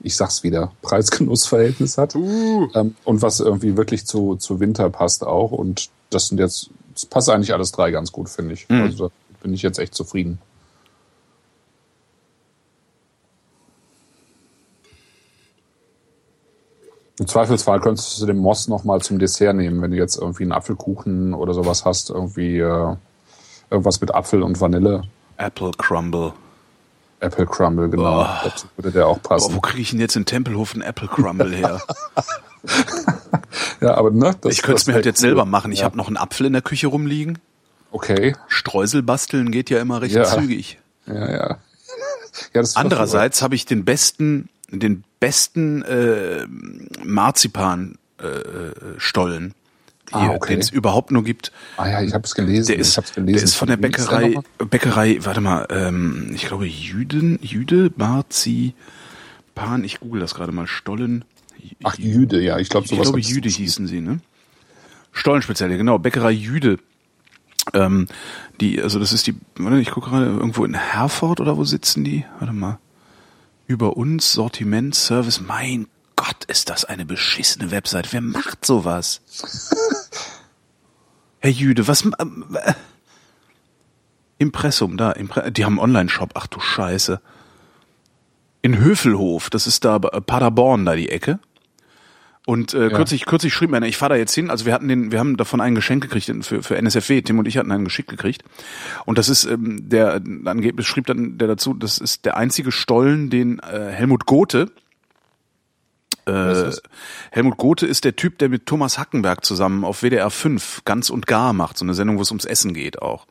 [0.00, 2.68] ich sag's wieder, Preis-Genuss-Verhältnis hat Uh.
[2.74, 7.06] ähm, und was irgendwie wirklich zu, zu Winter passt auch und das sind jetzt, das
[7.06, 8.68] passt eigentlich alles drei ganz gut, finde ich.
[8.68, 8.82] Mhm.
[8.82, 9.12] Also da
[9.42, 10.38] bin ich jetzt echt zufrieden.
[17.22, 20.42] Im Zweifelsfall könntest du den Moss noch mal zum Dessert nehmen, wenn du jetzt irgendwie
[20.42, 22.96] einen Apfelkuchen oder sowas hast, irgendwie äh,
[23.70, 25.04] irgendwas mit Apfel und Vanille.
[25.36, 26.32] Apple Crumble.
[27.20, 28.22] Apple Crumble, genau.
[28.22, 28.26] Oh.
[28.42, 29.54] Dazu würde der auch Boah, passen.
[29.54, 31.80] wo kriege ich denn jetzt in Tempelhof einen Apple Crumble her?
[33.80, 35.28] ja, aber ne, das, ich könnte es mir halt jetzt cool.
[35.28, 35.70] selber machen.
[35.70, 35.84] Ich ja.
[35.84, 37.38] habe noch einen Apfel in der Küche rumliegen.
[37.92, 38.34] Okay.
[38.48, 40.24] Streusel basteln geht ja immer recht Ja.
[40.24, 40.80] zügig.
[41.06, 41.58] Ja, ja.
[42.52, 46.46] ja Andererseits habe ich den besten, den besten äh,
[47.04, 49.54] Marzipan äh, äh, Stollen,
[50.10, 50.54] Ah, okay.
[50.54, 51.52] den es überhaupt nur gibt.
[51.78, 52.66] Ah ja, ich habe es gelesen.
[52.66, 53.34] Der ist, ich hab's gelesen.
[53.36, 54.34] der ist von der Bäckerei?
[54.58, 58.74] Bäckerei, warte mal, ähm, ich glaube Jüden, Jüde, Marzipan,
[59.84, 61.24] ich google das gerade mal, Stollen.
[61.84, 62.58] Ach, Jüde, ja.
[62.58, 63.04] Ich glaube, Ich sowas.
[63.04, 64.18] glaube, hat's- Jüde hießen sie, ne?
[65.12, 65.98] Stollenspezielle, genau.
[65.98, 66.78] Bäckerei Jüde.
[67.74, 68.08] Ähm,
[68.60, 72.02] die, also das ist die, warte, ich gucke gerade, irgendwo in Herford oder wo sitzen
[72.02, 72.24] die?
[72.40, 72.78] Warte mal.
[73.72, 75.40] Über uns, Sortiment, Service.
[75.40, 78.12] Mein Gott, ist das eine beschissene Website.
[78.12, 79.22] Wer macht sowas?
[81.40, 82.04] Herr Jüde, was...
[82.04, 82.74] Ähm, äh,
[84.36, 86.32] Impressum, da, Impre die haben einen Online-Shop.
[86.34, 87.22] Ach du Scheiße.
[88.60, 91.38] In Höfelhof, das ist da äh, Paderborn, da die Ecke.
[92.44, 92.96] Und äh, Ja.
[92.96, 94.50] kürzlich, kürzlich schrieb mir einer, ich fahre da jetzt hin.
[94.50, 97.22] Also wir hatten den, wir haben davon ein Geschenk gekriegt für, für NSFW.
[97.22, 98.42] Tim und ich hatten ein Geschenk gekriegt.
[99.04, 103.30] Und das ist ähm, der, angeblich schrieb dann der dazu, das ist der einzige Stollen,
[103.30, 104.70] den äh, Helmut Gothe.
[106.26, 106.70] Äh?
[107.30, 111.26] Helmut Gothe ist der Typ, der mit Thomas Hackenberg zusammen auf WDR 5 ganz und
[111.26, 111.78] gar macht.
[111.78, 113.26] So eine Sendung, wo es ums Essen geht auch.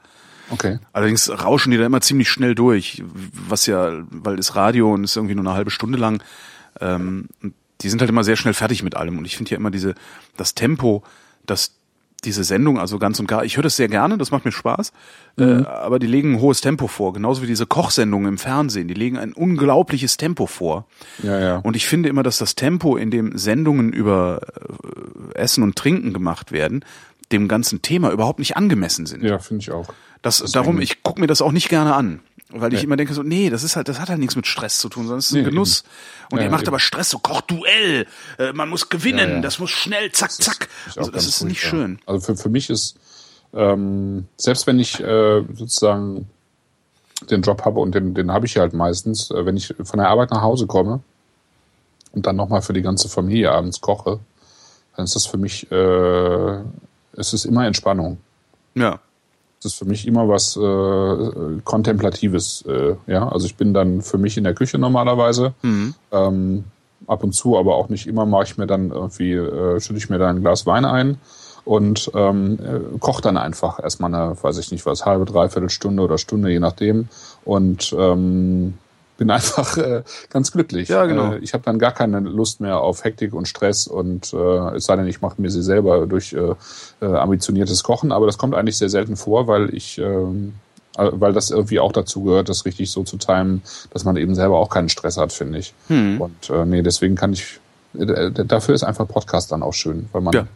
[0.49, 0.79] Okay.
[0.91, 3.01] Allerdings rauschen die da immer ziemlich schnell durch,
[3.47, 6.21] was ja, weil das Radio und ist irgendwie nur eine halbe Stunde lang.
[6.81, 7.27] Ähm,
[7.81, 9.17] die sind halt immer sehr schnell fertig mit allem.
[9.17, 9.95] Und ich finde ja immer diese,
[10.37, 11.03] das Tempo,
[11.45, 11.75] das
[12.23, 14.93] diese Sendung, also ganz und gar, ich höre das sehr gerne, das macht mir Spaß,
[15.39, 18.93] äh, aber die legen ein hohes Tempo vor, genauso wie diese Kochsendungen im Fernsehen, die
[18.93, 20.85] legen ein unglaubliches Tempo vor.
[21.23, 21.57] Ja, ja.
[21.57, 24.41] Und ich finde immer, dass das Tempo, in dem Sendungen über
[25.33, 26.85] äh, Essen und Trinken gemacht werden,
[27.31, 29.23] dem ganzen Thema überhaupt nicht angemessen sind.
[29.23, 29.87] ja, finde ich auch.
[30.21, 32.19] Das, Deswegen- darum, ich gucke mir das auch nicht gerne an.
[32.53, 34.79] Weil ich immer denke so, nee, das ist halt, das hat halt nichts mit Stress
[34.79, 35.83] zu tun, sondern es ist ein Nee, Genuss.
[36.31, 36.69] Und Ja, er macht eben.
[36.69, 38.07] aber Stress, so Kochduell,
[38.37, 40.67] äh, man muss gewinnen, Ja, das muss schnell, zack, zack.
[40.87, 41.79] Ist auch Also das ist nicht furchtbar.
[41.79, 41.99] schön.
[42.05, 42.95] Also für, für mich ist,
[43.53, 46.27] ähm, selbst wenn ich äh, sozusagen
[47.29, 50.09] den Job habe und den, den habe ich halt meistens, äh, wenn ich von der
[50.09, 51.01] Arbeit nach Hause komme
[52.11, 54.19] und dann nochmal für die ganze Familie abends koche,
[54.97, 56.55] dann ist das für mich, äh,
[57.13, 58.17] es ist immer Entspannung.
[58.75, 58.99] Ja.
[59.61, 62.63] Das ist für mich immer was äh, Kontemplatives.
[62.67, 65.53] Äh, ja, also ich bin dann für mich in der Küche normalerweise.
[65.61, 65.93] Mhm.
[66.11, 66.63] Ähm,
[67.07, 70.09] ab und zu, aber auch nicht immer, mache ich mir dann irgendwie, äh, schütte ich
[70.09, 71.17] mir dann ein Glas Wein ein
[71.63, 76.03] und ähm, äh, koche dann einfach erstmal eine, weiß ich nicht was, halbe, dreiviertel Stunde
[76.03, 77.07] oder Stunde, je nachdem.
[77.45, 78.75] Und ähm,
[79.21, 80.89] bin einfach äh, ganz glücklich.
[80.89, 81.33] Ja, genau.
[81.33, 84.85] Äh, ich habe dann gar keine Lust mehr auf Hektik und Stress und äh, es
[84.85, 86.55] sei denn, ich mache mir sie selber durch äh,
[87.01, 90.55] äh, ambitioniertes Kochen, aber das kommt eigentlich sehr selten vor, weil ich ähm,
[90.97, 93.61] äh, weil das irgendwie auch dazu gehört, das richtig so zu timen,
[93.91, 95.75] dass man eben selber auch keinen Stress hat, finde ich.
[95.87, 96.19] Hm.
[96.19, 97.59] Und äh, nee, deswegen kann ich,
[97.93, 100.47] äh, dafür ist einfach Podcast dann auch schön, weil man Ja.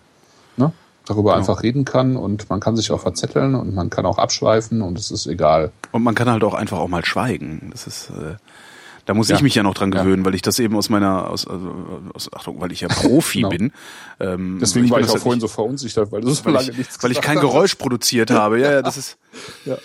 [0.58, 0.74] ne,
[1.06, 1.38] darüber Genau.
[1.40, 4.98] einfach reden kann und man kann sich auch verzetteln und man kann auch abschweifen und
[4.98, 5.72] es ist egal.
[5.92, 7.70] Und man kann halt auch einfach auch mal schweigen.
[7.72, 8.36] Das ist, äh,
[9.06, 9.36] da muss Ja.
[9.36, 10.02] ich mich ja noch dran Ja.
[10.04, 11.74] gewöhnen, weil ich das eben aus meiner, aus, also,
[12.14, 13.50] aus Achtung, weil ich ja Profi Genau.
[13.50, 13.72] bin.
[14.20, 16.72] Ähm, Deswegen war bin ich das auch vorhin so verunsichert, weil du so weil lange
[16.72, 18.60] ich, nichts weil ich kein Geräusch produziert habe.
[18.60, 19.18] Ja, ja, das ist.
[19.66, 19.78] Ja.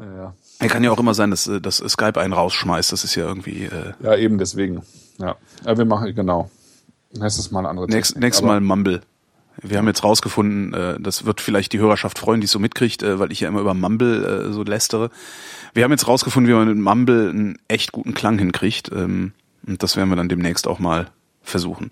[0.00, 2.90] Ja, Ja, kann ja auch immer sein, dass, äh, dass Skype einen rausschmeißt.
[2.90, 4.82] Das ist ja irgendwie äh, ja, eben deswegen.
[5.18, 6.50] Ja, ja wir machen, genau.
[7.12, 9.02] Nächstes Mal eine andere nächst, nächstes Mal Mumble.
[9.62, 13.02] Wir haben jetzt rausgefunden, äh, das wird vielleicht die Hörerschaft freuen, die es so mitkriegt,
[13.02, 15.10] äh, weil ich ja immer über Mumble äh, so lästere.
[15.72, 18.90] Wir haben jetzt rausgefunden, wie man mit Mumble einen echt guten Klang hinkriegt.
[18.94, 19.32] Ähm,
[19.66, 21.10] und das werden wir dann demnächst auch mal
[21.42, 21.90] versuchen.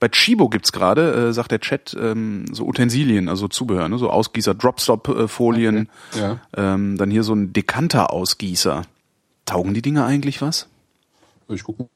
[0.00, 3.98] Bei Chibo gibt's gerade, sagt der Chat, ähm, so Utensilien, also Zubehör, ne?
[3.98, 6.38] so Ausgießer, Dropstop-Folien, Ja.
[6.56, 8.82] ähm, dann hier so ein Dekanter-Ausgießer.
[9.44, 10.68] Taugen die Dinge eigentlich was?
[11.48, 11.88] Ich gucke.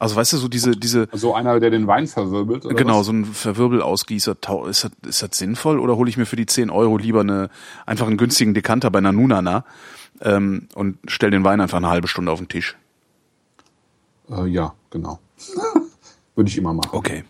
[0.00, 2.64] Also weißt du, so diese, diese, So einer, der den Wein verwirbelt.
[2.64, 3.06] Oder genau, was?
[3.06, 4.34] so ein Verwirbelausgießer,
[4.66, 7.50] ist das, ist das sinnvoll oder hole ich mir für die 10 Euro lieber eine,
[7.84, 9.66] einfach einen günstigen Dekanter bei Nanunana
[10.22, 12.78] ähm, und stell den Wein einfach eine halbe Stunde auf den Tisch?
[14.30, 15.20] Äh, ja, genau.
[16.34, 16.88] Würde ich immer machen.
[16.92, 17.24] Okay.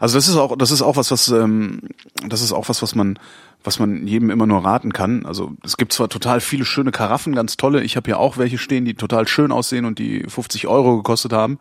[0.00, 1.80] Also das ist auch, das ist auch was, was, ähm,
[2.26, 3.18] das ist auch was, was man,
[3.64, 5.26] was man jedem immer nur raten kann.
[5.26, 7.82] Also es gibt zwar total viele schöne Karaffen, ganz tolle.
[7.82, 11.32] Ich habe hier auch welche stehen, die total schön aussehen und die 50 Euro gekostet
[11.32, 11.58] haben.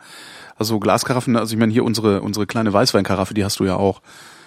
[0.57, 4.01] Also Glaskaraffen, also ich meine hier unsere unsere kleine Weißweinkaraffe, die hast du ja auch.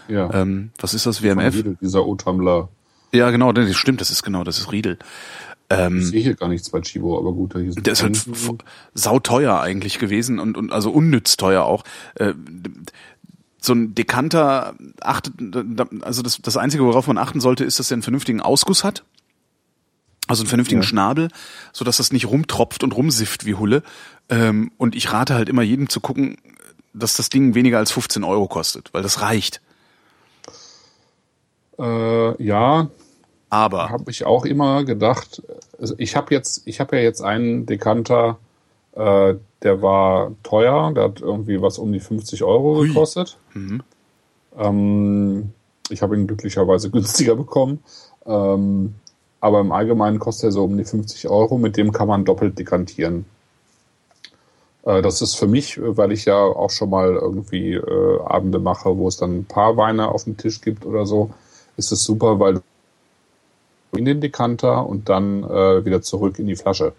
[0.09, 0.33] Ja.
[0.33, 1.55] Ähm, was ist das WMF?
[1.55, 2.69] Riedel, dieser O-Tumbler.
[3.13, 4.99] Ja, genau, das stimmt, das ist genau, das ist Riedel.
[5.71, 8.03] Ähm, Ich sehe hier gar nichts bei Chibo, aber gut, da hier sind der ist
[8.03, 8.19] halt
[8.95, 11.85] sauteuer eigentlich gewesen und, und also unnütz teuer auch.
[12.15, 12.35] Äh,
[13.65, 15.35] so ein Dekanter achtet,
[16.03, 19.05] also das, das Einzige, worauf man achten sollte, ist, dass er einen vernünftigen Ausguss hat.
[20.29, 20.87] Also einen vernünftigen Ja.
[20.87, 21.29] Schnabel,
[21.73, 23.83] so dass das nicht rumtropft und rumsifft wie Hulle.
[24.29, 26.37] Ähm, und ich rate halt immer jedem zu gucken,
[26.93, 29.61] dass das Ding weniger als 15 Euro kostet, weil das reicht.
[31.79, 32.89] Äh, ja,
[33.51, 35.43] Aber habe ich auch immer gedacht.
[35.81, 38.39] Also ich habe jetzt, ich habe ja jetzt einen Dekanter,
[38.95, 42.89] äh, der war teuer, der hat irgendwie was um die 50 Euro Hui.
[42.89, 43.39] gekostet.
[43.55, 43.83] Mhm.
[44.59, 45.53] Ähm,
[45.89, 47.83] ich habe ihn glücklicherweise günstiger bekommen.
[48.27, 48.95] Ähm,
[49.41, 51.59] aber im Allgemeinen kostet er so um die 50 Euro.
[51.59, 53.25] Mit dem kann man doppelt dekantieren.
[54.85, 58.97] Äh, das ist für mich, weil ich ja auch schon mal irgendwie äh, Abende mache,
[58.97, 61.31] wo es dann ein paar Weine auf dem Tisch gibt oder so,
[61.77, 62.61] ist es super, weil du
[63.97, 66.93] in den Dekanter und dann äh, wieder zurück in die Flasche.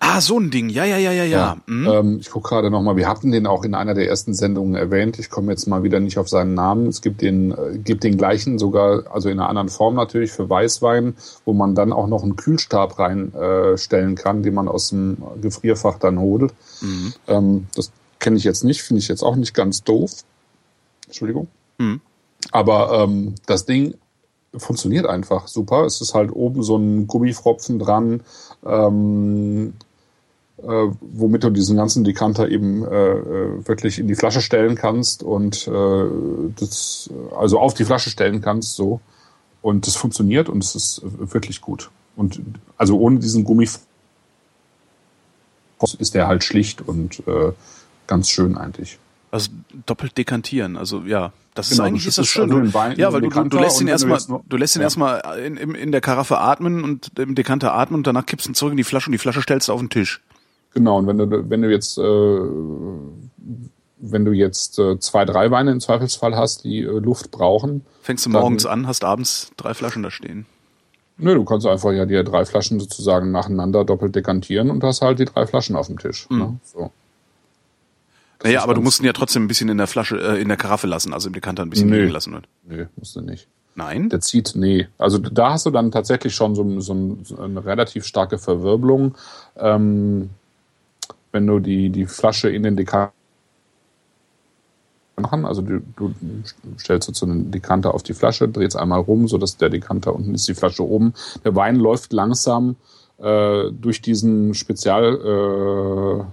[0.00, 1.56] Ah, so ein Ding, ja, ja, ja, ja, ja.
[1.66, 1.86] Mhm.
[1.86, 5.18] Ähm, ich gucke gerade nochmal, wir hatten den auch in einer der ersten Sendungen erwähnt.
[5.18, 6.86] Ich komme jetzt mal wieder nicht auf seinen Namen.
[6.86, 10.48] Es gibt den, äh, gibt den gleichen sogar, also in einer anderen Form natürlich für
[10.48, 11.14] Weißwein,
[11.44, 15.98] wo man dann auch noch einen Kühlstab reinstellen äh, kann, den man aus dem Gefrierfach
[15.98, 16.52] dann holt.
[16.80, 17.14] Mhm.
[17.28, 20.10] Ähm, das kenne ich jetzt nicht, finde ich jetzt auch nicht ganz doof.
[21.06, 21.48] Entschuldigung.
[21.78, 22.00] Mhm.
[22.50, 23.94] Aber ähm, das Ding
[24.56, 25.84] funktioniert einfach super.
[25.84, 28.22] Es ist halt oben so ein Gummifropfen dran,
[28.64, 29.74] ähm,
[30.58, 35.22] äh, womit du diesen ganzen Dekanter eben äh, äh, wirklich in die Flasche stellen kannst
[35.22, 36.04] und äh,
[36.58, 39.00] das also auf die Flasche stellen kannst so
[39.62, 42.40] und das funktioniert und es ist wirklich gut und
[42.78, 43.86] also ohne diesen Gummifropfen
[45.98, 47.52] ist der halt schlicht und äh,
[48.06, 48.98] ganz schön eigentlich.
[49.30, 49.50] Also
[49.86, 52.52] doppelt dekantieren, also ja, das Genau, ist eigentlich ist das schön.
[52.52, 54.86] also Wein ja, weil du, du, lässt ihn erstmal, du lässt ihn Ja.
[54.86, 58.50] erstmal in, in, in der Karaffe atmen und im Dekanter atmen und danach kippst du
[58.50, 60.20] ihn zurück in die Flasche und die Flasche stellst du auf den Tisch.
[60.74, 62.02] Genau, und wenn du, wenn du jetzt, äh,
[63.98, 68.26] wenn du jetzt äh, zwei, drei Weine im Zweifelsfall hast, die äh, Luft brauchen, Fängst
[68.26, 70.46] du Dann- morgens an, hast abends drei Flaschen da stehen.
[71.16, 75.20] nö, du kannst einfach ja die drei Flaschen sozusagen nacheinander doppelt dekantieren und hast halt
[75.20, 76.28] die drei Flaschen auf dem Tisch.
[76.28, 76.58] Ne?
[76.64, 76.90] So.
[78.44, 80.56] Naja, aber du musst ihn ja trotzdem ein bisschen in der Flasche, äh, in der
[80.56, 82.00] Karaffe lassen, also im Dekanter ein bisschen Nee.
[82.00, 82.32] liegen lassen.
[82.34, 82.44] Wird.
[82.68, 83.48] Nee, musst du nicht.
[83.74, 84.08] Nein?
[84.10, 84.86] Der zieht, nee.
[84.98, 89.16] Also da hast du dann tatsächlich schon so, so, so eine relativ starke Verwirbelung.
[89.56, 90.30] Ähm,
[91.32, 93.12] wenn du die, die Flasche in den Dekanter
[95.16, 96.14] machen, also du, du
[96.78, 100.14] stellst jetzt so einen Dekanter auf die Flasche, drehst einmal rum, so dass der Dekanter
[100.14, 101.14] unten ist, die Flasche oben.
[101.44, 102.76] Der Wein läuft langsam
[103.18, 105.14] äh, durch diesen Spezial,
[106.20, 106.24] äh,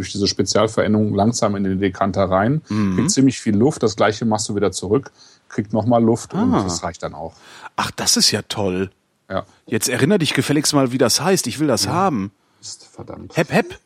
[0.00, 2.96] durch diese Spezialveränderung langsam in den Dekanter rein, Mhm.
[2.96, 5.12] kriegt ziemlich viel Luft, das gleiche machst du wieder zurück,
[5.48, 6.62] kriegt nochmal Luft und Ah.
[6.64, 7.34] das reicht dann auch.
[7.76, 8.90] Ach, das ist ja toll.
[9.28, 9.44] Ja.
[9.66, 11.46] Jetzt erinnere dich gefälligst mal, wie das heißt.
[11.46, 12.32] Ich will das haben.
[12.60, 13.36] Ist verdammt.
[13.36, 13.78] Hepp, hepp.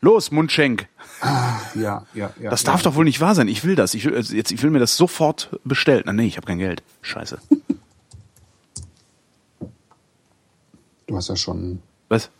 [0.00, 0.86] Los, Mundschenk.
[1.74, 2.50] Ja, ja, ja.
[2.50, 2.72] Das ja.
[2.72, 3.48] darf doch wohl nicht wahr sein.
[3.48, 3.94] Ich will das.
[3.94, 6.02] Ich will, also jetzt, ich will mir das sofort bestellen.
[6.06, 6.82] Na, nee, ich habe kein Geld.
[7.02, 7.38] Scheiße.
[11.06, 12.30] Du hast ja schon, Was?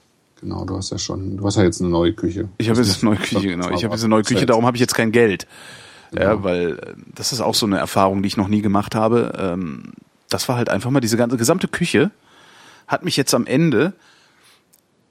[0.40, 2.48] Genau, du hast ja schon, du hast ja jetzt eine neue Küche.
[2.58, 3.70] Ich habe jetzt eine neue Küche, genau.
[3.70, 5.46] Ich habe jetzt eine neue Küche, darum habe ich jetzt kein Geld.
[6.12, 9.32] Ja, weil äh, das ist auch so eine Erfahrung, die ich noch nie gemacht habe.
[9.38, 9.92] Ähm,
[10.28, 12.10] Das war halt einfach mal diese ganze gesamte Küche
[12.86, 13.92] hat mich jetzt am Ende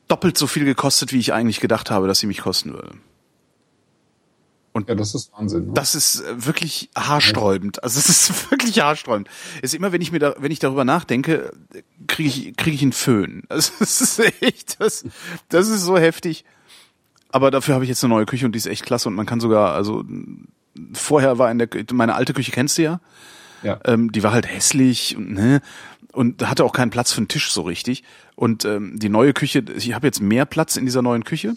[0.07, 2.91] doppelt so viel gekostet, wie ich eigentlich gedacht habe, dass sie mich kosten würde.
[4.88, 5.68] Ja, das ist Wahnsinn.
[5.68, 5.73] Ne?
[5.73, 7.84] Das ist äh, wirklich haarsträubend.
[7.84, 9.30] Also es ist wirklich haarsträubend.
[9.61, 11.52] Es ist immer, wenn ich mir da, wenn ich darüber nachdenke,
[12.07, 13.43] kriege ich kriege ich einen Föhn.
[13.49, 15.06] Also es ist echt, das,
[15.49, 16.43] das ist so heftig.
[17.31, 19.26] Aber dafür habe ich jetzt eine neue Küche und die ist echt klasse und man
[19.26, 20.03] kann sogar, also
[20.93, 23.02] vorher war in der meine alte Küche kennst du ja,
[23.64, 23.80] ja.
[23.85, 25.61] ähm, die war halt hässlich und ne
[26.14, 28.03] und hatte auch keinen Platz für einen Tisch so richtig.
[28.35, 31.56] Und ähm, die neue Küche, ich habe jetzt mehr Platz in dieser neuen Küche,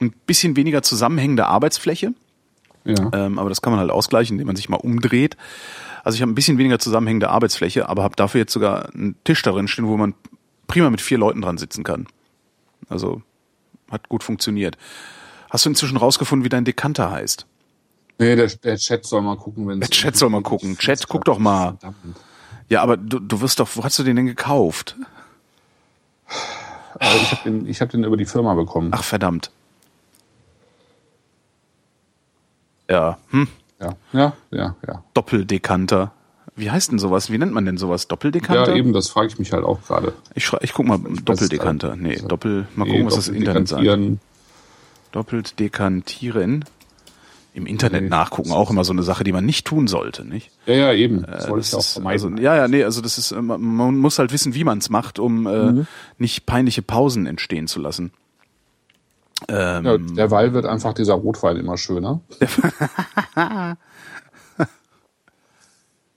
[0.00, 2.12] ein bisschen weniger zusammenhängende Arbeitsfläche.
[2.86, 3.10] Ja.
[3.12, 5.36] Ähm, aber das kann man halt ausgleichen, indem man sich mal umdreht.
[6.04, 9.42] Also ich habe ein bisschen weniger zusammenhängende Arbeitsfläche, aber habe dafür jetzt sogar einen Tisch
[9.42, 10.14] da drin stehen, wo man
[10.66, 12.06] prima mit vier Leuten dran sitzen kann.
[12.88, 13.22] Also
[13.90, 14.76] hat gut funktioniert.
[15.50, 17.46] Hast du inzwischen rausgefunden, wie dein Dekanter heißt?
[18.18, 20.78] Nee, der, der Chat soll mal gucken, wenn Der Chat soll mal gucken.
[20.78, 21.76] Chat, guck doch mal.
[21.78, 22.16] Verdammt.
[22.68, 24.96] Ja, aber du, du wirst doch, wo hast du den denn gekauft?
[26.94, 28.90] Aber ich habe den, ich hab den über die Firma bekommen.
[28.92, 29.50] Ach verdammt.
[32.88, 33.48] Ja, hm,
[33.80, 35.02] Ja, ja, ja, ja.
[35.14, 36.12] Doppeldekanter.
[36.58, 37.30] Wie heißt denn sowas?
[37.30, 38.08] Wie nennt man denn sowas?
[38.08, 38.70] Doppeldekanter?
[38.70, 40.14] Ja, eben, das frage ich mich halt auch gerade.
[40.34, 41.96] Ich, ich guck mal, Doppeldekanter.
[41.96, 43.82] Nee, Doppel, mal gucken, Nee, was das Internet sagt.
[43.82, 44.20] Doppeldekantieren.
[45.12, 46.64] Doppelt dekantieren.
[47.52, 48.08] Im Internet Nee.
[48.10, 50.50] nachgucken, auch immer so eine Sache, die man nicht tun sollte, nicht?
[50.66, 51.22] Ja, ja, eben.
[51.22, 52.32] Das wollte Das ich ja auch vermeiden.
[52.34, 54.90] also, ja, ja, nee, also das ist, äh, man muss halt wissen, wie man es
[54.90, 55.86] macht, um äh, Mhm.
[56.18, 58.12] nicht peinliche Pausen entstehen zu lassen.
[59.48, 62.20] Ähm, ja, derweil wird einfach dieser Rotwein immer schöner.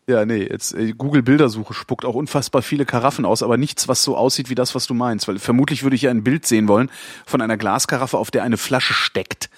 [0.08, 4.02] Ja, nee, jetzt äh, Google Bildersuche spuckt auch unfassbar viele Karaffen aus, aber nichts, was
[4.02, 5.28] so aussieht wie das, was du meinst.
[5.28, 6.90] Weil vermutlich würde ich ja ein Bild sehen wollen
[7.28, 9.52] von einer Glaskaraffe, auf der eine Flasche steckt.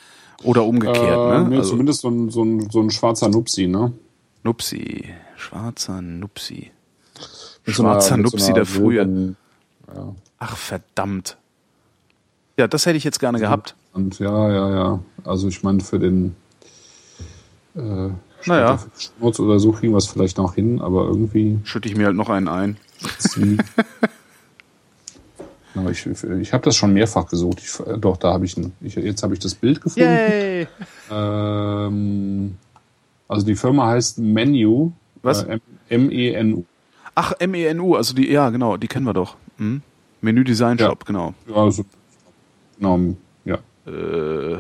[0.44, 1.46] Oder umgekehrt, Äh, ne?
[1.48, 3.94] nee, Also, zumindest so ein, so, ein, so ein schwarzer Nupsi, ne?
[4.44, 5.06] Nupsi.
[5.38, 6.72] Schwarzer Nupsi.
[7.66, 9.06] Mit so einer- Schwarzer so Nupsi einer der früher.
[9.06, 9.38] wilden-
[10.40, 11.38] Ach, verdammt.
[12.58, 13.76] Ja, das hätte ich jetzt gerne gehabt.
[13.94, 15.00] Und ja, ja, ja.
[15.24, 16.36] Also ich meine, für den
[17.76, 18.10] äh,
[18.46, 18.80] Naja.
[18.98, 22.16] Schnurz oder so kriegen wir es vielleicht noch hin, aber irgendwie Schütte ich mir halt
[22.16, 22.78] noch einen ein.
[25.74, 27.60] Aber ich, ich habe das schon mehrfach gesucht.
[27.64, 30.10] Ich, doch, da habe ich, ein, ich jetzt habe ich das Bild gefunden.
[30.10, 30.68] Yay!
[31.10, 32.58] Ähm,
[33.28, 34.92] also die Firma heißt Menu.
[35.22, 35.44] Was?
[35.44, 35.60] Äh,
[35.90, 36.66] M-E-N-U.
[37.16, 39.36] Ach, MENU, also die, ja, genau, die kennen wir doch.
[39.58, 39.82] Hm?
[40.22, 40.88] Menü Design Ja.
[40.88, 41.34] Shop, genau.
[41.48, 41.84] Ja, also,
[42.82, 43.58] genau, ja.
[43.86, 44.58] Äh,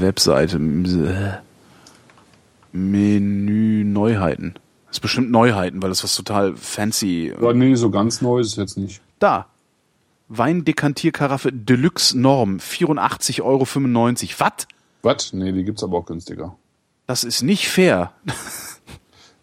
[0.00, 0.56] Webseite.
[0.56, 1.38] äh,
[2.72, 4.54] Menü Neuheiten.
[4.86, 7.32] Das ist bestimmt Neuheiten, weil das was total fancy.
[7.36, 9.00] Aber nee, so ganz neu ist es jetzt nicht.
[9.18, 9.46] Da.
[10.28, 13.66] Weindekantierkaraffe Deluxe Norm, 84,95 Euro.
[14.38, 14.66] Was?
[15.02, 15.32] Was?
[15.32, 16.56] Nee, die gibt's aber auch günstiger.
[17.06, 18.12] Das ist nicht fair.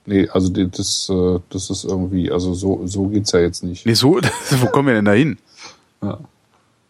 [0.10, 3.86] Nee, also das, äh, das ist irgendwie, also so, so geht's ja jetzt nicht.
[3.86, 4.18] Nee, so,
[4.52, 5.38] wo kommen wir denn da hin?
[6.02, 6.18] Ja.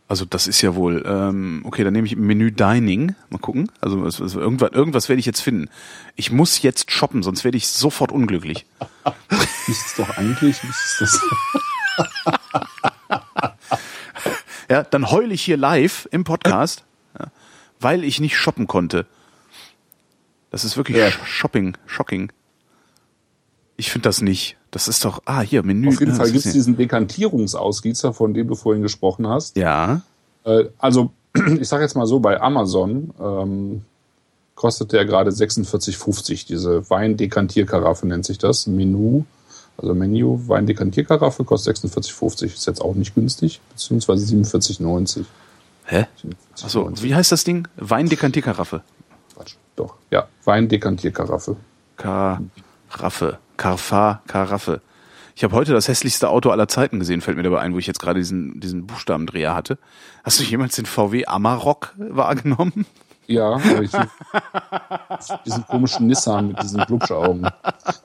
[0.10, 3.14] Also das ist ja wohl, ähm, okay, dann nehme ich Menü Dining.
[3.30, 3.70] Mal gucken.
[3.82, 5.70] Also was, irgendwas, irgendwas werde ich jetzt finden.
[6.16, 8.66] Ich muss jetzt shoppen, sonst werde ich sofort unglücklich.
[9.68, 11.22] Ist es doch eigentlich, ist das,
[14.70, 16.84] Ja, dann heule ich hier live im Podcast,
[17.20, 17.28] ja,
[17.80, 19.06] weil ich nicht shoppen konnte.
[20.52, 21.08] Das ist wirklich Ja.
[21.08, 22.32] Sh- Shopping, shocking.
[23.78, 24.58] Ich finde das nicht.
[24.72, 25.90] Das ist doch, ah, hier, Menü.
[25.90, 29.56] auf jeden ja, Fall gibt's ist diesen Dekantierungsausgießer, von dem du vorhin gesprochen hast.
[29.58, 30.02] Ja,
[30.44, 31.12] Äh, also,
[31.60, 33.82] ich sage jetzt mal so, bei Amazon ähm,
[34.56, 36.48] kostet der gerade 46,50.
[36.48, 38.68] Diese Weindekantierkaraffe nennt sich das.
[38.68, 39.24] Menü,
[39.78, 42.46] also Menü, Weindekantierkaraffe kostet 46,50.
[42.46, 45.26] Ist jetzt auch nicht günstig, beziehungsweise 47,90.
[45.86, 46.08] hä?
[46.64, 47.68] Achso, wie heißt das Ding?
[47.78, 48.82] Weindekantierkaraffe.
[49.34, 49.56] Quatsch.
[49.76, 51.56] Doch, ja, Weindekantierkaraffe.
[51.96, 53.40] Karaffe.
[53.58, 54.82] Karfa, Karaffe.
[55.36, 57.86] Ich habe heute das hässlichste Auto aller Zeiten gesehen, fällt mir dabei ein, wo ich
[57.86, 59.78] jetzt gerade diesen, diesen Buchstabendreher hatte.
[60.24, 62.88] Hast du jemals den VW Amarok wahrgenommen?
[63.28, 63.92] Ja, aber ich
[65.46, 67.48] diesen komischen Nissan mit diesen Glubschaugen.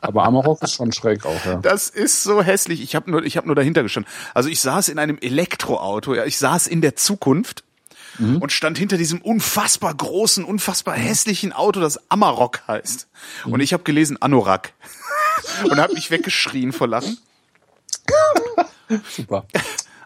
[0.01, 1.57] Aber Amarok ist schon schräg auch, ja.
[1.57, 2.83] Das ist so hässlich.
[2.83, 4.13] Ich habe nur, ich habe nur dahinter gestanden.
[4.35, 6.15] Also ich saß in einem Elektroauto.
[6.15, 7.65] Ja, ich saß in der Zukunft
[8.19, 13.09] und stand hinter diesem unfassbar großen, unfassbar hässlichen Auto, das Amarok heißt.
[13.47, 14.75] Und ich habe gelesen Anorak
[15.65, 17.19] und habe mich weggeschrien vor Lachen.
[19.11, 19.45] Super.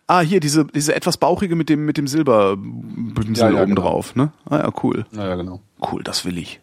[0.07, 3.83] Ah, hier diese diese etwas bauchige mit dem mit dem Silberbündel Ja, ja, oben genau.
[3.83, 4.33] drauf, ne?
[4.49, 5.05] Ah ja, cool.
[5.11, 5.61] Naja, genau.
[5.81, 6.61] Cool, das will ich.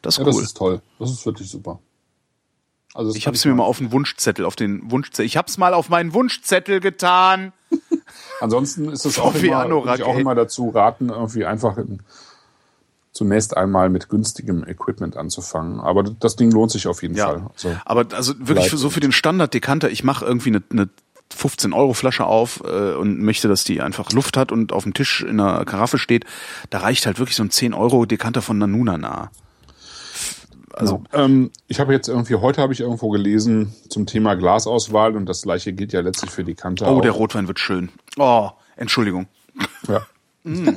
[0.00, 0.32] Das ist Ja, cool.
[0.32, 0.80] das ist toll.
[0.98, 1.78] Das ist wirklich super.
[2.94, 5.26] Also ich habe es mir mal auf den Wunschzettel, auf den Wunschzettel.
[5.26, 7.52] Ich habe es mal auf meinen Wunschzettel getan.
[8.40, 12.00] Ansonsten ist es auch immer, auch immer dazu raten, irgendwie einfach in,
[13.16, 15.80] zunächst einmal mit günstigem Equipment anzufangen.
[15.80, 17.46] Aber das Ding lohnt sich auf jeden Fall.
[17.54, 20.88] Also, Aber also wirklich für, so für den Standard-Dekanter, ich mache irgendwie eine, eine
[21.34, 24.94] 15 Euro Flasche auf äh, und möchte, dass die einfach Luft hat und auf dem
[24.94, 26.24] Tisch in einer Karaffe steht.
[26.70, 29.30] Da reicht halt wirklich so ein 10 Euro Dekanter von Nanuna nah.
[30.72, 35.24] Also ähm, ich habe jetzt irgendwie, heute habe ich irgendwo gelesen zum Thema Glasauswahl und
[35.24, 36.84] das gleiche gilt ja letztlich für die Kante.
[36.84, 37.00] oh, auch.
[37.00, 37.88] der Rotwein wird schön.
[38.18, 39.26] Oh, Entschuldigung.
[39.88, 40.06] Ja.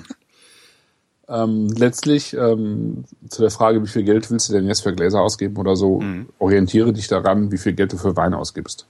[1.30, 5.22] ähm, letztlich ähm, zu der Frage, wie viel Geld willst du denn jetzt für Gläser
[5.22, 6.01] ausgeben oder so,
[6.39, 8.88] orientiere dich daran, wie viel Geld du für Wein ausgibst.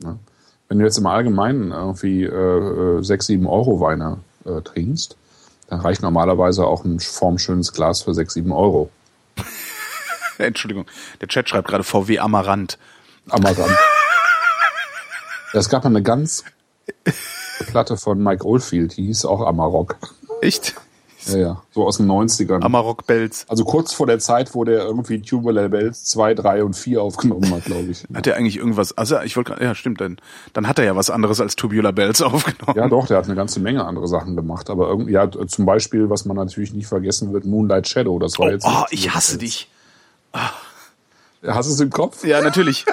[0.00, 0.18] Ne?
[0.68, 5.16] Wenn du jetzt im Allgemeinen irgendwie äh, 6, 7 Euro Weine äh, trinkst,
[5.68, 8.90] dann reicht normalerweise auch ein formschönes Glas für 6, 7 Euro.
[10.38, 10.86] Entschuldigung.
[11.20, 12.78] Der Chat schreibt gerade VW Amarant.
[13.30, 13.78] Amaranth.
[15.52, 16.44] es gab eine ganz
[17.66, 19.96] Platte von Mike Oldfield, die hieß auch Amarok.
[20.40, 20.74] Echt?
[21.26, 22.62] Ja, ja, so aus den 90ern.
[22.62, 23.46] Amarok Belz.
[23.48, 27.50] Also kurz vor der Zeit, wo der irgendwie Tubular Bells 2, 3 und 4 aufgenommen
[27.52, 28.04] hat, glaube ich.
[28.12, 28.96] Hat er eigentlich irgendwas?
[28.96, 30.18] Also ich wollte gerade, ja stimmt, dann,
[30.52, 32.76] dann hat er ja was anderes als Tubular Bells aufgenommen.
[32.76, 34.68] Ja, doch, der hat eine ganze Menge andere Sachen gemacht.
[34.70, 38.18] Aber irgendwie, ja, zum Beispiel, was man natürlich nicht vergessen wird, Moonlight Shadow.
[38.18, 38.66] Das war Oh, jetzt.
[38.66, 39.50] oh ich hasse Bells.
[39.52, 39.70] dich.
[41.46, 42.24] Hast du es im Kopf?
[42.24, 42.84] Ja, natürlich.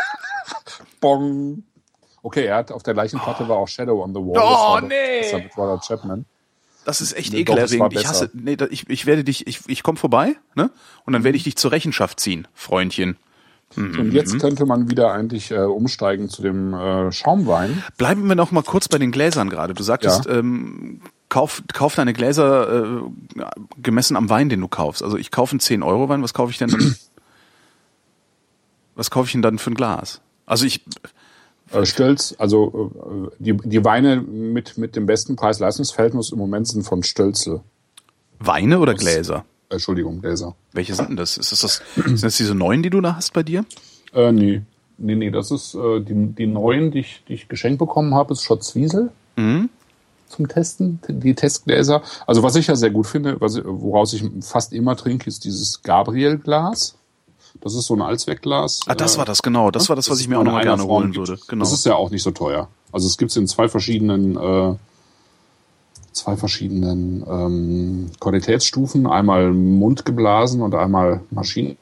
[1.01, 1.63] Bong.
[2.23, 4.29] Okay, er hat auf der gleichen Platte war auch Shadow on the Wall.
[4.29, 5.21] Oh, das war nee.
[5.31, 6.25] Das war Robert Chapman.
[6.85, 7.93] Das ist echt Nee, ekelerregend.
[7.93, 10.71] Ich hasse, nee, da- ich, ich werde dich, ich, ich komme vorbei, ne?
[11.05, 11.37] Und dann werde Mhm.
[11.37, 13.17] ich dich zur Rechenschaft ziehen, Freundchen.
[13.77, 17.81] Und jetzt könnte man wieder eigentlich äh, umsteigen zu dem äh, Schaumwein.
[17.97, 19.73] Bleiben wir noch mal kurz bei den Gläsern gerade.
[19.73, 20.39] Du sagtest, Ja.
[20.39, 20.99] ähm,
[21.29, 23.03] kauf, kauf deine Gläser äh,
[23.81, 25.01] gemessen am Wein, den du kaufst.
[25.03, 26.21] Also ich kaufe einen 10 Euro Wein.
[26.21, 26.95] Was kaufe ich denn dann?
[28.95, 30.19] was kaufe ich denn dann für ein Glas?
[30.45, 30.83] Also ich,
[31.71, 32.91] Äh, Stölz, also
[33.31, 37.61] äh, die, die Weine mit, mit dem besten Preis-Leistungs-Verhältnis im Moment sind von Stölzel.
[38.39, 39.45] Weine oder Gläser?
[39.69, 40.55] Äh, Entschuldigung, Gläser.
[40.73, 41.37] Welche sind denn das?
[41.37, 43.65] Ist das, das sind das diese neuen, die du da hast bei dir?
[44.13, 44.61] Äh, nee.
[44.97, 48.33] Nee, nee, das ist äh, die, die neuen, die ich, die ich geschenkt bekommen habe,
[48.33, 49.09] ist Schotzwiesel
[50.31, 52.01] zum Testen, die Testgläser.
[52.25, 55.81] Also was ich ja sehr gut finde, was, woraus ich fast immer trinke, ist dieses
[55.83, 56.95] Gabriel-Glas.
[57.59, 58.81] Das ist so ein Allzweckglas.
[58.87, 59.71] Ah, das Äh, war das, genau.
[59.71, 61.37] Das war das, was ich mir auch noch gerne Form holen würde.
[61.47, 61.63] Genau.
[61.63, 62.69] Das ist ja auch nicht so teuer.
[62.91, 64.75] Also es gibt es in zwei verschiedenen, äh,
[66.13, 69.07] zwei verschiedenen ähm, Qualitätsstufen.
[69.07, 71.77] Einmal mundgeblasen und einmal Maschinen.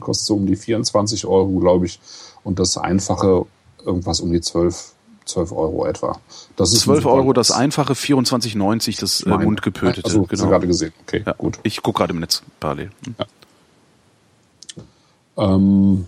[0.00, 1.98] Kostet so um die 24 Euro, glaube ich.
[2.44, 3.46] Und das einfache
[3.84, 4.92] irgendwas um die 12,
[5.24, 6.20] 12 Euro etwa.
[6.56, 10.04] Das ist ein 12 super Euro das einfache, 24,90 das äh, mundgepötete.
[10.04, 10.48] Also, hast du genau.
[10.50, 10.92] gerade gesehen.
[11.02, 11.58] Okay, Ja, gut.
[11.62, 12.90] Ich gucke gerade im Netz parallel.
[13.04, 13.14] Hm.
[15.38, 16.06] Ähm,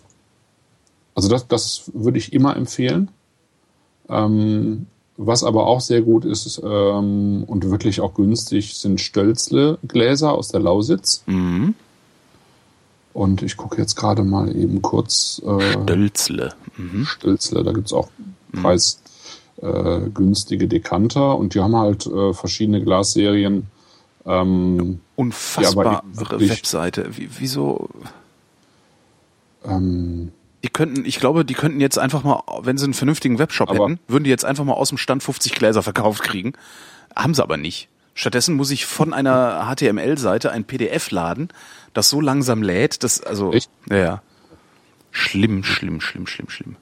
[1.15, 3.09] also das, das würde ich immer empfehlen.
[4.09, 4.87] Ähm,
[5.17, 10.61] was aber auch sehr gut ist ähm, und wirklich auch günstig, sind Stölzle-Gläser aus der
[10.61, 11.23] Lausitz.
[11.27, 11.75] Mhm.
[13.13, 16.55] Und ich gucke jetzt gerade mal eben kurz äh, Dölzle.
[16.77, 17.05] Mhm.
[17.05, 18.09] Stölzle, da gibt's auch
[18.53, 23.67] preisgünstige äh, günstige Dekanter und die haben halt äh, verschiedene Glasserien.
[24.25, 26.03] Ähm, Unfassbare
[26.39, 27.11] Webseite.
[27.17, 27.89] Wie, wieso?
[29.65, 30.33] Ähm,
[30.65, 33.99] Die könnten, ich glaube, die könnten jetzt einfach mal, wenn sie einen vernünftigen Webshop hätten,
[34.09, 36.53] würden die jetzt einfach mal aus dem Stand 50 Gläser verkauft kriegen.
[37.17, 37.89] Haben sie aber nicht.
[38.15, 41.49] Stattdessen muss ich von einer HTML-Seite ein PDF laden,
[41.95, 43.71] das so langsam lädt, dass, also, Echt?
[43.89, 44.23] ja, ja.
[45.13, 46.77] Schlimm, schlimm, schlimm, schlimm, schlimm.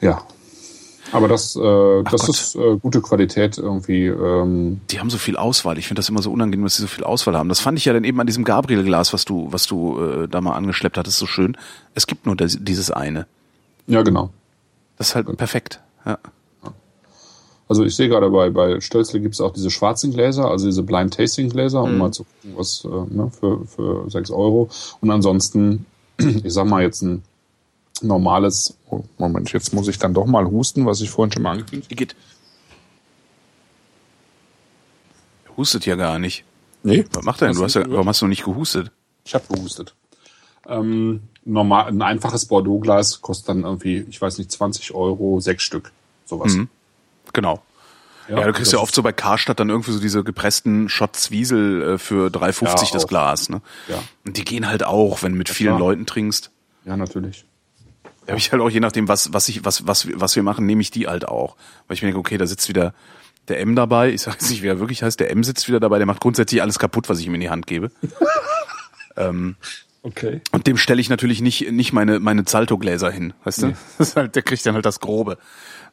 [0.00, 0.22] ja.
[1.12, 2.28] Aber das, äh, das Gott.
[2.28, 4.06] ist äh, gute Qualität irgendwie.
[4.06, 5.78] Ähm, Die haben so viel Auswahl.
[5.78, 7.48] Ich finde das immer so unangenehm, dass sie so viel Auswahl haben.
[7.48, 10.40] Das fand ich ja dann eben an diesem Gabriel-Glas, was du, was du äh, da
[10.40, 11.56] mal angeschleppt hattest, so schön.
[11.94, 13.26] Es gibt nur das, dieses eine.
[13.86, 14.30] ja, genau.
[14.98, 15.80] Das ist halt perfekt.
[16.04, 16.18] Ja.
[17.68, 20.82] Also ich sehe gerade bei, bei Stölzle gibt es auch diese schwarzen Gläser, also diese
[20.82, 24.68] Blind Tasting Gläser, um mal zu gucken, was äh, ne, für, für 6 Euro.
[25.00, 25.86] Und ansonsten,
[26.18, 27.22] ich sag mal jetzt ein
[28.02, 31.52] normales, oh, Moment, jetzt muss ich dann doch mal husten, was ich vorhin schon mal
[31.52, 32.16] angekündigt Igitt.
[35.56, 36.44] Hustet ja gar nicht.
[36.82, 37.04] Nee.
[37.12, 37.56] Was macht er denn?
[37.56, 38.90] Du hast ja, warum hast du nicht gehustet?
[39.24, 39.94] Ich habe gehustet.
[40.66, 45.92] Ähm, normal, ein einfaches Bordeaux-Glas kostet dann irgendwie, ich weiß nicht, 20 Euro, sechs Stück.
[46.24, 46.56] Sowas.
[47.32, 47.62] Genau.
[48.28, 51.82] Ja, du kriegst ja oft so bei Karstadt dann irgendwie so diese gepressten Shot Zwiesel
[51.82, 53.06] äh, für 3,50 Ja, das.
[53.08, 53.48] Glas.
[53.48, 53.60] Ne?
[53.88, 54.02] Ja.
[54.24, 55.80] Und die gehen halt auch, wenn du mit vielen klar.
[55.80, 56.50] Leuten trinkst.
[56.84, 57.44] Ja, natürlich.
[58.30, 60.42] Da habe ich halt auch, je nachdem, was, was, ich, was, was, wir- was wir
[60.42, 61.56] machen, nehme ich die halt auch.
[61.86, 62.94] Weil ich mir denke, okay, da sitzt wieder
[63.48, 64.10] der M dabei.
[64.10, 65.18] Ich sage jetzt nicht, wie er wirklich heißt.
[65.20, 65.98] Der M sitzt wieder dabei.
[65.98, 67.90] Der macht grundsätzlich alles kaputt, was ich ihm in die Hand gebe.
[70.02, 70.40] Okay.
[70.52, 73.34] Und dem stelle ich natürlich nicht, nicht meine, meine Zalto-Gläser hin.
[73.44, 73.66] Weißt du?
[73.66, 73.74] Nee.
[73.98, 75.36] Das ist halt, der kriegt dann halt das Grobe.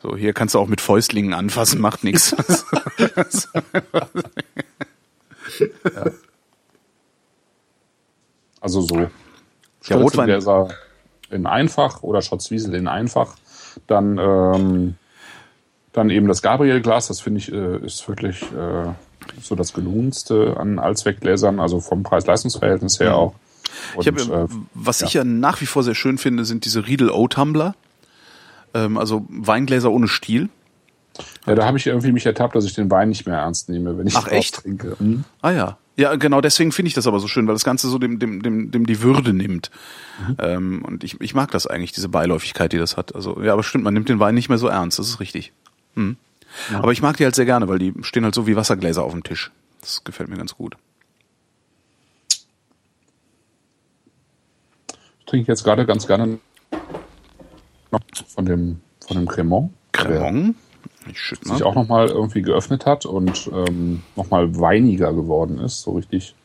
[0.01, 2.34] So, hier kannst du auch mit Fäustlingen anfassen, macht nichts.
[8.61, 8.97] Also so.
[9.85, 10.27] Ja, Rotwein-
[11.29, 13.35] in einfach oder Schotzwiesel in einfach.
[13.87, 14.95] Dann, ähm,
[15.93, 18.93] dann eben das Gabriel-Glas, das finde ich, äh, ist wirklich äh,
[19.41, 23.35] so das gelungenste an Allzweckgläsern, also vom Preis-Leistungs-Verhältnis her auch.
[23.95, 26.87] Und, Ich hab, äh, was ich ja nach wie vor sehr schön finde, sind diese
[26.87, 27.75] Riedel O-Tumbler.
[28.73, 30.49] Ähm, also Weingläser ohne Stiel.
[31.45, 33.98] Ja, da habe ich irgendwie mich ertappt, dass ich den Wein nicht mehr ernst nehme,
[33.98, 34.56] wenn ich Ach, echt?
[34.56, 34.95] trinke.
[34.99, 35.23] Mhm.
[35.41, 35.77] Ah ja.
[35.95, 38.44] Ja, genau deswegen finde ich das aber so schön, weil das Ganze so dem, dem,
[38.44, 39.72] dem, dem die Würde nimmt.
[40.39, 43.15] Ähm, und ich, ich mag das eigentlich, diese Beiläufigkeit, die das hat.
[43.15, 45.53] Also, ja, aber stimmt, man nimmt den Wein nicht mehr so ernst, das ist richtig.
[45.95, 46.18] Hm.
[46.73, 49.11] Aber ich mag die halt sehr gerne, weil die stehen halt so wie Wassergläser auf
[49.11, 49.52] dem Tisch.
[49.81, 50.77] Das gefällt mir ganz gut.
[55.19, 56.39] Ich trinke jetzt gerade ganz gerne
[57.91, 59.72] noch von dem, von dem Cremant.
[59.91, 60.56] Cremant?
[61.41, 66.35] Sich auch nochmal irgendwie geöffnet hat und ähm, nochmal weiniger geworden ist, so richtig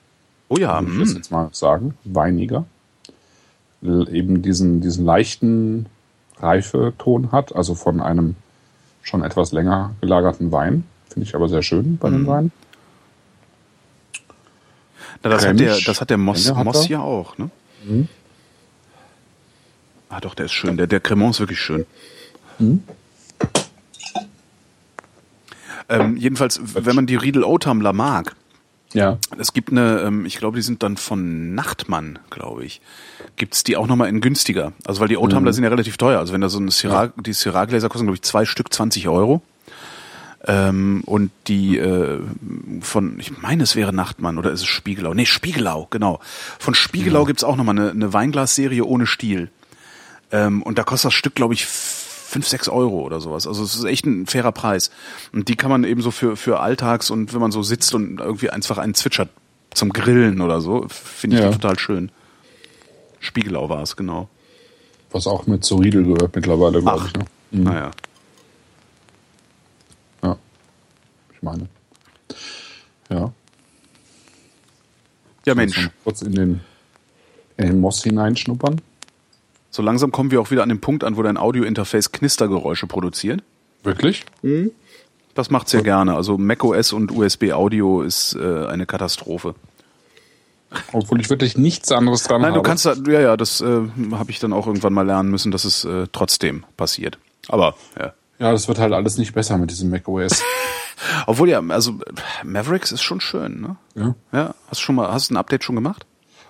[0.48, 1.16] Oh ja, würde ich das hm.
[1.16, 2.66] jetzt mal sagen, weiniger.
[3.82, 5.86] Eben diesen, diesen leichten
[6.39, 8.36] Reifeton hat, also von einem
[9.02, 10.85] schon etwas länger gelagerten Wein.
[11.09, 12.14] Finde ich aber sehr schön bei Mhm.
[12.14, 12.52] dem Wein.
[15.23, 16.90] Na, das, hat der, das hat der Moss, hat Moss er.
[16.90, 17.51] ja auch, ne?
[20.09, 20.77] Ah, doch, der ist schön.
[20.77, 21.86] Der, der Cremant ist wirklich schön.
[22.59, 22.82] Mhm.
[25.93, 28.35] Ähm, jedenfalls, wenn man die Riedel Oldtimer mag,
[28.94, 29.19] ja.
[29.39, 32.81] Es gibt eine, ähm, ich glaube, die sind dann von Nachtmann, glaube ich.
[33.36, 34.73] Gibt's die auch nochmal in günstiger.
[34.85, 35.52] Also weil die Oldtimer mhm.
[35.52, 36.19] sind ja relativ teuer.
[36.19, 37.12] Also wenn da so ein Syrah, ja.
[37.16, 39.43] die Syrah-Gläser kosten, glaube ich, zwei Stück 20 Euro.
[40.44, 42.20] Ähm, und die äh,
[42.81, 45.14] von, ich meine, es wäre Nachtmann oder ist es Spiegelau?
[45.14, 46.20] Nee, Spiegelau, genau.
[46.59, 47.27] Von Spiegelau ja.
[47.27, 49.51] gibt's auch nochmal eine, eine Weinglasserie ohne Stiel.
[50.32, 51.66] Ähm, und da kostet das Stück, glaube ich,
[52.32, 53.46] fünf, sechs Euro oder sowas.
[53.46, 54.90] Also es ist echt ein fairer Preis.
[55.32, 58.20] Und die kann man eben so für, für Alltags und wenn man so sitzt und
[58.20, 59.28] irgendwie einfach einen zwitschert
[59.74, 61.52] zum Grillen oder so, finde ich ja.
[61.52, 62.10] total schön.
[63.20, 64.28] Spiegelau war es, genau.
[65.10, 67.12] Was auch mit zu Riedel gehört mittlerweile, glaube ich.
[67.14, 67.24] Ne?
[67.50, 67.62] Mhm.
[67.64, 67.90] Naja.
[70.22, 70.38] Ja.
[71.34, 71.68] Ich meine.
[73.10, 73.32] Ja.
[75.44, 75.90] Ja, Mensch.
[76.02, 76.60] Kurz in den,
[77.59, 78.80] in den Moss hineinschnuppern.
[79.73, 83.43] So langsam kommen wir auch wieder an den Punkt an, wo dein Audiointerface Knistergeräusche produziert.
[83.82, 84.24] Wirklich?
[84.43, 84.70] Mhm.
[85.35, 86.15] Das macht sehr gerne.
[86.15, 89.55] Also macOS und USB Audio ist äh, eine Katastrophe.
[90.93, 92.62] Obwohl ich wirklich nichts anderes dran Nein, habe.
[92.62, 93.81] du kannst da, ja, ja, das äh,
[94.12, 97.19] habe ich dann auch irgendwann mal lernen müssen, dass es äh, trotzdem passiert.
[97.49, 98.12] Aber ja.
[98.39, 100.43] Ja, das wird halt alles nicht besser mit diesem macOS.
[101.27, 101.99] Obwohl ja, also
[102.44, 103.77] Mavericks ist schon schön, ne?
[103.94, 104.15] Ja.
[104.32, 106.05] Ja, hast du schon mal, hast du ein Update schon gemacht?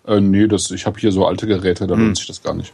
[0.06, 2.02] Äh, nee, das, ich habe hier so alte Geräte, da hm.
[2.02, 2.72] lohnt sich das gar nicht.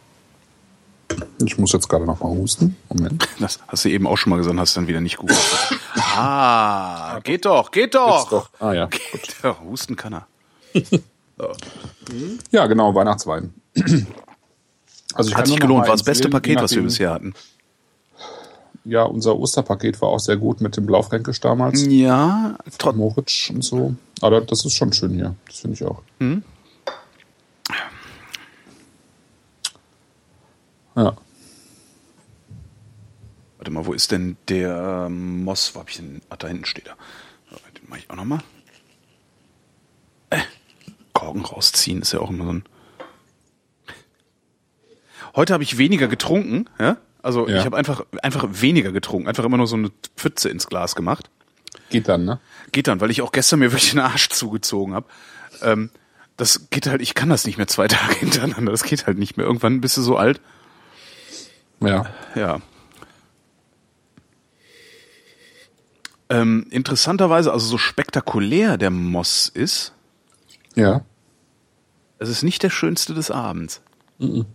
[1.44, 2.76] Ich muss jetzt gerade noch mal husten.
[2.88, 3.28] Moment.
[3.38, 5.32] Das hast du eben auch schon mal gesagt, hast du dann wieder nicht gut.
[5.96, 8.28] ah, geht doch, geht doch.
[8.28, 8.50] doch.
[8.58, 8.86] Ah ja.
[8.86, 9.60] Geht doch.
[9.62, 10.26] Husten kann er.
[11.38, 11.52] so.
[12.50, 13.54] Ja, genau, Weihnachtswein.
[15.14, 17.34] Also Hat sich gelohnt, war das beste Paket, was wir bisher hatten.
[18.84, 21.84] Ja, unser Osterpaket war auch sehr gut mit dem Blaufränkisch damals.
[21.86, 23.94] Ja, trotz Moritz und so.
[24.22, 25.34] Aber das ist schon schön hier.
[25.46, 26.00] Das finde ich auch.
[26.18, 26.42] Mhm.
[30.98, 31.16] Ja.
[33.58, 35.74] Warte mal, wo ist denn der ähm, Moss?
[35.74, 36.22] Wo hab ich denn?
[36.28, 36.96] Ach, da hinten steht er.
[37.74, 38.40] Den mache ich auch nochmal.
[40.30, 40.40] Äh,
[41.12, 42.64] Korken rausziehen ist ja auch immer so ein.
[45.36, 46.96] Heute habe ich weniger getrunken, ja?
[47.22, 47.58] Also ja.
[47.58, 51.30] ich habe einfach, einfach weniger getrunken, einfach immer nur so eine Pfütze ins Glas gemacht.
[51.90, 52.40] Geht dann, ne?
[52.72, 55.06] Geht dann, weil ich auch gestern mir wirklich den Arsch zugezogen habe.
[55.62, 55.90] Ähm,
[56.36, 59.36] das geht halt, ich kann das nicht mehr zwei Tage hintereinander, das geht halt nicht
[59.36, 59.46] mehr.
[59.46, 60.40] Irgendwann bist du so alt,
[61.80, 62.06] ja.
[62.34, 62.60] Ja.
[66.30, 69.92] Ähm, interessanterweise, also so spektakulär der Moss ist.
[70.74, 71.02] Ja.
[72.18, 73.80] Es ist nicht der schönste des Abends.
[74.18, 74.46] Mhm.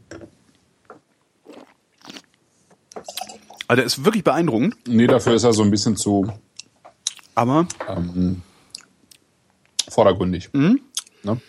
[3.68, 4.76] Also der ist wirklich beeindruckend.
[4.88, 6.32] Nee, dafür ist er so ein bisschen zu.
[7.34, 7.68] Aber.
[7.88, 8.44] Ähm,
[9.90, 10.50] vordergründig.
[10.54, 10.82] Mhm.
[11.24, 11.42] Ne?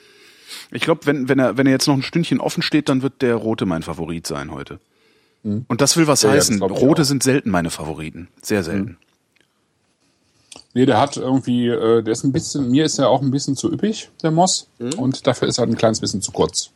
[0.71, 3.21] Ich glaube, wenn, wenn, er, wenn er jetzt noch ein Stündchen offen steht, dann wird
[3.21, 4.81] der rote mein Favorit sein heute.
[5.45, 5.67] Mhm.
[5.69, 6.61] Und das will was ja, heißen.
[6.61, 8.29] Rote sind selten meine Favoriten.
[8.43, 8.91] Sehr selten.
[8.91, 8.97] Mhm.
[10.77, 13.57] Nee, der hat irgendwie, äh, der ist ein bisschen, mir ist er auch ein bisschen
[13.57, 14.67] zu üppig, der Moss.
[14.81, 14.95] Mhm.
[14.95, 16.71] Und dafür ist er ein kleines bisschen zu kurz.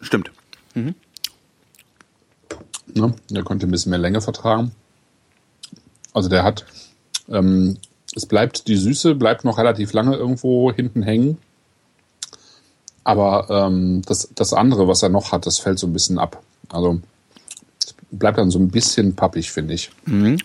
[0.00, 0.32] Stimmt.
[0.74, 0.96] Mhm.
[2.92, 3.14] Ne?
[3.30, 4.72] Der konnte ein bisschen mehr Länge vertragen.
[6.12, 6.64] Also der hat,
[7.28, 7.78] ähm,
[8.16, 11.38] es bleibt, die Süße bleibt noch relativ lange irgendwo hinten hängen.
[13.04, 16.42] Aber ähm, das, das andere, was er noch hat, das fällt so ein bisschen ab.
[16.68, 17.00] Also
[18.18, 19.90] bleibt dann so ein bisschen pappig, finde ich.
[20.06, 20.38] Mhm.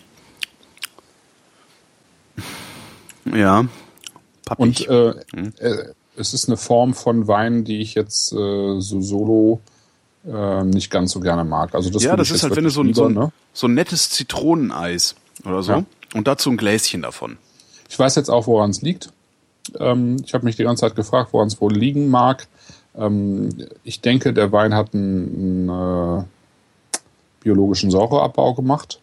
[3.34, 3.66] Ja,
[4.44, 4.88] pappig.
[4.88, 5.52] Und äh, mhm.
[5.58, 5.76] äh,
[6.16, 9.60] es ist eine Form von Wein, die ich jetzt äh, so solo
[10.26, 11.74] äh, nicht ganz so gerne mag.
[11.74, 13.32] Also das ja, das ist halt, wenn du so, lieber, so, ein, ne?
[13.52, 15.14] so ein nettes Zitroneneis
[15.44, 15.84] oder so ja.
[16.14, 17.38] und dazu ein Gläschen davon.
[17.88, 19.10] Ich weiß jetzt auch, woran es liegt.
[19.78, 22.46] Ähm, ich habe mich die ganze Zeit gefragt, woran es wohl liegen mag.
[22.96, 23.50] Ähm,
[23.84, 26.24] ich denke, der Wein hat einen, einen äh,
[27.40, 29.00] biologischen Säureabbau gemacht.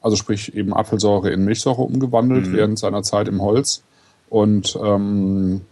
[0.00, 2.52] Also sprich eben Apfelsäure in Milchsäure umgewandelt mhm.
[2.52, 3.82] während seiner Zeit im Holz.
[4.30, 5.62] Und ähm,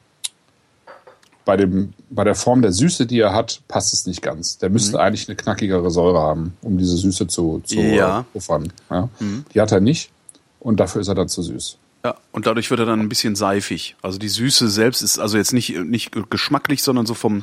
[1.44, 4.58] bei, dem, bei der Form der Süße, die er hat, passt es nicht ganz.
[4.58, 5.02] Der müsste mhm.
[5.02, 8.24] eigentlich eine knackigere Säure haben, um diese Süße zu, zu ja.
[8.32, 8.72] puffern.
[8.90, 9.08] Ja?
[9.20, 9.44] Mhm.
[9.54, 10.10] Die hat er nicht
[10.58, 11.78] und dafür ist er dann zu süß.
[12.04, 13.96] Ja, und dadurch wird er dann ein bisschen seifig.
[14.02, 17.42] Also die Süße selbst ist also jetzt nicht, nicht geschmacklich, sondern so vom,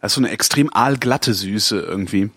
[0.00, 2.30] das ist so eine extrem aalglatte Süße irgendwie.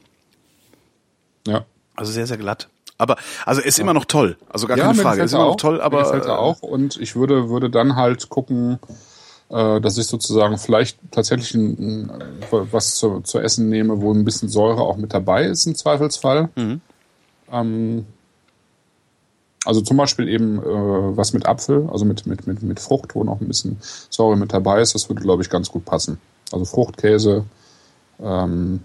[1.50, 1.66] Ja.
[1.96, 2.70] Also sehr, sehr glatt.
[2.98, 3.84] Aber also ist ja.
[3.84, 4.38] immer noch toll.
[4.50, 5.24] Also gar ja, keine Frage.
[5.24, 6.14] Ist immer auch, noch toll, aber.
[6.14, 6.62] Mir er auch.
[6.62, 8.80] Und ich würde, würde dann halt gucken,
[9.50, 12.12] äh, dass ich sozusagen vielleicht tatsächlich ein,
[12.52, 16.50] was zu, zu essen nehme, wo ein bisschen Säure auch mit dabei ist im Zweifelsfall.
[16.56, 16.82] Mhm.
[17.52, 18.06] Ähm,
[19.66, 23.24] also zum Beispiel eben äh, was mit Apfel, also mit, mit, mit, mit Frucht, wo
[23.24, 23.78] noch ein bisschen
[24.10, 26.20] Säure mit dabei ist, das würde, glaube ich, ganz gut passen.
[26.52, 27.46] Also Fruchtkäse,
[28.22, 28.82] ähm,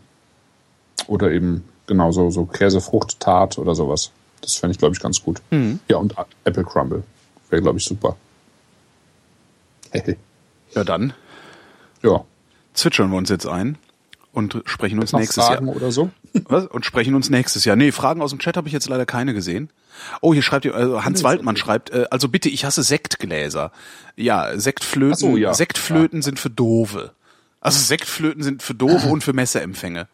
[1.06, 4.10] Oder eben genauso so Käsefrucht-Tart oder sowas.
[4.40, 5.40] Das fände ich, glaube ich, ganz gut.
[5.50, 5.80] Mhm.
[5.88, 7.02] Ja, und Apple Crumble.
[7.50, 8.16] Wäre, glaube ich, super.
[10.74, 11.12] Ja, dann
[12.02, 12.24] ja.
[12.72, 13.78] zwitschern wir uns jetzt ein
[14.32, 15.76] und sprechen uns nächstes Fragen Jahr.
[15.76, 16.10] oder so?
[16.46, 16.66] Was?
[16.66, 17.76] Und sprechen uns nächstes Jahr.
[17.76, 19.70] Nee, Fragen aus dem Chat habe ich jetzt leider keine gesehen.
[20.20, 23.70] Oh, hier schreibt ihr, also Hans Waldmann schreibt, äh, also bitte, ich hasse Sektgläser.
[24.16, 25.54] Ja, Sektflöten, so, ja.
[25.54, 27.12] Sektflöten sind für Dove.
[27.60, 30.08] Also Sektflöten sind für Dove und für Messeempfänge,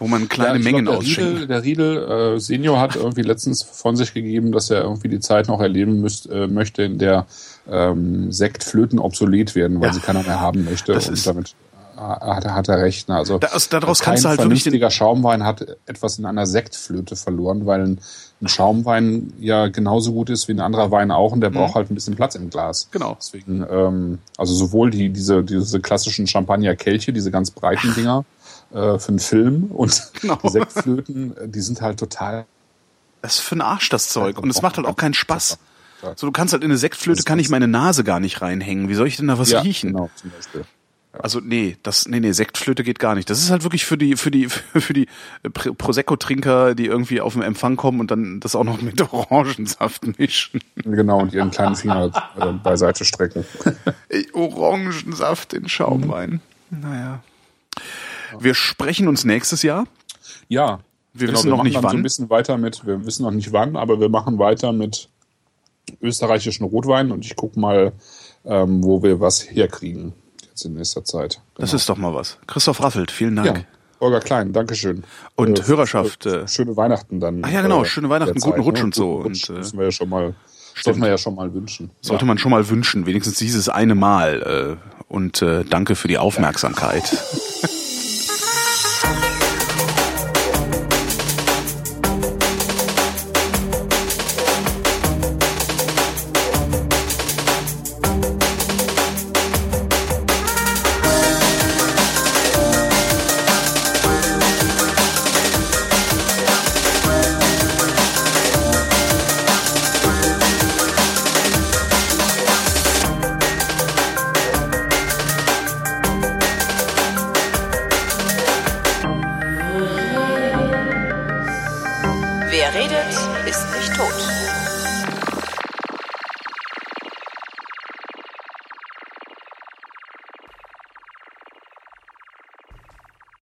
[0.00, 1.30] wo man kleine Ja, Mengen glaub, der ausschenkt.
[1.34, 5.20] Riedel, der Riedel äh, Senior hat irgendwie letztens von sich gegeben, dass er irgendwie die
[5.20, 7.26] Zeit noch erleben müsst, äh, möchte, in der
[7.70, 9.94] ähm, Sektflöten obsolet werden, weil Ja.
[9.94, 10.92] sie keiner mehr haben möchte.
[10.94, 11.54] Das und damit
[11.96, 13.08] äh, hat, er- hat er recht.
[13.08, 13.16] Ne?
[13.16, 16.24] Also Da- aus- daraus kein kannst du halt wirklich den- vernünftiger Schaumwein hat etwas in
[16.24, 18.00] einer Sektflöte verloren, weil ein,
[18.40, 21.90] ein Schaumwein ja genauso gut ist wie ein anderer Wein auch und der braucht halt
[21.90, 22.86] ein bisschen Platz im Glas.
[22.86, 22.92] Mhm.
[22.98, 23.16] Genau.
[23.20, 28.24] Deswegen, ähm, also sowohl die, diese, diese klassischen Champagner-Kelche, diese ganz breiten Dinger
[28.72, 30.38] äh, für einen Film und Genau.
[30.42, 32.46] die Sektflöten, äh, die sind halt total.
[33.22, 34.38] Das ist für den Arsch, das Zeug.
[34.38, 35.58] Und es macht halt auch keinen Spaß.
[36.02, 36.14] Ja.
[36.16, 38.88] So, du kannst halt in eine Sektflöte, kann ich meine Nase gar nicht reinhängen.
[38.88, 39.92] Wie soll ich denn da was ja, riechen?
[39.92, 40.64] Genau, zum Beispiel.
[41.12, 43.28] Also nee, das nee nee Sektflöte geht gar nicht.
[43.28, 45.08] Das ist halt wirklich für die für die für die
[45.44, 49.00] Pr- Prosecco Trinker, die irgendwie auf den Empfang kommen und dann das auch noch mit
[49.12, 50.60] Orangensaft mischen.
[50.76, 53.44] Genau, und ihren kleinen Finger äh, beiseite strecken.
[54.32, 56.40] Orangensaft in Schaumwein.
[56.70, 57.22] Naja.
[58.38, 59.86] Wir sprechen uns nächstes Jahr.
[60.48, 60.80] Ja.
[61.12, 61.96] Wir genau, wissen wir noch nicht dann so wann.
[61.96, 65.08] ein bisschen weiter mit, wir wissen noch nicht wann, aber wir machen weiter mit
[66.00, 67.92] österreichischen Rotwein und ich guck mal,
[68.44, 70.12] ähm, wo wir was herkriegen
[70.48, 71.40] jetzt in nächster Zeit.
[71.56, 71.76] Das Genau.
[71.76, 72.38] ist doch mal was.
[72.46, 73.46] Christoph Raffelt, vielen Dank.
[73.58, 73.64] ja.
[74.00, 75.04] Holger Klein, Dankeschön.
[75.34, 77.42] Und Hörerschaft, äh, schöne Weihnachten dann.
[77.44, 78.84] Ach ja, genau, schöne Weihnachten, derzeit, guten Rutsch ne?
[78.84, 79.16] und so.
[79.16, 80.34] Rutsch Und, äh, müssen wir ja schon mal,
[80.80, 81.90] sollten wir ja schon mal wünschen.
[82.00, 84.78] Sollte man schon mal wünschen, wenigstens dieses eine Mal.
[84.80, 87.02] Äh, und äh, danke für die Aufmerksamkeit.
[87.12, 87.68] Wer